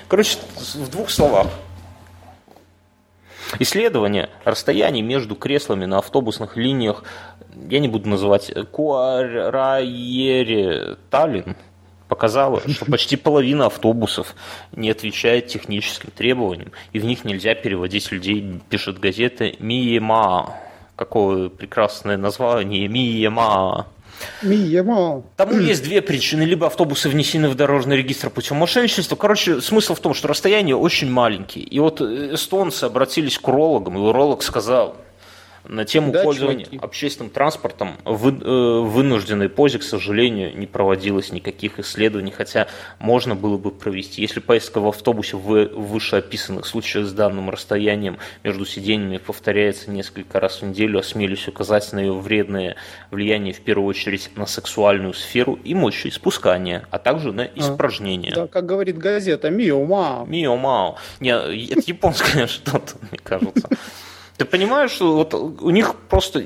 Короче, 0.08 0.38
в 0.76 0.88
двух 0.92 1.10
словах. 1.10 1.48
Исследование 3.58 4.30
расстояний 4.44 5.02
между 5.02 5.34
креслами 5.34 5.86
на 5.86 5.98
автобусных 5.98 6.58
линиях, 6.58 7.06
я 7.56 7.80
не 7.80 7.88
буду 7.88 8.08
называть, 8.08 8.54
Куарайере 8.72 9.48
Таллин– 11.10 11.56
показала, 12.08 12.62
что 12.68 12.86
почти 12.86 13.16
половина 13.16 13.68
автобусов 13.68 14.36
не 14.76 14.90
отвечает 14.90 15.48
техническим 15.48 16.12
требованиям, 16.12 16.72
и 16.94 17.00
в 17.00 17.06
них 17.06 17.26
нельзя 17.26 17.56
переводить 17.56 18.12
людей, 18.12 18.62
пишет 18.70 19.00
газета 19.00 19.52
Миема. 19.60 20.56
Какое 20.96 21.50
прекрасное 21.50 22.16
название 22.16 22.88
Миема. 22.88 23.88
Мимо. 24.42 25.24
Тому 25.36 25.60
есть 25.60 25.84
две 25.84 26.02
причины. 26.02 26.44
Либо 26.44 26.68
автобусы 26.68 27.10
внесены 27.10 27.50
в 27.50 27.56
дорожный 27.56 27.98
регистр 27.98 28.30
путем 28.30 28.58
мошенничества. 28.58 29.16
Короче, 29.16 29.62
смысл 29.62 29.96
в 29.96 30.00
том, 30.00 30.14
что 30.14 30.28
расстояние 30.28 30.76
очень 30.76 31.10
маленькие. 31.10 31.66
И 31.66 31.80
вот 31.80 32.02
эстонцы 32.02 32.86
обратились 32.86 33.38
к 33.38 33.48
урологам, 33.48 33.98
и 33.98 34.00
уролог 34.00 34.44
сказал, 34.44 34.96
на 35.68 35.86
тему 35.86 36.12
да, 36.12 36.24
пользования 36.24 36.66
чуваки. 36.66 36.86
общественным 36.86 37.30
транспортом 37.32 37.98
в 38.04 38.28
э, 38.28 38.80
вынужденной 38.82 39.50
позе, 39.50 39.80
к 39.80 39.84
сожалению, 39.84 40.58
не 40.58 40.68
проводилось 40.68 41.32
никаких 41.32 41.80
исследований, 41.80 42.32
хотя 42.32 42.68
можно 43.00 43.36
было 43.36 43.58
бы 43.58 43.72
провести. 43.72 44.22
Если 44.22 44.40
поездка 44.40 44.80
в 44.80 44.88
автобусе 44.88 45.38
в 45.38 45.66
вышеописанных 45.68 46.66
случаях 46.66 47.08
с 47.08 47.14
данным 47.14 47.50
расстоянием 47.50 48.18
между 48.44 48.66
сиденьями 48.66 49.18
повторяется 49.18 49.92
несколько 49.92 50.40
раз 50.40 50.62
в 50.62 50.66
неделю, 50.66 51.00
осмелюсь 51.00 51.48
указать 51.48 51.92
на 51.94 52.00
ее 52.00 52.14
вредное 52.14 52.76
влияние 53.12 53.54
в 53.54 53.62
первую 53.62 53.88
очередь 53.88 54.30
на 54.36 54.46
сексуальную 54.46 55.14
сферу 55.14 55.60
и 55.64 55.74
мочеиспускание, 55.74 56.86
а 56.92 57.00
также 57.00 57.32
на 57.32 57.42
испражнение. 57.42 58.32
А, 58.34 58.36
да, 58.36 58.48
как 58.48 58.66
говорит 58.66 58.98
газета, 58.98 59.50
мио 59.50 59.84
мао. 59.84 60.26
Мио 60.26 60.56
мао. 60.56 60.96
Не, 61.20 61.32
это 61.32 61.84
японское 61.86 62.48
что-то, 62.48 62.96
мне 63.10 63.20
кажется. 63.22 63.70
Ты 64.38 64.46
понимаешь, 64.46 64.92
что 64.92 65.16
вот 65.16 65.34
у 65.34 65.70
них 65.70 65.96
просто, 66.10 66.46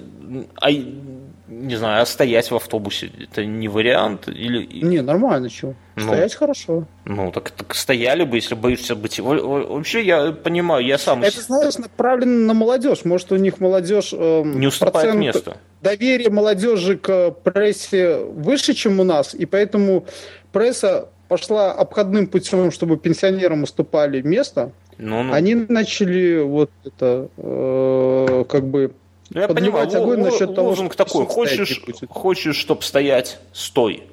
не 1.48 1.76
знаю, 1.76 2.04
а 2.04 2.06
стоять 2.06 2.52
в 2.52 2.56
автобусе 2.56 3.12
это 3.20 3.44
не 3.46 3.68
вариант? 3.68 4.28
Или... 4.28 4.66
Не, 4.84 5.02
нормально, 5.02 5.50
чего. 5.50 5.74
Ну, 5.96 6.04
стоять 6.04 6.36
хорошо. 6.36 6.86
Ну, 7.06 7.32
так, 7.32 7.50
так 7.52 7.74
стояли 7.74 8.24
бы, 8.24 8.38
если 8.38 8.54
боишься 8.54 8.96
быть. 8.96 9.20
Вообще, 9.20 10.04
я 10.04 10.32
понимаю, 10.32 10.86
я 10.86 10.98
сам... 10.98 11.24
Это, 11.24 11.42
знаешь, 11.42 11.78
направлено 11.78 12.46
на 12.46 12.54
молодежь. 12.54 13.06
Может, 13.06 13.32
у 13.32 13.38
них 13.38 13.60
молодежь... 13.60 14.14
Э, 14.14 14.44
не 14.46 14.68
уступает 14.68 15.16
место. 15.16 15.58
Доверие 15.82 16.30
молодежи 16.30 16.98
к 16.98 17.32
прессе 17.32 18.18
выше, 18.18 18.74
чем 18.74 19.00
у 19.00 19.04
нас, 19.04 19.34
и 19.34 19.46
поэтому 19.46 20.06
пресса 20.52 21.10
пошла 21.28 21.72
обходным 21.72 22.28
путем, 22.28 22.72
чтобы 22.72 22.98
пенсионерам 22.98 23.64
уступали 23.64 24.22
место, 24.22 24.72
ну, 25.00 25.24
ну. 25.24 25.34
Они 25.34 25.56
начали 25.56 26.42
вот 26.42 26.70
это 26.84 27.30
э, 27.38 28.46
как 28.50 28.68
бы 28.68 28.92
ну, 29.32 29.42
я 29.42 29.48
понимаю, 29.48 29.88
огонь 29.88 30.22
насчет 30.22 30.54
того, 30.54 30.76
что 30.76 30.90
такой. 30.90 31.26
Хочешь, 31.26 31.82
хочешь, 32.10 32.56
чтобы 32.56 32.82
стоять, 32.82 33.40
стой. 33.54 34.04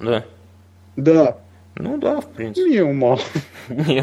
Да. 0.00 0.24
Да. 0.96 1.38
Ну 1.76 1.96
да, 1.96 2.20
в 2.20 2.26
принципе. 2.26 2.68
Не 2.68 2.80
ума. 2.80 3.18
Не 3.68 4.00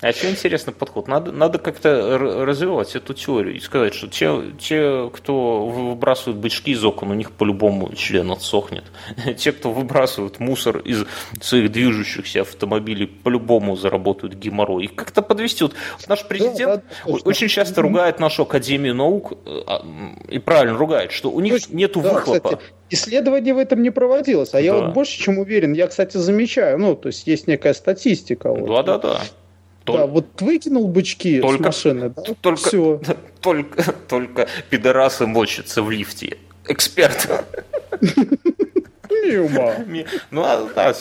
А 0.00 0.08
еще 0.08 0.30
интересный 0.30 0.72
подход. 0.72 1.08
Надо, 1.08 1.32
надо 1.32 1.58
как-то 1.58 2.18
развивать 2.18 2.94
эту 2.96 3.14
теорию 3.14 3.56
и 3.56 3.60
сказать, 3.60 3.94
что 3.94 4.08
те, 4.08 4.42
те, 4.58 5.10
кто 5.12 5.66
выбрасывают 5.66 6.38
бычки 6.38 6.72
из 6.72 6.84
окон, 6.84 7.10
у 7.10 7.14
них 7.14 7.32
по-любому 7.32 7.94
член 7.94 8.30
отсохнет. 8.30 8.84
Те, 9.38 9.52
кто 9.52 9.72
выбрасывают 9.72 10.40
мусор 10.40 10.78
из 10.78 11.04
своих 11.40 11.72
движущихся 11.72 12.42
автомобилей, 12.42 13.06
по-любому 13.06 13.76
заработают 13.76 14.34
геморрой. 14.34 14.84
И 14.84 14.88
как-то 14.88 15.22
подвести. 15.22 15.64
Вот 15.64 15.74
наш 16.08 16.26
президент 16.26 16.84
очень 17.04 17.48
часто 17.48 17.82
ругает 17.82 18.20
нашу 18.20 18.42
Академию 18.42 18.94
наук, 18.94 19.32
э, 19.46 19.60
а, 19.66 19.84
и 20.28 20.38
правильно 20.38 20.76
ругает, 20.76 21.12
что 21.12 21.30
у 21.30 21.40
них 21.40 21.70
нету 21.70 22.00
выхлопа. 22.00 22.60
Исследование 22.88 23.52
в 23.52 23.58
этом 23.58 23.82
не 23.82 23.90
проводилось, 23.90 24.50
а 24.50 24.52
да. 24.52 24.58
я 24.60 24.74
вот 24.74 24.94
больше 24.94 25.18
чем 25.18 25.38
уверен, 25.38 25.72
я, 25.72 25.88
кстати, 25.88 26.18
замечаю, 26.18 26.78
ну, 26.78 26.94
то 26.94 27.08
есть 27.08 27.26
есть 27.26 27.48
некая 27.48 27.74
статистика. 27.74 28.52
Вот, 28.52 28.86
да, 28.86 28.95
да, 28.98 29.20
да. 29.86 29.92
Да, 29.92 30.06
вот 30.06 30.40
выкинул 30.40 30.88
бычки 30.88 31.40
только, 31.40 31.70
с 31.70 31.84
машины, 31.84 32.08
да, 32.10 32.22
только, 32.40 32.60
все. 32.60 33.00
Только, 33.40 33.92
только 34.08 34.48
пидорасы 34.70 35.24
мочатся 35.24 35.80
в 35.80 35.90
лифте. 35.90 36.36
Эксперт. 36.66 37.28
Мимо. 39.10 39.74
Ну, 40.30 40.42
а, 40.42 40.68
да, 40.74 40.92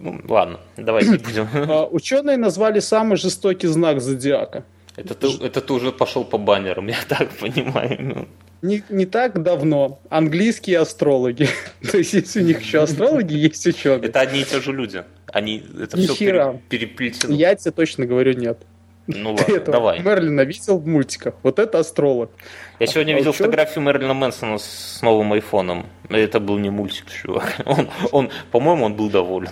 ну, 0.00 0.20
ладно, 0.28 0.60
давайте 0.76 1.18
будем. 1.18 1.48
А, 1.54 1.86
ученые 1.86 2.36
назвали 2.36 2.80
самый 2.80 3.16
жестокий 3.16 3.68
знак 3.68 4.02
зодиака. 4.02 4.64
Это 4.96 5.14
ты, 5.14 5.28
это 5.42 5.62
ты 5.62 5.72
уже 5.72 5.92
пошел 5.92 6.24
по 6.24 6.36
баннерам, 6.36 6.88
я 6.88 6.98
так 7.08 7.30
понимаю. 7.30 7.96
Ну 8.00 8.28
не, 8.62 8.82
не 8.88 9.06
так 9.06 9.42
давно 9.42 10.00
английские 10.10 10.80
астрологи. 10.80 11.48
То 11.90 11.98
есть, 11.98 12.12
если 12.12 12.42
у 12.42 12.44
них 12.44 12.60
еще 12.60 12.82
астрологи, 12.82 13.34
есть 13.34 13.66
ученые. 13.66 14.08
Это 14.08 14.20
одни 14.20 14.40
и 14.40 14.44
те 14.44 14.60
же 14.60 14.72
люди. 14.72 15.04
Они 15.32 15.62
это 15.80 15.98
Ни 15.98 16.04
все 16.04 16.14
хера. 16.14 16.60
переплетено. 16.68 17.34
Я 17.34 17.54
тебе 17.54 17.72
точно 17.72 18.06
говорю 18.06 18.32
нет. 18.32 18.58
Ну 19.08 19.30
ладно, 19.38 19.54
этого 19.54 19.72
давай. 19.72 20.00
Мерлина 20.00 20.42
видел 20.42 20.78
в 20.78 20.86
мультиках. 20.86 21.34
Вот 21.42 21.58
это 21.58 21.78
астролог. 21.78 22.30
Я 22.78 22.86
сегодня 22.86 23.14
а 23.14 23.16
видел 23.16 23.30
учет... 23.30 23.46
фотографию 23.46 23.84
Мерлина 23.84 24.14
Мэнсона 24.14 24.58
с 24.58 25.00
новым 25.02 25.32
айфоном. 25.32 25.86
Это 26.10 26.40
был 26.40 26.58
не 26.58 26.70
мультик, 26.70 27.06
чувак. 27.10 27.56
Он, 27.66 27.88
он 28.12 28.30
по-моему, 28.50 28.84
он 28.84 28.94
был 28.94 29.10
доволен. 29.10 29.50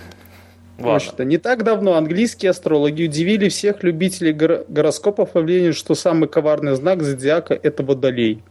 Ладно. 0.77 0.99
Что, 0.99 1.25
не 1.25 1.37
так 1.37 1.63
давно 1.63 1.95
английские 1.95 2.51
астрологи 2.51 3.05
удивили 3.05 3.49
всех 3.49 3.81
любителей 3.81 4.31
гор- 4.31 4.63
гороскопов 4.67 5.33
явлением, 5.35 5.73
что 5.73 5.95
самый 5.95 6.29
коварный 6.29 6.75
знак 6.75 7.01
зодиака– 7.01 7.59
это 7.63 7.81
водолей. 7.81 8.43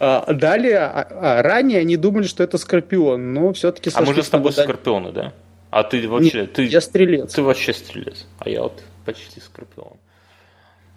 А, 0.00 0.32
далее, 0.32 0.78
а, 0.78 1.08
а, 1.10 1.42
ранее 1.42 1.80
они 1.80 1.96
думали, 1.96 2.28
что 2.28 2.44
это 2.44 2.58
Скорпион, 2.58 3.34
но 3.34 3.52
все-таки... 3.52 3.90
А 3.92 4.02
мы 4.02 4.14
же 4.14 4.22
с 4.22 4.28
тобой 4.28 4.52
Скорпионы, 4.52 5.10
да? 5.10 5.32
А 5.70 5.82
ты 5.84 6.08
вообще... 6.08 6.46
ты, 6.46 6.64
я 6.64 6.80
стрелец. 6.80 7.34
Ты 7.34 7.42
вообще 7.42 7.74
стрелец, 7.74 8.26
а 8.38 8.48
я 8.48 8.62
вот 8.62 8.82
почти 9.04 9.40
Скорпион. 9.40 9.98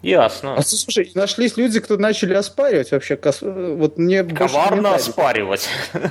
Ясно. 0.02 0.56
А 0.56 0.62
слушай, 0.62 1.12
нашлись 1.14 1.56
люди, 1.56 1.78
кто 1.78 1.96
начали 1.96 2.34
оспаривать 2.34 2.90
вообще. 2.90 3.18
Вот 3.42 3.98
мне 3.98 4.24
Коварно 4.24 4.94
оспаривать. 4.94 5.68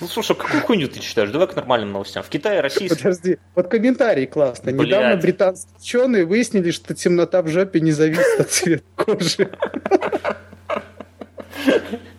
Ну 0.00 0.06
слушай, 0.06 0.34
какую 0.34 0.62
хуйню 0.62 0.88
ты 0.88 1.00
читаешь? 1.00 1.28
Давай 1.30 1.48
к 1.48 1.56
нормальным 1.56 1.92
новостям. 1.92 2.22
В 2.22 2.28
Китае 2.28 2.60
российский... 2.60 2.96
Подожди, 2.96 3.38
вот 3.54 3.68
комментарий 3.68 4.26
классный. 4.26 4.72
Недавно 4.72 5.16
британские 5.16 5.74
ученые 5.78 6.24
выяснили, 6.24 6.70
что 6.70 6.94
темнота 6.94 7.42
в 7.42 7.48
жопе 7.48 7.80
не 7.80 7.90
зависит 7.90 8.40
от 8.40 8.48
цвета 8.48 8.84
кожи. 8.94 9.50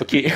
Окей. 0.00 0.32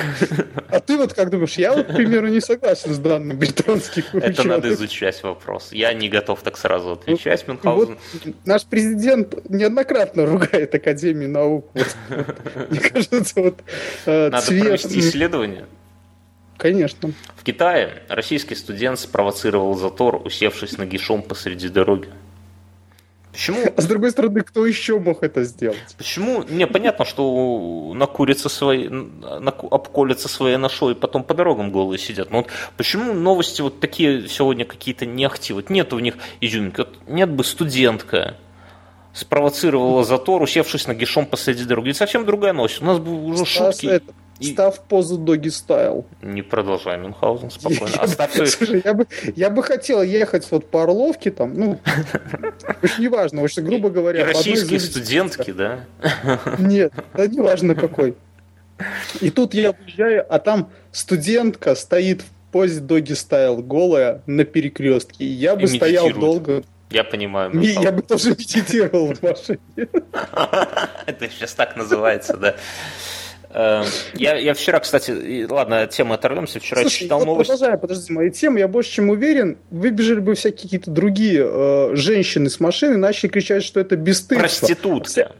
А 0.69 0.79
ты 0.79 0.97
вот 0.97 1.13
как 1.13 1.29
думаешь, 1.29 1.53
я 1.53 1.73
вот, 1.73 1.87
к 1.87 1.95
примеру, 1.95 2.27
не 2.27 2.41
согласен 2.41 2.93
с 2.93 2.97
данным 2.97 3.37
британских 3.37 4.13
ученых. 4.13 4.39
Это 4.39 4.47
надо 4.47 4.73
изучать 4.73 5.21
вопрос. 5.23 5.71
Я 5.71 5.93
не 5.93 6.09
готов 6.09 6.41
так 6.41 6.57
сразу 6.57 6.91
отвечать, 6.91 7.43
ну, 7.47 7.53
Мюнхгаузен. 7.53 7.97
Вот 8.25 8.35
наш 8.45 8.65
президент 8.65 9.49
неоднократно 9.49 10.25
ругает 10.25 10.75
Академию 10.75 11.29
наук. 11.29 11.69
Вот. 11.73 11.95
Мне 12.69 12.79
кажется, 12.79 13.33
вот 13.41 13.59
э, 14.05 14.29
Надо 14.29 14.45
цвет... 14.45 14.63
провести 14.63 14.99
исследование. 14.99 15.65
Конечно. 16.57 17.11
В 17.35 17.43
Китае 17.43 18.03
российский 18.07 18.55
студент 18.55 18.99
спровоцировал 18.99 19.75
затор, 19.75 20.21
усевшись 20.23 20.77
на 20.77 20.85
гишом 20.85 21.21
посреди 21.21 21.69
дороги. 21.69 22.09
Почему? 23.33 23.63
А 23.75 23.81
с 23.81 23.87
другой 23.87 24.11
стороны, 24.11 24.41
кто 24.41 24.63
еще 24.63 24.99
мог 24.99 25.23
это 25.23 25.43
сделать? 25.43 25.95
Почему? 25.97 26.43
Не, 26.43 26.67
понятно, 26.67 27.03
что 27.03 27.91
накурятся 27.95 28.47
свои, 28.47 28.87
наку, 28.87 29.67
обколятся 29.73 30.29
своей 30.29 30.57
нашой 30.57 30.93
и 30.93 30.95
потом 30.95 31.23
по 31.23 31.33
дорогам 31.33 31.71
голые 31.71 31.97
сидят. 31.97 32.29
Но 32.29 32.37
вот 32.37 32.47
почему 32.77 33.13
новости 33.13 33.63
вот 33.63 33.79
такие 33.79 34.29
сегодня 34.29 34.65
какие-то 34.65 35.07
не 35.07 35.25
ахти? 35.25 35.51
Вот 35.51 35.71
нет 35.71 35.93
у 35.93 35.99
них 35.99 36.13
изюминки. 36.41 36.81
Вот 36.81 36.95
нет 37.07 37.31
бы 37.31 37.43
студентка 37.43 38.37
спровоцировала 39.13 40.03
затор, 40.03 40.39
усевшись 40.39 40.85
на 40.85 40.93
гишом 40.93 41.25
посреди 41.25 41.63
дороги. 41.65 41.89
Это 41.89 41.99
совсем 41.99 42.25
другая 42.25 42.53
новость. 42.53 42.83
У 42.83 42.85
нас 42.85 42.99
бы 42.99 43.25
уже 43.25 43.45
шутки. 43.45 43.87
Это, 43.87 44.13
и... 44.39 44.53
Став 44.53 44.79
позу 44.81 45.17
доги 45.17 45.49
стайл. 45.49 46.05
Не 46.21 46.41
продолжай, 46.41 46.97
Мюнхгаузен, 46.97 47.51
спокойно. 47.51 47.93
Я, 47.95 48.01
Оставь 48.01 48.37
бы, 48.37 48.47
слушай, 48.47 48.81
я, 48.83 48.93
бы, 48.93 49.07
я 49.35 49.49
бы 49.49 49.63
хотел 49.63 50.01
ехать 50.01 50.47
вот 50.51 50.69
по 50.69 50.83
Орловке 50.83 51.31
там, 51.31 51.53
ну, 51.53 51.79
уж 52.81 52.99
неважно, 52.99 53.43
уж 53.43 53.55
грубо 53.57 53.89
говоря. 53.89 54.21
И 54.21 54.23
российские 54.23 54.79
студентки, 54.79 55.51
да? 55.51 55.85
Нет, 56.59 56.93
да 57.13 57.27
неважно 57.27 57.75
какой. 57.75 58.15
И 59.21 59.29
тут 59.29 59.53
я 59.53 59.71
уезжаю, 59.71 60.25
а 60.29 60.39
там 60.39 60.69
студентка 60.91 61.75
стоит 61.75 62.21
в 62.21 62.51
позе 62.51 62.79
доги 62.79 63.13
стайл, 63.13 63.57
голая, 63.57 64.21
на 64.25 64.45
перекрестке. 64.45 65.25
Я 65.25 65.55
бы 65.55 65.67
стоял 65.67 66.09
долго. 66.11 66.63
Я 66.89 67.03
понимаю. 67.03 67.51
Я 67.59 67.91
бы 67.91 68.01
тоже 68.01 68.31
медитировал 68.31 69.13
в 69.13 69.21
машине. 69.23 69.59
Это 71.05 71.29
сейчас 71.29 71.53
так 71.53 71.75
называется, 71.75 72.37
да. 72.37 72.55
Эм, 73.53 73.85
я, 74.15 74.35
я 74.35 74.53
вчера, 74.55 74.79
кстати, 74.79 75.45
ладно, 75.49 75.85
тему 75.85 76.13
оторвемся, 76.13 76.59
вчера 76.59 76.81
Слушай, 76.81 76.99
читал 77.01 77.19
вот 77.19 77.25
новость. 77.25 77.49
Продолжая, 77.49 77.77
подожди, 77.77 78.11
мои 78.11 78.31
темы, 78.31 78.59
я 78.59 78.67
больше 78.67 78.91
чем 78.91 79.09
уверен, 79.09 79.57
выбежали 79.69 80.19
бы 80.19 80.33
всякие 80.33 80.63
какие-то 80.63 80.89
другие 80.89 81.43
э, 81.45 81.95
женщины 81.95 82.49
с 82.49 82.59
машины, 82.59 82.97
начали 82.97 83.29
кричать, 83.29 83.63
что 83.63 83.79
это 83.79 83.95
бесстыдство. 83.95 84.39
Проститутка. 84.39 85.31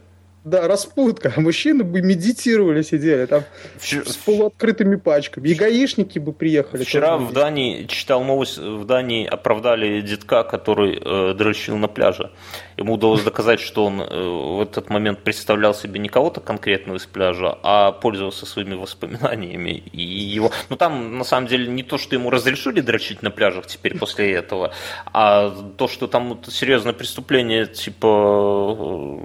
Да, 0.44 0.68
распутка. 0.68 1.32
А 1.36 1.40
мужчины 1.40 1.86
бы 1.86 2.02
медитировали, 2.02 2.82
сидели 2.82 3.26
там 3.26 3.44
Вчера... 3.78 4.04
с 4.04 4.18
полуоткрытыми 4.18 4.98
пачками. 4.98 5.48
И 5.48 5.54
гаишники 5.54 6.20
бы 6.20 6.34
приехали. 6.34 6.84
Вчера 6.84 7.18
в 7.18 7.32
Дании 7.32 7.86
читал 7.86 8.24
новость, 8.26 8.58
в 8.58 8.86
Дании 8.86 9.26
оправдали 9.26 10.02
детка, 10.02 10.44
который 10.44 11.00
э, 11.02 11.34
дрочил 11.34 11.78
на 11.78 11.88
пляже. 11.88 12.32
Ему 12.78 12.94
удалось 12.94 13.24
доказать, 13.24 13.60
что 13.60 13.86
он 13.86 14.02
э, 14.02 14.06
в 14.06 14.62
этот 14.62 14.90
момент 14.90 15.20
представлял 15.20 15.74
себе 15.74 16.00
не 16.00 16.10
кого-то 16.10 16.42
конкретного 16.42 16.98
из 16.98 17.06
пляжа, 17.06 17.58
а 17.64 17.92
пользовался 17.92 18.46
своими 18.46 18.76
воспоминаниями. 18.76 19.84
И 19.92 20.02
его... 20.02 20.52
Ну 20.70 20.76
там, 20.76 21.18
на 21.18 21.24
самом 21.24 21.48
деле, 21.48 21.68
не 21.68 21.84
то, 21.84 21.98
что 21.98 22.16
ему 22.16 22.30
разрешили 22.30 22.82
дрочить 22.82 23.22
на 23.22 23.32
пляжах 23.32 23.68
теперь 23.68 23.98
после 23.98 24.34
этого, 24.34 24.74
а 25.06 25.50
то, 25.78 25.88
что 25.88 26.08
там 26.08 26.40
серьезное 26.48 26.94
преступление, 26.94 27.66
типа... 27.68 29.20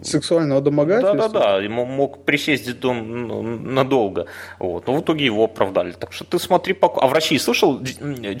Э, 0.00 0.02
Сексуального 0.04 0.60
домогательства? 0.60 1.28
Да-да-да, 1.28 1.58
ему 1.58 1.84
мог 1.84 2.24
присесть 2.24 2.78
дом 2.80 3.74
надолго. 3.74 4.26
Вот. 4.58 4.86
Но 4.86 4.96
в 4.96 5.00
итоге 5.00 5.24
его 5.24 5.44
оправдали. 5.44 5.92
Так 5.92 6.12
что 6.12 6.24
ты 6.24 6.38
смотри, 6.38 6.76
а 6.80 7.06
в 7.06 7.12
России 7.12 7.38
слышал, 7.38 7.80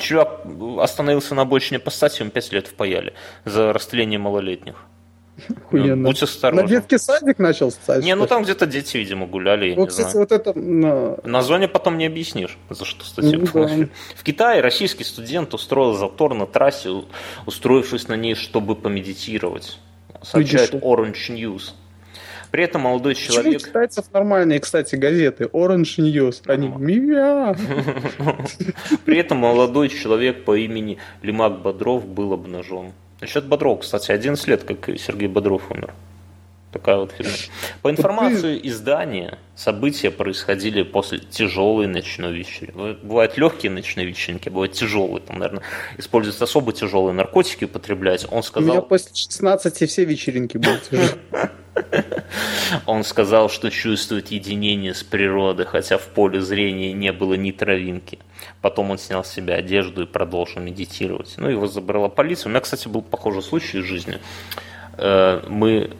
чувак 0.00 0.40
остановился 0.78 1.34
на 1.34 1.42
обочине 1.42 1.78
по 1.78 1.90
статье, 1.90 2.20
ему 2.20 2.30
5 2.30 2.52
лет 2.52 2.66
впаяли 2.68 3.12
за 3.44 3.72
растление 3.72 4.18
малолетних. 4.18 4.51
Охуенно. 5.48 5.96
Ну, 5.96 6.08
будь 6.08 6.22
осторожен. 6.22 6.64
На 6.64 6.70
детский 6.70 6.98
садик 6.98 7.38
начал 7.38 7.70
ставить? 7.70 8.04
Не, 8.04 8.14
ну 8.14 8.26
там 8.26 8.42
где-то 8.42 8.66
дети, 8.66 8.98
видимо, 8.98 9.26
гуляли, 9.26 9.74
вот, 9.74 9.88
кстати. 9.88 10.14
Вот 10.16 10.30
это, 10.30 10.56
на... 10.58 11.16
на 11.24 11.42
зоне 11.42 11.68
потом 11.68 11.98
не 11.98 12.06
объяснишь, 12.06 12.58
за 12.68 12.84
что 12.84 13.04
статью 13.04 13.40
ну, 13.40 13.66
да. 13.66 13.88
В 14.14 14.22
Китае 14.22 14.60
российский 14.60 15.04
студент 15.04 15.54
устроил 15.54 15.94
затор 15.94 16.34
на 16.34 16.46
трассе, 16.46 16.90
устроившись 17.46 18.08
на 18.08 18.14
ней, 18.14 18.34
чтобы 18.34 18.76
помедитировать. 18.76 19.78
Сообщает 20.22 20.74
Orange 20.74 21.30
News. 21.30 21.72
При 22.52 22.64
этом 22.64 22.82
молодой 22.82 23.14
человек... 23.14 23.54
Почему 23.54 23.70
китайцев 23.70 24.04
нормальные, 24.12 24.60
кстати, 24.60 24.94
газеты? 24.94 25.44
Orange 25.44 25.96
News. 25.96 26.42
Они 26.44 26.68
мия. 26.68 27.56
При 29.06 29.16
этом 29.16 29.38
молодой 29.38 29.88
человек 29.88 30.44
по 30.44 30.54
имени 30.54 30.98
Лимак 31.22 31.62
Бодров 31.62 32.06
был 32.06 32.34
обнажен. 32.34 32.92
Насчет 33.22 33.46
Бодрова, 33.46 33.78
кстати, 33.78 34.10
11 34.10 34.48
лет, 34.48 34.64
как 34.64 34.98
Сергей 34.98 35.28
Бодров 35.28 35.70
умер. 35.70 35.94
Такая 36.72 36.96
вот 36.96 37.12
фигня. 37.12 37.30
По 37.80 37.88
информации 37.88 38.58
издания, 38.64 39.38
события 39.54 40.10
происходили 40.10 40.82
после 40.82 41.18
тяжелой 41.18 41.86
ночной 41.86 42.32
вечеринки. 42.32 42.96
Бывают 43.04 43.38
легкие 43.38 43.70
ночные 43.70 44.06
вечеринки, 44.06 44.48
бывают 44.48 44.72
тяжелые. 44.72 45.20
Там, 45.20 45.38
наверное, 45.38 45.62
используются 45.98 46.44
особо 46.44 46.72
тяжелые 46.72 47.14
наркотики 47.14 47.66
употреблять. 47.66 48.26
Он 48.28 48.42
сказал... 48.42 48.70
У 48.70 48.72
меня 48.72 48.82
после 48.82 49.14
16 49.14 49.88
все 49.88 50.04
вечеринки 50.04 50.56
будут 50.56 50.82
тяжелые. 50.90 51.50
Он 52.86 53.04
сказал, 53.04 53.50
что 53.50 53.70
чувствует 53.70 54.32
единение 54.32 54.94
с 54.94 55.02
природой, 55.04 55.66
хотя 55.66 55.96
в 55.98 56.06
поле 56.08 56.40
зрения 56.40 56.92
не 56.92 57.12
было 57.12 57.34
ни 57.34 57.52
травинки. 57.52 58.18
Потом 58.62 58.92
он 58.92 58.98
снял 58.98 59.24
с 59.24 59.28
себя 59.28 59.56
одежду 59.56 60.04
и 60.04 60.06
продолжил 60.06 60.62
медитировать. 60.62 61.34
Ну, 61.36 61.48
его 61.48 61.66
забрала 61.66 62.08
полиция. 62.08 62.48
У 62.48 62.50
меня, 62.50 62.60
кстати, 62.60 62.88
был 62.88 63.02
похожий 63.02 63.42
случай 63.42 63.80
в 63.80 63.84
жизни. 63.84 64.18
Э, 64.96 65.42
мы 65.48 65.90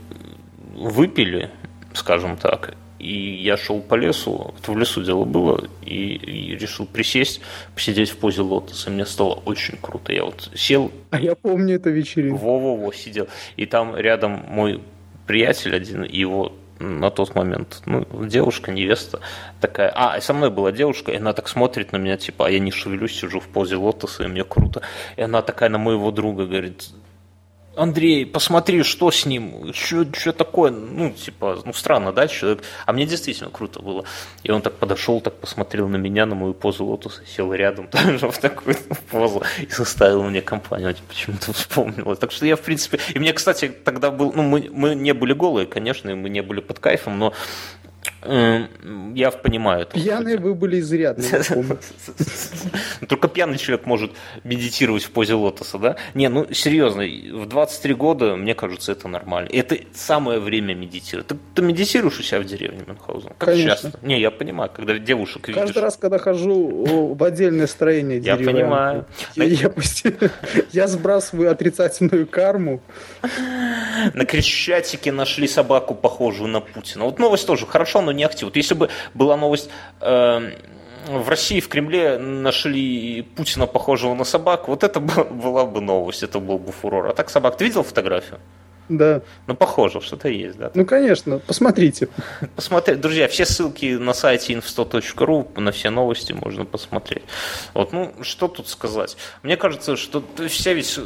выпили, 0.75 1.51
скажем 1.93 2.37
так, 2.37 2.75
и 3.03 3.35
я 3.43 3.57
шел 3.57 3.81
по 3.81 3.97
лесу, 3.97 4.55
это 4.57 4.71
в 4.71 4.79
лесу 4.79 5.03
дело 5.03 5.25
было, 5.25 5.69
и, 5.85 6.15
и 6.15 6.57
решил 6.57 6.87
присесть, 6.87 7.41
посидеть 7.75 8.11
в 8.11 8.17
позе 8.17 8.43
лотоса. 8.43 8.91
Мне 8.91 9.05
стало 9.07 9.43
очень 9.45 9.77
круто. 9.77 10.13
Я 10.13 10.25
вот 10.25 10.51
сел. 10.55 10.93
А 11.11 11.21
я 11.21 11.35
помню 11.35 11.75
эту 11.75 11.91
вечеринку. 11.91 12.39
Во-во-во, 12.39 12.93
сидел. 12.93 13.27
И 13.57 13.67
там 13.67 13.97
рядом 13.97 14.45
мой 14.49 14.81
приятель 15.27 15.75
один, 15.75 16.05
его 16.05 16.53
на 16.83 17.11
тот 17.11 17.35
момент, 17.35 17.83
ну, 17.87 18.07
девушка, 18.27 18.71
невеста 18.71 19.21
такая, 19.61 19.93
а, 19.95 20.21
со 20.21 20.35
мной 20.35 20.51
была 20.51 20.73
девушка, 20.73 21.13
и 21.13 21.17
она 21.17 21.33
так 21.33 21.49
смотрит 21.49 21.93
на 21.93 21.97
меня, 21.97 22.17
типа, 22.17 22.47
а 22.47 22.51
я 22.51 22.59
не 22.59 22.71
шевелюсь, 22.71 23.19
сижу 23.19 23.41
в 23.41 23.49
позе 23.49 23.77
лотоса, 23.77 24.25
и 24.25 24.27
мне 24.27 24.45
круто. 24.45 24.83
И 25.17 25.23
она 25.23 25.43
такая 25.43 25.69
на 25.69 25.79
моего 25.79 26.11
друга 26.11 26.47
говорит, 26.47 26.91
Андрей, 27.75 28.27
посмотри, 28.27 28.83
что 28.83 29.11
с 29.11 29.25
ним, 29.25 29.73
что 29.73 30.33
такое, 30.33 30.71
ну, 30.71 31.11
типа, 31.11 31.63
ну, 31.65 31.73
странно, 31.73 32.13
да, 32.13 32.29
человек, 32.29 32.63
а 32.85 32.93
мне 32.93 33.07
действительно 33.07 33.49
круто 33.51 33.81
было. 33.81 34.05
И 34.43 34.51
он 34.51 34.61
так 34.61 34.75
подошел, 34.75 35.21
так 35.23 35.35
посмотрел 35.35 35.89
на 35.89 35.97
меня, 35.97 36.27
на 36.27 36.35
мою 36.35 36.53
позу 36.53 36.85
лотоса, 36.85 37.23
сел 37.27 37.53
рядом 37.55 37.89
тоже 37.91 38.31
в 38.31 38.39
такую 38.39 38.77
позу 39.11 39.43
и 39.59 39.71
составил 39.71 40.23
мне 40.25 40.43
компанию, 40.43 40.95
почему-то 41.09 41.53
вспомнил. 41.55 42.15
Так 42.17 42.31
что 42.33 42.45
я, 42.45 42.57
в 42.57 42.61
принципе, 42.61 42.99
и 43.15 43.19
мне, 43.19 43.33
кстати, 43.33 43.69
тогда 43.69 44.11
был, 44.11 44.33
ну, 44.35 44.43
мы, 44.43 44.69
мы 44.71 44.95
не 44.95 45.15
были 45.15 45.33
голые, 45.33 45.67
конечно, 45.67 46.11
и 46.11 46.15
мы 46.15 46.29
не 46.29 46.43
были 46.43 46.61
под 46.61 46.79
кайфом, 46.79 47.19
но 47.19 47.33
я 48.25 49.31
понимаю. 49.31 49.83
Это 49.83 49.95
Пьяные 49.95 50.39
вы 50.39 50.55
были 50.55 50.81
изрядно. 50.81 51.25
Только 53.09 53.29
пьяный 53.29 53.59
человек 53.59 53.87
может 53.87 54.13
медитировать 54.45 55.05
в 55.05 55.11
позе 55.11 55.35
лотоса, 55.35 55.79
да? 55.79 55.97
Не, 56.15 56.29
ну 56.29 56.47
серьезно, 56.53 57.03
в 57.03 57.47
23 57.47 57.95
года, 57.95 58.37
мне 58.37 58.55
кажется, 58.55 58.93
это 58.93 59.09
нормально. 59.09 59.49
Это 59.53 59.79
самое 59.95 60.39
время 60.39 60.75
медитировать. 60.75 61.27
Ты, 61.29 61.37
ты 61.55 61.63
медитируешь 61.63 62.19
у 62.21 62.23
себя 62.23 62.41
в 62.41 62.45
деревне 62.45 62.85
Мюнхгаузен? 62.87 63.31
Как 63.39 63.49
Конечно. 63.51 63.71
часто? 63.71 63.93
Не, 64.03 64.21
я 64.21 64.31
понимаю, 64.31 64.71
когда 64.75 64.99
девушек 64.99 65.49
видишь. 65.49 65.61
Каждый 65.61 65.83
раз, 65.83 65.97
когда 65.97 66.19
хожу 66.19 67.15
в 67.15 67.25
отдельное 67.25 67.67
строение 67.67 68.19
Я 68.19 68.37
понимаю. 68.37 69.07
Я, 69.35 69.45
я, 69.45 69.73
я 70.73 70.87
сбрасываю 70.87 71.51
отрицательную 71.51 72.27
карму. 72.27 72.81
На 74.15 74.25
Крещатике 74.25 75.11
нашли 75.13 75.49
собаку, 75.49 75.95
похожую 75.95 76.49
на 76.49 76.61
Путина. 76.61 77.05
Вот 77.05 77.19
новость 77.19 77.47
тоже 77.47 77.67
хорошо, 77.67 78.01
но 78.01 78.12
не 78.13 78.25
актив. 78.25 78.45
Вот 78.45 78.57
если 78.57 78.75
бы 78.75 78.89
была 79.15 79.37
новость 79.37 79.71
э, 80.01 80.53
в 81.07 81.29
России, 81.29 81.61
в 81.61 81.69
Кремле 81.69 82.19
нашли 82.19 83.23
Путина, 83.23 83.67
похожего 83.67 84.15
на 84.15 84.25
собаку, 84.25 84.71
вот 84.71 84.85
это 84.85 85.01
была 85.31 85.65
бы 85.65 85.81
новость, 85.81 86.23
это 86.23 86.39
был 86.39 86.59
бы 86.59 86.73
фурор. 86.73 87.09
А 87.09 87.13
так 87.13 87.31
собак, 87.31 87.57
ты 87.57 87.65
видел 87.65 87.83
фотографию? 87.83 88.39
Да. 88.89 89.23
Ну, 89.47 89.55
похоже, 89.55 90.01
что-то 90.01 90.29
есть, 90.29 90.59
да. 90.59 90.71
Ну, 90.75 90.85
конечно, 90.85 91.39
посмотрите. 91.39 92.09
Посмотрите, 92.57 93.01
друзья, 93.01 93.29
все 93.29 93.47
ссылки 93.47 93.95
на 93.97 94.13
сайте 94.13 94.55
info100.ru, 94.55 95.61
на 95.61 95.73
все 95.73 95.91
новости 95.91 96.33
можно 96.33 96.65
посмотреть. 96.65 97.23
Вот, 97.75 97.93
ну, 97.93 98.13
что 98.23 98.49
тут 98.49 98.69
сказать? 98.69 99.17
Мне 99.43 99.57
кажется, 99.57 99.97
что 99.97 100.23
все 100.49 100.75
ведь 100.75 100.99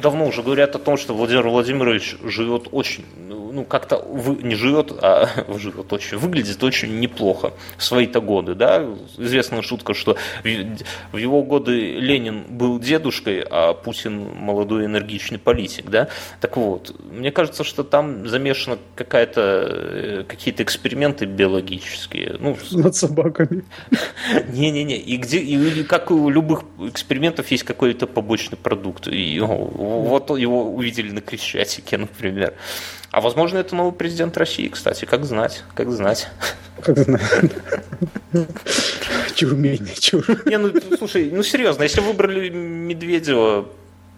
давно 0.00 0.26
уже 0.26 0.42
говорят 0.42 0.76
о 0.76 0.78
том, 0.78 0.96
что 0.96 1.14
Владимир 1.14 1.48
Владимирович 1.48 2.16
живет 2.22 2.68
очень, 2.72 3.04
ну, 3.16 3.64
как-то 3.64 3.98
вы, 3.98 4.42
не 4.42 4.54
живет, 4.54 4.92
а 5.00 5.28
живет 5.58 5.92
очень, 5.92 6.18
выглядит 6.18 6.62
очень 6.62 7.00
неплохо 7.00 7.52
в 7.76 7.84
свои-то 7.84 8.20
годы, 8.20 8.54
да. 8.54 8.84
Известная 9.16 9.62
шутка, 9.62 9.94
что 9.94 10.16
в 10.42 11.16
его 11.16 11.42
годы 11.42 11.98
Ленин 11.98 12.44
был 12.48 12.78
дедушкой, 12.78 13.44
а 13.50 13.72
Путин 13.72 14.28
молодой 14.36 14.84
энергичный 14.86 15.38
политик, 15.38 15.90
да. 15.90 16.08
Так 16.40 16.56
вот, 16.56 16.94
мне 17.14 17.30
кажется, 17.30 17.64
что 17.64 17.84
там 17.84 18.28
замешано 18.28 18.78
какая-то, 18.94 19.40
э, 19.40 20.24
какие-то 20.26 20.62
эксперименты 20.62 21.24
биологические. 21.26 22.36
Ну, 22.38 22.56
Над 22.72 22.94
собаками. 22.96 23.64
Не-не-не. 24.48 24.98
И 24.98 25.16
где, 25.16 25.38
и 25.38 25.82
как 25.84 26.10
у 26.10 26.28
любых 26.28 26.64
экспериментов 26.80 27.50
есть 27.50 27.64
какой-то 27.64 28.06
побочный 28.06 28.58
продукт. 28.58 29.08
И 29.08 29.38
вот 29.40 30.30
его 30.30 30.72
увидели 30.72 31.10
на 31.10 31.20
Крещатике, 31.20 31.96
например. 31.98 32.54
А 33.10 33.20
возможно, 33.20 33.58
это 33.58 33.76
новый 33.76 33.92
президент 33.92 34.36
России, 34.36 34.68
кстати. 34.68 35.04
Как 35.04 35.24
знать, 35.24 35.62
как 35.74 35.90
знать. 35.92 36.28
Как 36.82 36.98
знать. 36.98 37.22
Чур 39.36 39.54
менее, 39.54 39.94
чур. 39.98 40.24
Не, 40.46 40.58
ну, 40.58 40.72
слушай, 40.98 41.30
ну 41.30 41.42
серьезно, 41.42 41.84
если 41.84 42.00
выбрали 42.00 42.48
Медведева 42.48 43.68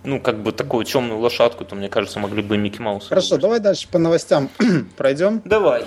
ну, 0.07 0.21
как 0.21 0.43
бы 0.43 0.53
такую 0.53 0.85
темную 0.85 1.19
лошадку, 1.19 1.65
то, 1.65 1.75
мне 1.75 1.89
кажется, 1.89 2.19
могли 2.21 2.43
бы 2.43 2.57
Микки 2.57 2.81
Маус. 2.81 3.09
Хорошо, 3.09 3.35
выбрать. 3.35 3.43
давай 3.43 3.61
дальше 3.61 3.89
по 3.89 3.99
новостям 3.99 4.49
пройдем. 4.97 5.43
Давай. 5.45 5.85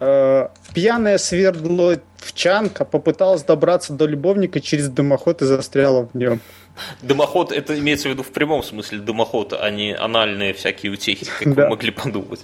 Э, 0.00 0.48
пьяная 0.74 1.18
свердловчанка 1.18 2.84
попыталась 2.84 3.42
добраться 3.42 3.92
до 3.92 4.06
любовника 4.06 4.60
через 4.60 4.88
дымоход 4.88 5.42
и 5.42 5.44
застряла 5.44 6.08
в 6.12 6.16
нем. 6.16 6.40
Дымоход, 7.02 7.52
это 7.52 7.78
имеется 7.78 8.08
в 8.08 8.12
виду 8.12 8.22
в 8.22 8.32
прямом 8.32 8.62
смысле 8.62 8.98
дымоход, 8.98 9.52
а 9.52 9.70
не 9.70 9.94
анальные 9.94 10.54
всякие 10.54 10.90
утехи, 10.90 11.26
как 11.38 11.54
да. 11.54 11.64
вы 11.64 11.68
могли 11.70 11.90
подумать. 11.90 12.40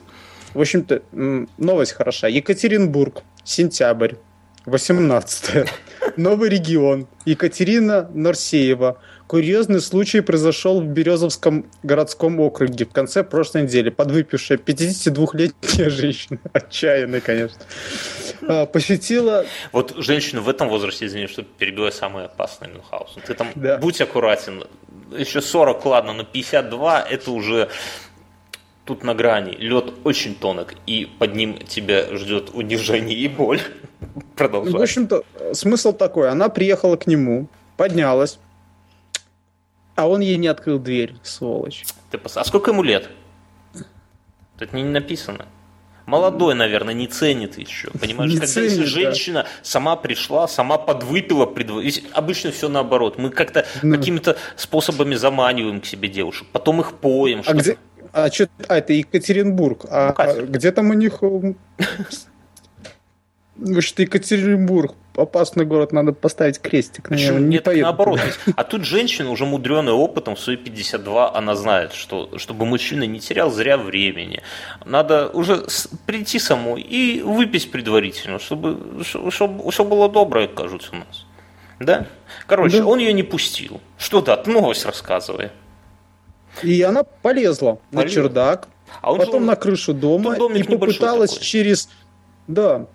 В 0.54 0.60
общем-то, 0.60 1.02
новость 1.58 1.92
хороша. 1.92 2.28
Екатеринбург, 2.28 3.22
сентябрь, 3.44 4.14
18 4.66 5.68
Новый 6.16 6.50
регион. 6.50 7.06
Екатерина 7.24 8.10
Норсеева 8.12 8.98
Курьезный 9.30 9.80
случай 9.80 10.22
произошел 10.22 10.80
в 10.80 10.86
Березовском 10.86 11.64
городском 11.84 12.40
округе 12.40 12.84
в 12.84 12.90
конце 12.90 13.22
прошлой 13.22 13.62
недели. 13.62 13.88
Подвыпившая 13.88 14.58
52-летняя 14.58 15.88
женщина, 15.88 16.40
отчаянная, 16.52 17.20
конечно, 17.20 17.60
а, 18.42 18.66
посетила... 18.66 19.46
Вот 19.70 19.94
женщина 19.98 20.40
в 20.40 20.48
этом 20.48 20.68
возрасте, 20.68 21.06
извини, 21.06 21.28
что 21.28 21.44
перебиваю, 21.44 21.92
самое 21.92 22.26
опасное 22.26 22.70
Мюнхгаузен. 22.70 23.22
Ты 23.24 23.34
там 23.34 23.52
да. 23.54 23.78
будь 23.78 24.00
аккуратен. 24.00 24.64
Еще 25.16 25.40
40, 25.40 25.86
ладно, 25.86 26.12
но 26.12 26.24
52 26.24 27.00
это 27.00 27.30
уже 27.30 27.68
тут 28.84 29.04
на 29.04 29.14
грани, 29.14 29.52
лед 29.52 29.92
очень 30.02 30.34
тонок, 30.34 30.74
и 30.88 31.08
под 31.20 31.36
ним 31.36 31.56
тебя 31.58 32.16
ждет 32.16 32.50
унижение 32.52 33.16
и 33.16 33.28
боль. 33.28 33.60
Продолжай. 34.34 34.72
В 34.72 34.82
общем-то, 34.82 35.22
смысл 35.52 35.92
такой. 35.92 36.30
Она 36.30 36.48
приехала 36.48 36.96
к 36.96 37.06
нему, 37.06 37.46
поднялась, 37.76 38.40
а 40.00 40.06
он 40.06 40.20
ей 40.20 40.38
не 40.38 40.48
открыл 40.48 40.78
дверь, 40.78 41.14
сволочь. 41.22 41.84
Ты 42.10 42.16
пос... 42.16 42.38
А 42.38 42.44
сколько 42.44 42.70
ему 42.70 42.82
лет? 42.82 43.10
Тут 44.58 44.72
не 44.72 44.82
написано. 44.82 45.44
Молодой, 46.06 46.54
наверное, 46.54 46.94
не 46.94 47.06
ценит 47.06 47.58
еще. 47.58 47.90
Понимаешь, 48.00 48.32
не 48.32 48.38
когда 48.38 48.50
ценит, 48.50 48.70
если 48.70 48.84
женщина 48.84 49.42
да. 49.42 49.48
сама 49.62 49.96
пришла, 49.96 50.48
сама 50.48 50.78
подвыпила, 50.78 51.44
предв... 51.44 51.74
обычно 52.14 52.50
все 52.50 52.70
наоборот. 52.70 53.18
Мы 53.18 53.28
как-то 53.28 53.66
ну. 53.82 53.94
какими-то 53.94 54.38
способами 54.56 55.16
заманиваем 55.16 55.82
к 55.82 55.86
себе 55.86 56.08
девушек, 56.08 56.48
потом 56.50 56.80
их 56.80 56.94
поем. 56.94 57.42
А, 57.44 57.52
где... 57.52 57.76
а, 58.14 58.30
что... 58.30 58.48
а 58.68 58.78
это 58.78 58.94
Екатеринбург. 58.94 59.84
А, 59.90 60.14
ну, 60.16 60.24
а 60.24 60.42
где 60.46 60.72
там 60.72 60.88
у 60.88 60.94
них 60.94 61.20
Значит, 63.62 63.98
Екатеринбург, 63.98 64.94
опасный 65.16 65.66
город, 65.66 65.92
надо 65.92 66.12
поставить 66.12 66.60
крестик. 66.60 67.08
Причем 67.10 67.40
не 67.48 67.56
нет, 67.56 67.64
поеду. 67.64 67.82
наоборот. 67.82 68.20
А 68.56 68.64
тут 68.64 68.84
женщина, 68.84 69.30
уже 69.30 69.44
мудреная 69.44 69.92
опытом, 69.92 70.34
в 70.34 70.40
свои 70.40 70.56
52, 70.56 71.34
она 71.36 71.54
знает, 71.54 71.92
что 71.92 72.38
чтобы 72.38 72.64
мужчина 72.64 73.04
не 73.04 73.20
терял 73.20 73.50
зря 73.50 73.76
времени, 73.76 74.40
надо 74.86 75.28
уже 75.28 75.66
прийти 76.06 76.38
самой 76.38 76.80
и 76.80 77.20
выпить 77.20 77.70
предварительно, 77.70 78.38
чтобы, 78.38 79.04
чтобы 79.04 79.70
все 79.70 79.84
было 79.84 80.08
доброе, 80.08 80.48
кажется, 80.48 80.90
у 80.92 80.96
нас. 80.96 81.26
Да? 81.80 82.06
Короче, 82.46 82.78
да. 82.78 82.86
он 82.86 82.98
ее 82.98 83.12
не 83.12 83.22
пустил. 83.22 83.80
Что 83.98 84.22
да, 84.22 84.36
ты 84.38 84.50
новость 84.50 84.86
рассказывай. 84.86 85.50
И 86.62 86.80
она 86.80 87.04
полезла, 87.04 87.78
полезла. 87.90 88.04
на 88.04 88.08
чердак, 88.08 88.68
а 89.02 89.14
потом 89.14 89.42
же... 89.42 89.46
на 89.46 89.56
крышу 89.56 89.92
дома 89.92 90.34
и 90.34 90.62
попыталась 90.62 91.32
такой. 91.32 91.44
через... 91.44 91.88
Да, 92.46 92.86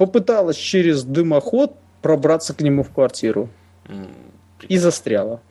попыталась 0.00 0.56
через 0.56 1.04
дымоход 1.04 1.76
пробраться 2.00 2.54
к 2.54 2.62
нему 2.62 2.82
в 2.82 2.90
квартиру. 2.90 3.50
И 4.66 4.78
застряла. 4.78 5.42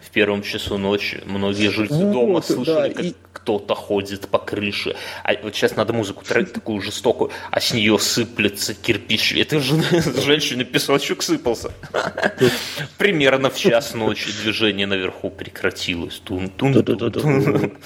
В 0.00 0.10
первом 0.10 0.42
часу 0.42 0.78
ночи 0.78 1.20
многие 1.26 1.68
жильцы 1.68 2.04
вот, 2.04 2.12
дома 2.12 2.42
слышали, 2.42 2.88
да, 2.90 2.94
как 2.94 3.04
и... 3.04 3.16
кто-то 3.42 3.74
ходит 3.74 4.28
по 4.28 4.38
крыше. 4.38 4.94
А 5.24 5.32
вот 5.42 5.54
сейчас 5.54 5.76
надо 5.76 5.92
музыку 5.92 6.24
такую 6.24 6.80
жестокую, 6.82 7.30
а 7.50 7.60
с 7.60 7.72
нее 7.72 7.98
сыплется 7.98 8.74
кирпич. 8.74 9.32
Это 9.32 9.60
же 9.60 9.82
женщина 10.20 10.64
песочек 10.64 11.22
сыпался. 11.22 11.72
Примерно 12.98 13.50
в 13.50 13.56
час 13.56 13.94
ночи 13.94 14.30
движение 14.42 14.86
наверху 14.86 15.30
прекратилось. 15.30 16.20
Тун 16.24 16.46
-тун 16.46 16.74
-тун 16.74 17.10
-тун. 17.10 17.76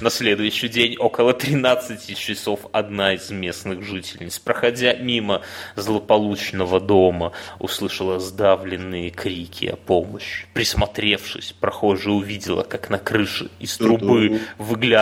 На 0.00 0.10
следующий 0.10 0.68
день 0.68 0.96
около 0.96 1.34
13 1.34 2.18
часов 2.18 2.60
одна 2.72 3.14
из 3.14 3.30
местных 3.30 3.82
жительниц, 3.82 4.38
проходя 4.38 4.94
мимо 4.94 5.42
злополучного 5.76 6.80
дома, 6.80 7.32
услышала 7.58 8.18
сдавленные 8.18 9.10
крики 9.10 9.66
о 9.66 9.76
помощи. 9.76 10.46
Присмотревшись, 10.54 11.54
прохожая 11.60 12.14
увидела, 12.14 12.62
как 12.62 12.88
на 12.90 12.98
крыше 12.98 13.50
из 13.60 13.76
трубы 13.76 14.40
выглядывает 14.58 15.01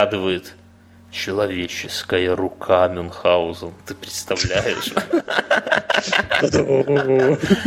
человеческая 1.11 2.34
рука 2.34 2.88
Мюнхгаузен. 2.88 3.72
Ты 3.86 3.94
представляешь? 3.94 4.92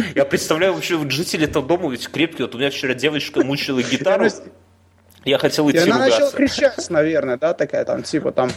Я 0.16 0.26
представляю 0.26 0.74
вообще 0.74 0.96
вот 0.96 1.12
жители 1.12 1.46
этого 1.46 1.66
дома 1.66 1.92
ведь 1.92 2.10
крепкие. 2.10 2.48
Вот 2.48 2.56
у 2.56 2.58
меня 2.58 2.70
вчера 2.70 2.94
девочка 2.94 3.44
мучила 3.44 3.82
гитару. 3.84 4.28
Я 5.26 5.38
хотел 5.38 5.70
идти 5.70 5.80
ругаться. 5.80 5.96
Она 5.96 6.06
начала 6.06 6.32
кричать, 6.32 6.90
наверное, 6.90 7.38
да, 7.38 7.54
такая 7.54 7.86
там, 7.86 8.04
типа 8.04 8.32
там, 8.32 8.52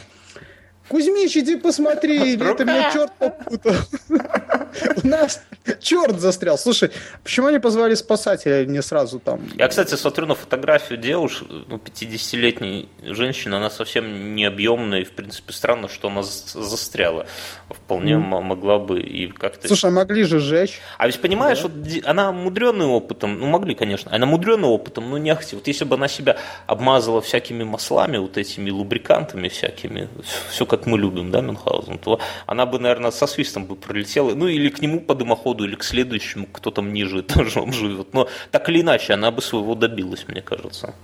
Кузьмич, 0.89 1.37
иди 1.37 1.57
посмотри, 1.57 2.35
или 2.35 2.55
ты 2.55 2.64
мне 2.64 2.91
черт 2.93 3.12
попутал. 3.18 3.74
У 5.03 5.07
нас 5.07 5.43
черт 5.81 6.21
застрял. 6.21 6.59
Слушай, 6.59 6.91
почему 7.23 7.49
они 7.49 7.59
позвали 7.59 7.95
спасателя 7.95 8.64
не 8.64 8.83
сразу 8.83 9.19
там? 9.19 9.41
Я, 9.57 9.69
кстати, 9.69 9.95
смотрю 9.95 10.27
на 10.27 10.35
фотографию 10.35 10.99
девушки, 10.99 11.47
ну, 11.69 11.77
50-летней 11.77 12.89
женщины, 13.03 13.55
она 13.55 13.71
совсем 13.71 14.35
не 14.35 14.45
объемная, 14.45 15.01
и, 15.01 15.05
в 15.05 15.12
принципе, 15.12 15.53
странно, 15.53 15.89
что 15.89 16.09
она 16.09 16.23
застряла. 16.23 17.27
Вполне 17.69 18.14
mm. 18.14 18.43
могла 18.43 18.79
бы 18.79 19.01
и 19.01 19.29
как-то... 19.29 19.67
Слушай, 19.69 19.91
а 19.91 19.91
могли 19.91 20.25
же 20.25 20.39
сжечь. 20.39 20.81
А 20.99 21.07
ведь 21.07 21.21
понимаешь, 21.21 21.61
да. 21.62 21.69
вот 21.69 22.05
она 22.05 22.33
мудренным 22.33 22.91
опытом, 22.91 23.39
ну, 23.39 23.47
могли, 23.47 23.75
конечно, 23.75 24.14
она 24.14 24.27
мудренным 24.27 24.71
опытом, 24.71 25.11
но 25.11 25.19
не 25.19 25.31
ахти. 25.31 25.57
Вот 25.57 25.67
если 25.67 25.85
бы 25.85 25.97
она 25.97 26.09
себя 26.09 26.37
обмазала 26.67 27.21
всякими 27.21 27.64
маслами, 27.64 28.19
вот 28.19 28.37
этими 28.37 28.71
лубрикантами 28.71 29.49
всякими, 29.49 30.09
все 30.51 30.67
как 30.67 30.87
мы 30.87 30.99
любим, 30.99 31.31
да, 31.31 31.41
Мюнхгаузен, 31.41 31.99
то 31.99 32.21
она 32.47 32.67
бы, 32.67 32.79
наверное, 32.79 33.11
со 33.11 33.27
свистом 33.27 33.67
бы 33.67 33.77
пролетела, 33.77 34.35
ну, 34.35 34.47
или 34.47 34.69
к 34.69 34.81
нему 34.81 35.01
по 35.01 35.14
дымоходу, 35.14 35.55
или 35.64 35.74
к 35.74 35.84
следующему, 35.84 36.46
кто 36.46 36.70
там 36.70 36.92
ниже 36.92 37.20
этажом 37.20 37.72
живет. 37.72 38.14
Но 38.14 38.28
так 38.50 38.68
или 38.68 38.80
иначе, 38.80 39.14
она 39.14 39.30
бы 39.30 39.42
своего 39.42 39.74
добилась, 39.74 40.26
мне 40.28 40.42
кажется. 40.42 40.94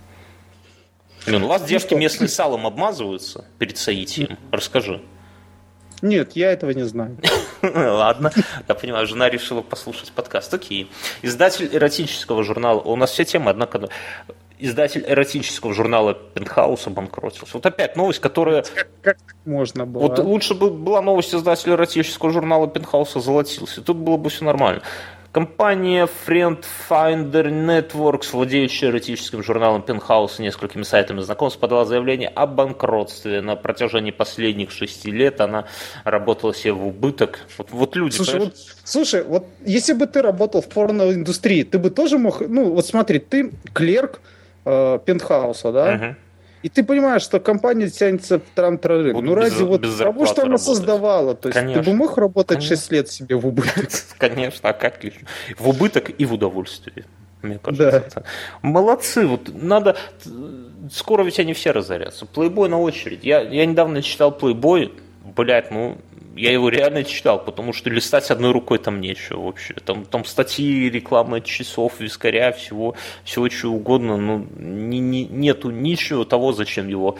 Блин, 1.26 1.44
у 1.44 1.48
вас 1.48 1.64
девки 1.64 1.94
местные 1.94 2.28
салом 2.28 2.66
обмазываются 2.66 3.44
перед 3.59 3.76
соитием? 3.76 4.38
Расскажи. 4.50 5.00
Нет, 6.03 6.32
я 6.34 6.50
этого 6.50 6.72
не 6.72 6.82
знаю. 6.82 7.16
Ладно, 7.62 8.32
я 8.68 8.74
понимаю, 8.74 9.07
жена 9.07 9.30
решила 9.30 9.62
послушать 9.62 10.11
подкаст. 10.11 10.53
Окей. 10.53 10.90
Издатель 11.22 11.68
эротического 11.72 12.42
журнала, 12.42 12.80
у 12.80 12.96
нас 12.96 13.12
все 13.12 13.24
темы, 13.24 13.50
однако 13.50 13.88
издатель 14.63 15.05
эротического 15.07 15.75
журнала 15.75 16.15
Пентхаус 16.15 16.87
обанкротился. 16.87 17.55
Вот 17.55 17.67
опять 17.67 17.97
новость, 17.97 18.21
которая... 18.21 18.65
Как, 18.75 18.89
как 19.03 19.17
можно 19.45 19.87
было? 19.87 20.03
Вот 20.03 20.19
лучше 20.19 20.55
бы 20.55 20.71
была 20.71 21.03
новость 21.03 21.35
издателя 21.35 21.75
эротического 21.75 22.31
журнала 22.31 22.69
Пентхауса 22.69 23.21
золотился. 23.21 23.83
Тут 23.83 23.97
было 23.97 24.17
бы 24.17 24.31
все 24.31 24.45
нормально. 24.45 24.83
Компания 25.33 26.07
Friend 26.27 26.63
Finder 26.91 27.47
Networks, 27.47 28.33
владеющая 28.33 28.91
эротическим 28.91 29.43
журналом 29.43 29.83
Penthouse 29.87 30.33
и 30.39 30.43
несколькими 30.43 30.83
сайтами 30.83 31.21
знакомств, 31.23 31.59
подала 31.59 31.87
заявление 31.87 32.29
о 32.29 32.47
банкротстве. 32.47 33.41
На 33.41 33.57
протяжении 33.57 34.11
последних 34.11 34.71
шести 34.71 35.11
лет 35.11 35.41
она 35.41 35.65
работала 36.05 36.55
себе 36.55 36.75
в 36.75 36.87
убыток. 36.87 37.39
Вот, 37.57 37.69
вот 37.71 37.97
люди... 37.97 38.17
Слушай 38.17 38.41
вот, 38.41 38.57
слушай, 38.85 39.25
вот 39.25 39.47
если 39.65 39.95
бы 39.95 40.07
ты 40.07 40.21
работал 40.21 40.61
в 40.61 40.69
порноиндустрии, 40.69 41.63
ты 41.63 41.79
бы 41.79 41.89
тоже 41.89 42.19
мог... 42.19 42.43
Ну, 42.43 42.71
вот 42.71 42.85
смотри, 42.85 43.19
ты 43.19 43.53
клерк, 43.73 44.21
э, 44.65 44.99
пентхауса, 45.05 45.73
да? 45.73 45.95
Угу. 45.95 46.17
И 46.63 46.69
ты 46.69 46.85
понимаешь, 46.85 47.23
что 47.23 47.41
компания 47.41 47.89
тянется 47.89 48.39
в 48.39 48.43
трам 48.55 48.79
трары. 48.79 49.13
Ну, 49.13 49.35
ради 49.35 49.55
без, 49.55 49.61
вот 49.61 49.81
без 49.81 49.97
того, 49.97 50.27
что 50.27 50.43
она 50.43 50.59
создавала. 50.59 51.35
То 51.35 51.49
есть 51.49 51.59
Конечно. 51.59 51.83
ты 51.83 51.91
бы 51.91 51.97
мог 51.97 52.17
работать 52.17 52.59
Конечно. 52.59 52.77
6 52.77 52.93
лет 52.93 53.09
себе 53.11 53.37
в 53.37 53.47
убыток. 53.47 53.89
Конечно, 54.19 54.69
а 54.69 54.73
как 54.73 55.03
еще? 55.03 55.21
В 55.59 55.69
убыток 55.69 56.11
и 56.11 56.25
в 56.25 56.33
удовольствие. 56.33 57.05
Мне 57.43 57.59
кажется. 57.59 58.21
Да. 58.21 58.23
Молодцы, 58.63 59.27
вот 59.27 59.51
надо. 59.53 59.97
Скоро 60.93 61.25
ведь 61.25 61.41
они 61.41 61.55
все 61.55 61.73
разорятся. 61.73 62.27
Плейбой 62.27 62.69
на 62.69 62.81
очередь. 62.81 63.25
Я, 63.25 63.41
я 63.41 63.67
недавно 63.67 64.01
читал 64.01 64.31
плейбой. 64.31 64.93
Блять, 65.25 65.70
ну 65.70 65.99
я 66.35 66.53
его 66.53 66.68
реально 66.68 67.05
читал, 67.05 67.43
потому 67.45 67.73
что 67.73 67.91
листать 67.91 68.31
одной 68.31 68.53
рукой 68.53 68.79
там 68.79 69.01
нечего 69.01 69.43
вообще. 69.43 69.75
Там, 69.75 70.05
там 70.05 70.25
статьи, 70.25 70.89
реклама 70.89 71.41
часов, 71.41 72.01
вискаря, 72.01 72.53
всего, 72.53 72.95
всего 73.25 73.49
чего 73.49 73.75
угодно, 73.75 74.16
но 74.16 74.39
ну, 74.39 74.47
не, 74.57 74.99
не, 74.99 75.25
нету 75.25 75.70
ничего 75.70 76.25
того, 76.25 76.53
зачем 76.53 76.89
его 76.89 77.18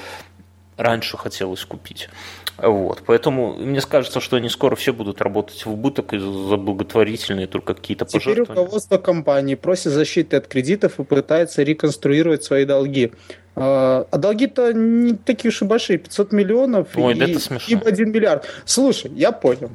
раньше 0.77 1.17
хотелось 1.17 1.65
купить. 1.65 2.09
Вот, 2.59 3.03
поэтому 3.07 3.55
мне 3.55 3.81
кажется, 3.81 4.21
что 4.21 4.37
они 4.37 4.49
скоро 4.49 4.77
все 4.77 4.93
будут 4.93 5.21
работать 5.21 5.65
в 5.65 5.73
убыток 5.73 6.13
и 6.13 6.19
за 6.19 6.57
благотворительные 6.57 7.47
только 7.47 7.75
какие-то 7.75 8.05
Теперь 8.05 8.39
руководство 8.41 8.99
компании 8.99 9.55
просит 9.55 9.93
защиты 9.93 10.37
от 10.37 10.47
кредитов 10.49 11.01
и 11.01 11.05
пытается 11.05 11.63
реконструировать 11.63 12.45
свои 12.45 12.65
долги. 12.65 13.13
А, 13.55 14.07
а 14.11 14.19
долги-то 14.19 14.73
не 14.73 15.15
такие 15.15 15.51
уж 15.51 15.63
и 15.63 15.65
большие, 15.65 15.99
500 15.99 16.33
миллионов 16.33 16.89
Ой, 16.97 17.15
и, 17.15 17.19
да 17.19 17.27
это 17.27 17.39
смешно. 17.39 17.79
и 17.79 17.89
1 17.89 18.11
миллиард. 18.11 18.47
Слушай, 18.65 19.11
я 19.15 19.33
понял. 19.33 19.71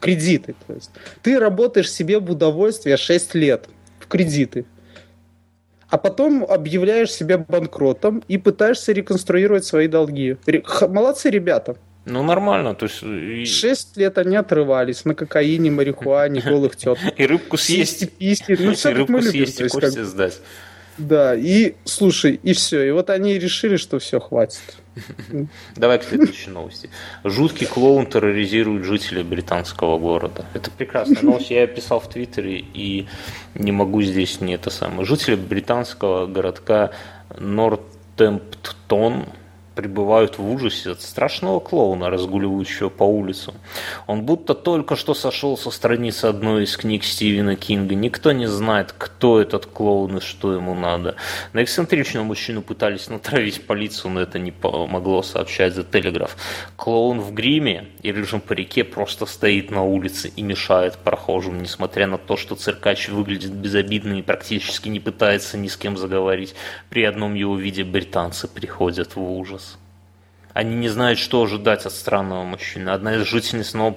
Кредиты. 0.00 0.54
То 0.66 0.74
есть. 0.74 0.90
Ты 1.22 1.38
работаешь 1.38 1.90
себе 1.90 2.18
в 2.18 2.30
удовольствие 2.30 2.96
6 2.96 3.34
лет 3.34 3.68
в 3.98 4.06
кредиты. 4.06 4.64
А 5.88 5.98
потом 5.98 6.44
объявляешь 6.44 7.12
себя 7.12 7.38
банкротом 7.38 8.22
и 8.26 8.38
пытаешься 8.38 8.92
реконструировать 8.92 9.64
свои 9.64 9.86
долги. 9.86 10.36
Молодцы 10.88 11.30
ребята. 11.30 11.76
Ну, 12.04 12.22
нормально. 12.22 12.74
То 12.74 12.86
есть... 12.86 13.52
Шесть 13.52 13.96
лет 13.96 14.18
они 14.18 14.36
отрывались 14.36 15.04
на 15.04 15.14
кокаине, 15.14 15.70
марихуане, 15.70 16.40
голых 16.46 16.76
теток. 16.76 17.00
И 17.16 17.26
рыбку 17.26 17.56
съесть. 17.56 18.10
Писки, 18.12 18.56
ну, 18.58 18.74
все, 18.74 18.90
и 18.90 18.94
рыбку 18.94 19.20
съесть, 19.20 19.60
и 19.60 19.68
кости 19.68 20.02
сдать. 20.02 20.40
Да, 20.98 21.34
и 21.34 21.74
слушай, 21.84 22.40
и 22.42 22.52
все. 22.52 22.82
И 22.82 22.90
вот 22.90 23.10
они 23.10 23.38
решили, 23.38 23.76
что 23.76 23.98
все, 23.98 24.20
хватит. 24.20 24.62
Давай 25.76 25.98
к 25.98 26.04
следующей 26.04 26.50
новости. 26.50 26.90
Жуткий 27.24 27.66
клоун 27.66 28.06
терроризирует 28.06 28.84
жителей 28.84 29.22
британского 29.22 29.98
города. 29.98 30.46
Это 30.54 30.70
прекрасная 30.70 31.22
новость. 31.22 31.50
Я 31.50 31.66
писал 31.66 32.00
в 32.00 32.08
Твиттере 32.08 32.64
и 32.72 33.06
не 33.54 33.72
могу 33.72 34.02
здесь 34.02 34.40
не 34.40 34.54
это 34.54 34.70
самое. 34.70 35.04
Жители 35.04 35.34
британского 35.34 36.26
городка 36.26 36.92
Нортемптон 37.38 39.26
пребывают 39.76 40.38
в 40.38 40.50
ужасе 40.50 40.92
от 40.92 41.02
страшного 41.02 41.60
клоуна, 41.60 42.08
разгуливающего 42.08 42.88
по 42.88 43.04
улицам. 43.04 43.54
Он 44.06 44.22
будто 44.22 44.54
только 44.54 44.96
что 44.96 45.12
сошел 45.12 45.58
со 45.58 45.70
страницы 45.70 46.24
одной 46.24 46.64
из 46.64 46.76
книг 46.76 47.04
Стивена 47.04 47.56
Кинга. 47.56 47.94
Никто 47.94 48.32
не 48.32 48.46
знает, 48.46 48.94
кто 48.96 49.38
этот 49.40 49.66
клоун 49.66 50.16
и 50.16 50.20
что 50.20 50.54
ему 50.54 50.74
надо. 50.74 51.16
На 51.52 51.62
эксцентричного 51.62 52.24
мужчину 52.24 52.62
пытались 52.62 53.10
натравить 53.10 53.66
полицию, 53.66 54.12
но 54.12 54.22
это 54.22 54.38
не 54.38 54.50
помогло, 54.50 55.22
сообщать 55.22 55.74
за 55.74 55.84
Телеграф. 55.84 56.36
Клоун 56.76 57.20
в 57.20 57.34
гриме 57.34 57.88
и 58.02 58.10
рыжем 58.10 58.40
парике 58.40 58.82
просто 58.82 59.26
стоит 59.26 59.70
на 59.70 59.82
улице 59.82 60.32
и 60.34 60.42
мешает 60.42 60.96
прохожим, 60.96 61.62
несмотря 61.62 62.06
на 62.06 62.16
то, 62.16 62.38
что 62.38 62.54
циркач 62.54 63.10
выглядит 63.10 63.52
безобидно 63.52 64.18
и 64.18 64.22
практически 64.22 64.88
не 64.88 65.00
пытается 65.00 65.58
ни 65.58 65.68
с 65.68 65.76
кем 65.76 65.98
заговорить. 65.98 66.54
При 66.88 67.04
одном 67.04 67.34
его 67.34 67.56
виде 67.56 67.84
британцы 67.84 68.48
приходят 68.48 69.16
в 69.16 69.22
ужас. 69.22 69.65
Они 70.56 70.74
не 70.74 70.88
знают, 70.88 71.18
что 71.18 71.42
ожидать 71.42 71.84
от 71.84 71.92
странного 71.92 72.42
мужчины. 72.42 72.88
Одна 72.88 73.16
из 73.16 73.26
жительниц, 73.26 73.74
но 73.74 73.94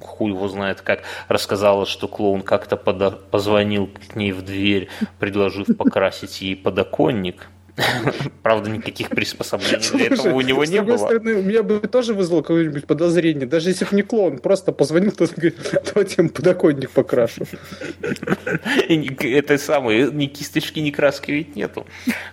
хуй 0.00 0.30
его 0.30 0.48
знает 0.48 0.80
как, 0.80 1.02
рассказала, 1.28 1.84
что 1.84 2.08
клоун 2.08 2.40
как-то 2.40 2.78
позвонил 2.78 3.86
к 3.86 4.16
ней 4.16 4.32
в 4.32 4.40
дверь, 4.40 4.88
предложив 5.18 5.76
покрасить 5.76 6.40
ей 6.40 6.56
подоконник. 6.56 7.50
Правда, 8.42 8.70
никаких 8.70 9.08
приспособлений 9.10 9.90
для 9.90 10.06
этого 10.06 10.34
у 10.34 10.40
него 10.40 10.64
не 10.64 10.80
было. 10.82 10.96
С 10.96 11.00
стороны, 11.00 11.34
у 11.34 11.42
меня 11.42 11.62
бы 11.62 11.80
тоже 11.80 12.14
вызвало 12.14 12.42
какое-нибудь 12.42 12.86
подозрение. 12.86 13.46
Даже 13.46 13.70
если 13.70 13.84
бы 13.84 13.96
не 13.96 14.02
клоун, 14.02 14.38
просто 14.38 14.72
позвонил, 14.72 15.12
кто-то 15.12 15.34
говорит, 15.34 15.56
давайте 15.94 16.22
я 16.22 16.28
подоконник 16.28 16.90
покрашу. 16.90 17.44
Это 18.88 19.58
самое, 19.58 20.10
ни 20.10 20.26
кисточки, 20.26 20.80
ни 20.80 20.90
краски 20.90 21.30
ведь 21.30 21.56
нету. 21.56 21.86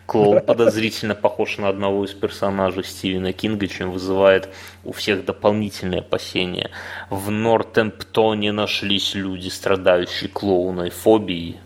Клоун 0.06 0.42
подозрительно 0.42 1.16
похож 1.16 1.58
на 1.58 1.70
одного 1.70 2.06
из 2.06 2.14
персонажей 2.14 2.84
Стивена 2.84 3.34
Кинга, 3.34 3.68
чем 3.68 3.92
вызывает 3.92 4.50
у 4.84 4.92
всех 4.92 5.26
дополнительные 5.26 6.00
опасения. 6.00 6.72
В 7.10 7.32
Нортемптоне 7.32 8.52
нашлись 8.52 9.16
люди, 9.16 9.50
страдающие 9.50 10.30
клоуной 10.30 10.90
фобией, 10.90 11.58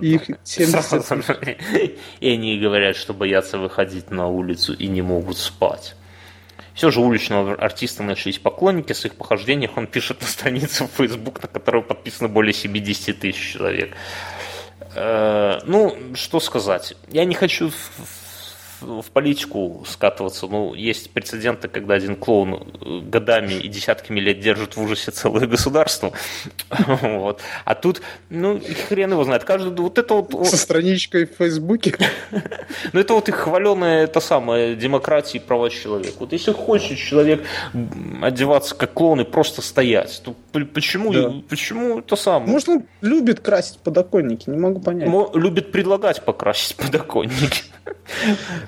их 0.00 0.22
70 0.44 1.98
И 2.20 2.30
они 2.30 2.58
говорят, 2.58 2.96
что 2.96 3.14
боятся 3.14 3.58
выходить 3.58 4.10
на 4.10 4.28
улицу 4.28 4.74
и 4.74 4.86
не 4.86 5.02
могут 5.02 5.38
спать. 5.38 5.94
Все 6.74 6.90
же 6.90 7.00
уличного 7.00 7.54
артиста 7.54 8.02
нашлись 8.02 8.38
поклонники, 8.38 8.92
в 8.92 8.96
своих 8.96 9.14
похождениях 9.14 9.76
он 9.76 9.86
пишет 9.86 10.20
на 10.20 10.26
странице 10.26 10.84
в 10.84 10.90
Facebook, 10.90 11.42
на 11.42 11.48
которой 11.48 11.82
подписано 11.82 12.28
более 12.28 12.52
70 12.52 13.18
тысяч 13.18 13.52
человек. 13.54 13.96
Э, 14.94 15.60
ну, 15.64 15.96
что 16.14 16.38
сказать. 16.40 16.94
Я 17.10 17.24
не 17.24 17.34
хочу 17.34 17.70
в 18.80 19.10
политику 19.10 19.84
скатываться. 19.86 20.46
Ну, 20.46 20.74
есть 20.74 21.10
прецеденты, 21.10 21.68
когда 21.68 21.94
один 21.94 22.16
клоун 22.16 22.54
э, 22.54 23.00
годами 23.00 23.54
и 23.54 23.68
десятками 23.68 24.20
лет 24.20 24.40
держит 24.40 24.76
в 24.76 24.82
ужасе 24.82 25.10
целое 25.10 25.46
государство. 25.46 26.12
вот. 27.02 27.40
А 27.64 27.74
тут, 27.74 28.02
ну, 28.30 28.60
хрен 28.88 29.12
его 29.12 29.24
знает. 29.24 29.44
Каждый, 29.44 29.76
вот 29.76 29.98
это 29.98 30.14
вот... 30.14 30.46
Со 30.46 30.56
страничкой 30.56 31.26
в 31.26 31.36
Фейсбуке? 31.36 31.96
ну, 32.92 33.00
это 33.00 33.14
вот 33.14 33.28
их 33.28 33.36
хваленая, 33.36 34.04
это 34.04 34.20
самое, 34.20 34.76
демократия 34.76 35.38
и 35.38 35.40
права 35.40 35.70
человека. 35.70 36.16
Вот 36.20 36.32
если 36.32 36.52
хочет 36.52 36.98
человек 36.98 37.44
одеваться 38.22 38.74
как 38.74 38.92
клоун 38.92 39.20
и 39.20 39.24
просто 39.24 39.62
стоять, 39.62 40.22
то 40.24 40.34
почему, 40.74 41.12
да. 41.12 41.32
почему 41.48 42.00
это 42.00 42.16
самое? 42.16 42.50
Может, 42.50 42.68
он 42.68 42.84
любит 43.00 43.40
красить 43.40 43.78
подоконники, 43.78 44.50
не 44.50 44.58
могу 44.58 44.80
понять. 44.80 45.08
Любит 45.34 45.72
предлагать 45.72 46.24
покрасить 46.24 46.76
подоконники. 46.76 47.64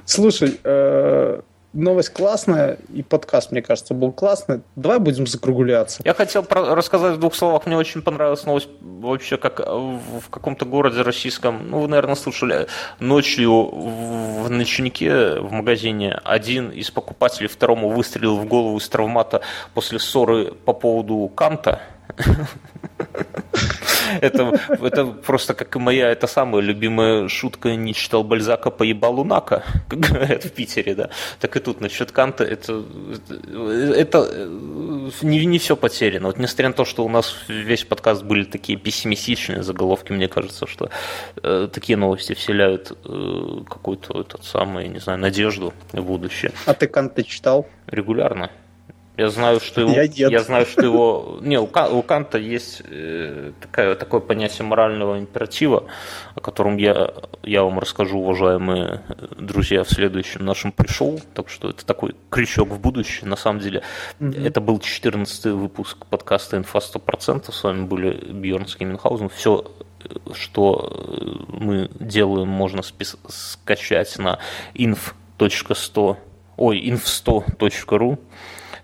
Слушай, 0.05 0.61
э, 0.63 1.41
новость 1.73 2.11
классная, 2.11 2.79
и 2.93 3.03
подкаст, 3.03 3.53
мне 3.53 3.63
кажется, 3.63 3.95
был 3.95 4.13
классный. 4.13 4.63
Давай 4.77 4.99
будем 4.99 5.27
закругляться. 5.27 6.03
Я 6.05 6.15
хотел 6.15 6.45
рассказать 6.49 7.17
в 7.17 7.21
двух 7.21 7.35
словах. 7.35 7.67
Мне 7.67 7.77
очень 7.77 8.03
понравилась 8.03 8.45
новость 8.45 8.69
вообще, 8.81 9.37
как 9.37 9.61
в 9.61 10.31
каком-то 10.31 10.65
городе 10.65 11.03
российском, 11.03 11.71
ну, 11.71 11.81
вы, 11.81 11.89
наверное, 11.89 12.15
слушали, 12.15 12.67
ночью 13.01 13.69
в 13.69 14.51
ночнике 14.51 15.41
в 15.41 15.53
магазине 15.53 16.21
один 16.25 16.71
из 16.71 16.91
покупателей 16.91 17.49
второму 17.49 17.91
выстрелил 17.91 18.37
в 18.37 18.47
голову 18.47 18.79
из 18.79 18.89
травмата 18.89 19.43
после 19.75 19.99
ссоры 19.99 20.53
по 20.53 20.73
поводу 20.73 21.31
канта. 21.35 21.81
Это, 24.21 24.61
это 24.71 25.07
просто 25.07 25.55
как 25.55 25.75
и 25.77 25.79
моя, 25.79 26.11
это 26.11 26.27
самая 26.27 26.63
любимая 26.63 27.29
шутка 27.29 27.75
«не 27.77 27.95
читал 27.95 28.25
Бальзака, 28.25 28.71
поебал 28.71 29.17
Лунака», 29.17 29.65
как 29.89 29.99
говорят 29.99 30.45
в 30.45 30.51
Питере, 30.51 30.95
да. 30.95 31.11
Так 31.41 31.57
и 31.57 31.61
тут 31.61 31.81
насчет 31.81 32.13
Канта, 32.13 32.45
это, 32.45 32.85
это 33.95 34.49
не, 35.23 35.45
не 35.45 35.59
все 35.59 35.77
потеряно. 35.77 36.29
Вот 36.29 36.39
несмотря 36.39 36.69
на 36.69 36.75
то, 36.75 36.85
что 36.85 37.05
у 37.05 37.09
нас 37.09 37.35
весь 37.49 37.85
подкаст 37.85 38.25
были 38.25 38.45
такие 38.45 38.79
пессимистичные 38.79 39.63
заголовки, 39.63 40.13
мне 40.13 40.29
кажется, 40.29 40.67
что 40.67 40.91
э, 41.43 41.69
такие 41.73 41.97
новости 41.97 42.35
вселяют 42.35 42.93
э, 43.05 43.61
какую-то 43.69 44.21
этот 44.21 44.45
самый, 44.45 44.89
не 44.89 45.01
знаю, 45.01 45.19
надежду 45.19 45.73
в 45.93 46.03
будущее. 46.03 46.53
А 46.67 46.75
ты 46.75 46.87
Канта 46.87 47.25
читал? 47.25 47.67
Регулярно. 47.87 48.51
Я 49.19 49.31
знаю, 49.31 49.59
что 49.59 49.81
его, 49.81 49.91
я, 49.91 50.05
я 50.05 50.41
знаю, 50.45 50.65
что 50.65 50.83
его, 50.83 51.39
не, 51.41 51.59
у, 51.59 51.65
у 51.65 52.03
Канта 52.03 52.39
есть 52.39 52.83
э, 52.89 53.51
такое, 53.61 53.97
такое 53.97 54.21
понятие 54.21 54.65
морального 54.65 55.19
императива, 55.19 55.87
о 56.37 56.41
котором 56.41 56.77
я, 56.77 57.13
я 57.43 57.65
вам 57.65 57.81
расскажу, 57.81 58.21
уважаемые 58.21 59.03
друзья, 59.37 59.83
в 59.83 59.91
следующем 59.91 60.45
нашем 60.45 60.71
пришел. 60.71 61.21
Так 61.35 61.49
что 61.49 61.71
это 61.71 61.85
такой 61.85 62.15
крючок 62.31 62.69
в 62.69 62.79
будущее. 62.79 63.29
На 63.29 63.35
самом 63.35 63.59
деле, 63.59 63.83
mm-hmm. 64.21 64.47
это 64.47 64.61
был 64.61 64.79
14 64.79 65.47
выпуск 65.47 66.07
подкаста 66.07 66.57
«Инфа 66.57 66.79
100%». 66.79 67.51
С 67.51 67.65
вами 67.65 67.87
были 67.87 68.33
Бьерн 68.33 68.69
Скеменхаузен. 68.69 69.31
Все 69.31 69.65
что 70.33 71.45
мы 71.49 71.91
делаем, 71.99 72.47
можно 72.47 72.83
спис- 72.83 73.19
скачать 73.29 74.17
на 74.17 74.39
inf.100, 74.75 76.17
ой, 76.57 76.89
inf100.ru 76.89 78.19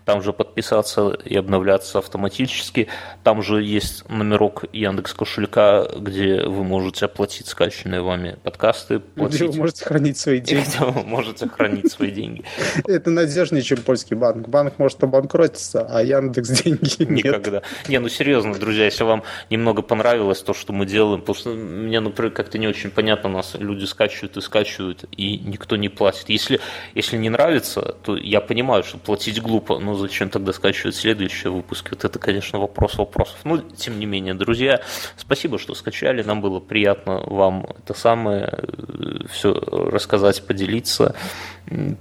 там 0.05 0.21
же 0.21 0.33
подписаться 0.33 1.09
и 1.25 1.35
обновляться 1.35 1.97
автоматически. 1.97 2.87
Там 3.23 3.41
же 3.41 3.61
есть 3.63 4.07
номерок 4.07 4.65
Яндекс 4.71 5.13
кошелька, 5.13 5.87
где 5.97 6.43
вы 6.43 6.63
можете 6.63 7.05
оплатить 7.05 7.47
скачанные 7.47 8.01
вами 8.01 8.37
подкасты. 8.43 8.99
Платить. 8.99 9.41
Где 9.41 9.47
вы 9.47 9.57
можете 9.57 9.85
хранить 9.85 10.17
свои 10.17 10.39
деньги. 10.39 10.63
Где 10.67 10.85
вы 10.85 11.03
можете 11.03 11.49
хранить 11.49 11.91
свои 11.91 12.11
деньги. 12.11 12.43
Это 12.85 13.09
надежнее, 13.09 13.63
чем 13.63 13.79
польский 13.79 14.15
банк. 14.15 14.47
Банк 14.47 14.77
может 14.77 15.03
обанкротиться, 15.03 15.87
а 15.89 16.03
Яндекс 16.03 16.49
деньги. 16.61 17.03
Никогда. 17.11 17.63
Не, 17.87 17.99
ну 17.99 18.07
серьезно, 18.07 18.53
друзья, 18.53 18.85
если 18.85 19.03
вам 19.03 19.23
немного 19.49 19.81
понравилось 19.81 20.41
то, 20.41 20.53
что 20.53 20.71
мы 20.71 20.85
делаем, 20.85 21.21
просто 21.21 21.49
мне, 21.49 21.99
например, 21.99 22.31
как-то 22.31 22.59
не 22.59 22.67
очень 22.67 22.91
понятно, 22.91 23.29
нас 23.29 23.55
люди 23.55 23.85
скачивают 23.85 24.37
и 24.37 24.41
скачивают, 24.41 25.05
и 25.17 25.39
никто 25.39 25.75
не 25.77 25.89
платит. 25.89 26.29
Если, 26.29 26.59
если 26.93 27.17
не 27.17 27.29
нравится, 27.29 27.95
то 28.03 28.15
я 28.15 28.39
понимаю, 28.39 28.83
что 28.83 28.99
платить 28.99 29.41
глупо, 29.41 29.79
но 29.79 29.94
зачем 29.97 30.29
тогда 30.29 30.53
скачивать 30.53 30.95
следующие 30.95 31.51
выпуски? 31.51 31.89
Вот 31.91 32.05
это, 32.05 32.19
конечно, 32.19 32.59
вопрос 32.59 32.95
вопросов. 32.95 33.37
Но, 33.43 33.57
тем 33.57 33.99
не 33.99 34.05
менее, 34.05 34.33
друзья, 34.33 34.81
спасибо, 35.17 35.59
что 35.59 35.73
скачали. 35.73 36.23
Нам 36.23 36.41
было 36.41 36.59
приятно 36.59 37.21
вам 37.25 37.67
это 37.77 37.93
самое 37.93 38.49
э, 38.51 39.27
все 39.29 39.53
рассказать, 39.53 40.45
поделиться. 40.45 41.15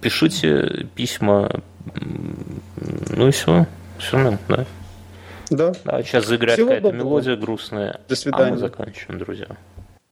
Пишите 0.01 0.87
письма. 0.95 1.63
Ну 1.97 3.29
и 3.29 3.31
все. 3.31 3.67
Все, 3.99 4.19
ну, 4.19 4.39
да. 4.49 4.67
Да. 5.51 5.73
да 5.85 6.03
сейчас 6.03 6.27
заиграет 6.27 6.59
какая-то 6.59 6.93
мелодия 6.93 7.37
грустная. 7.37 8.01
До 8.09 8.17
свидания. 8.17 8.49
А 8.49 8.51
мы 8.51 8.59
заканчиваем, 8.59 9.19
друзья. 9.19 9.49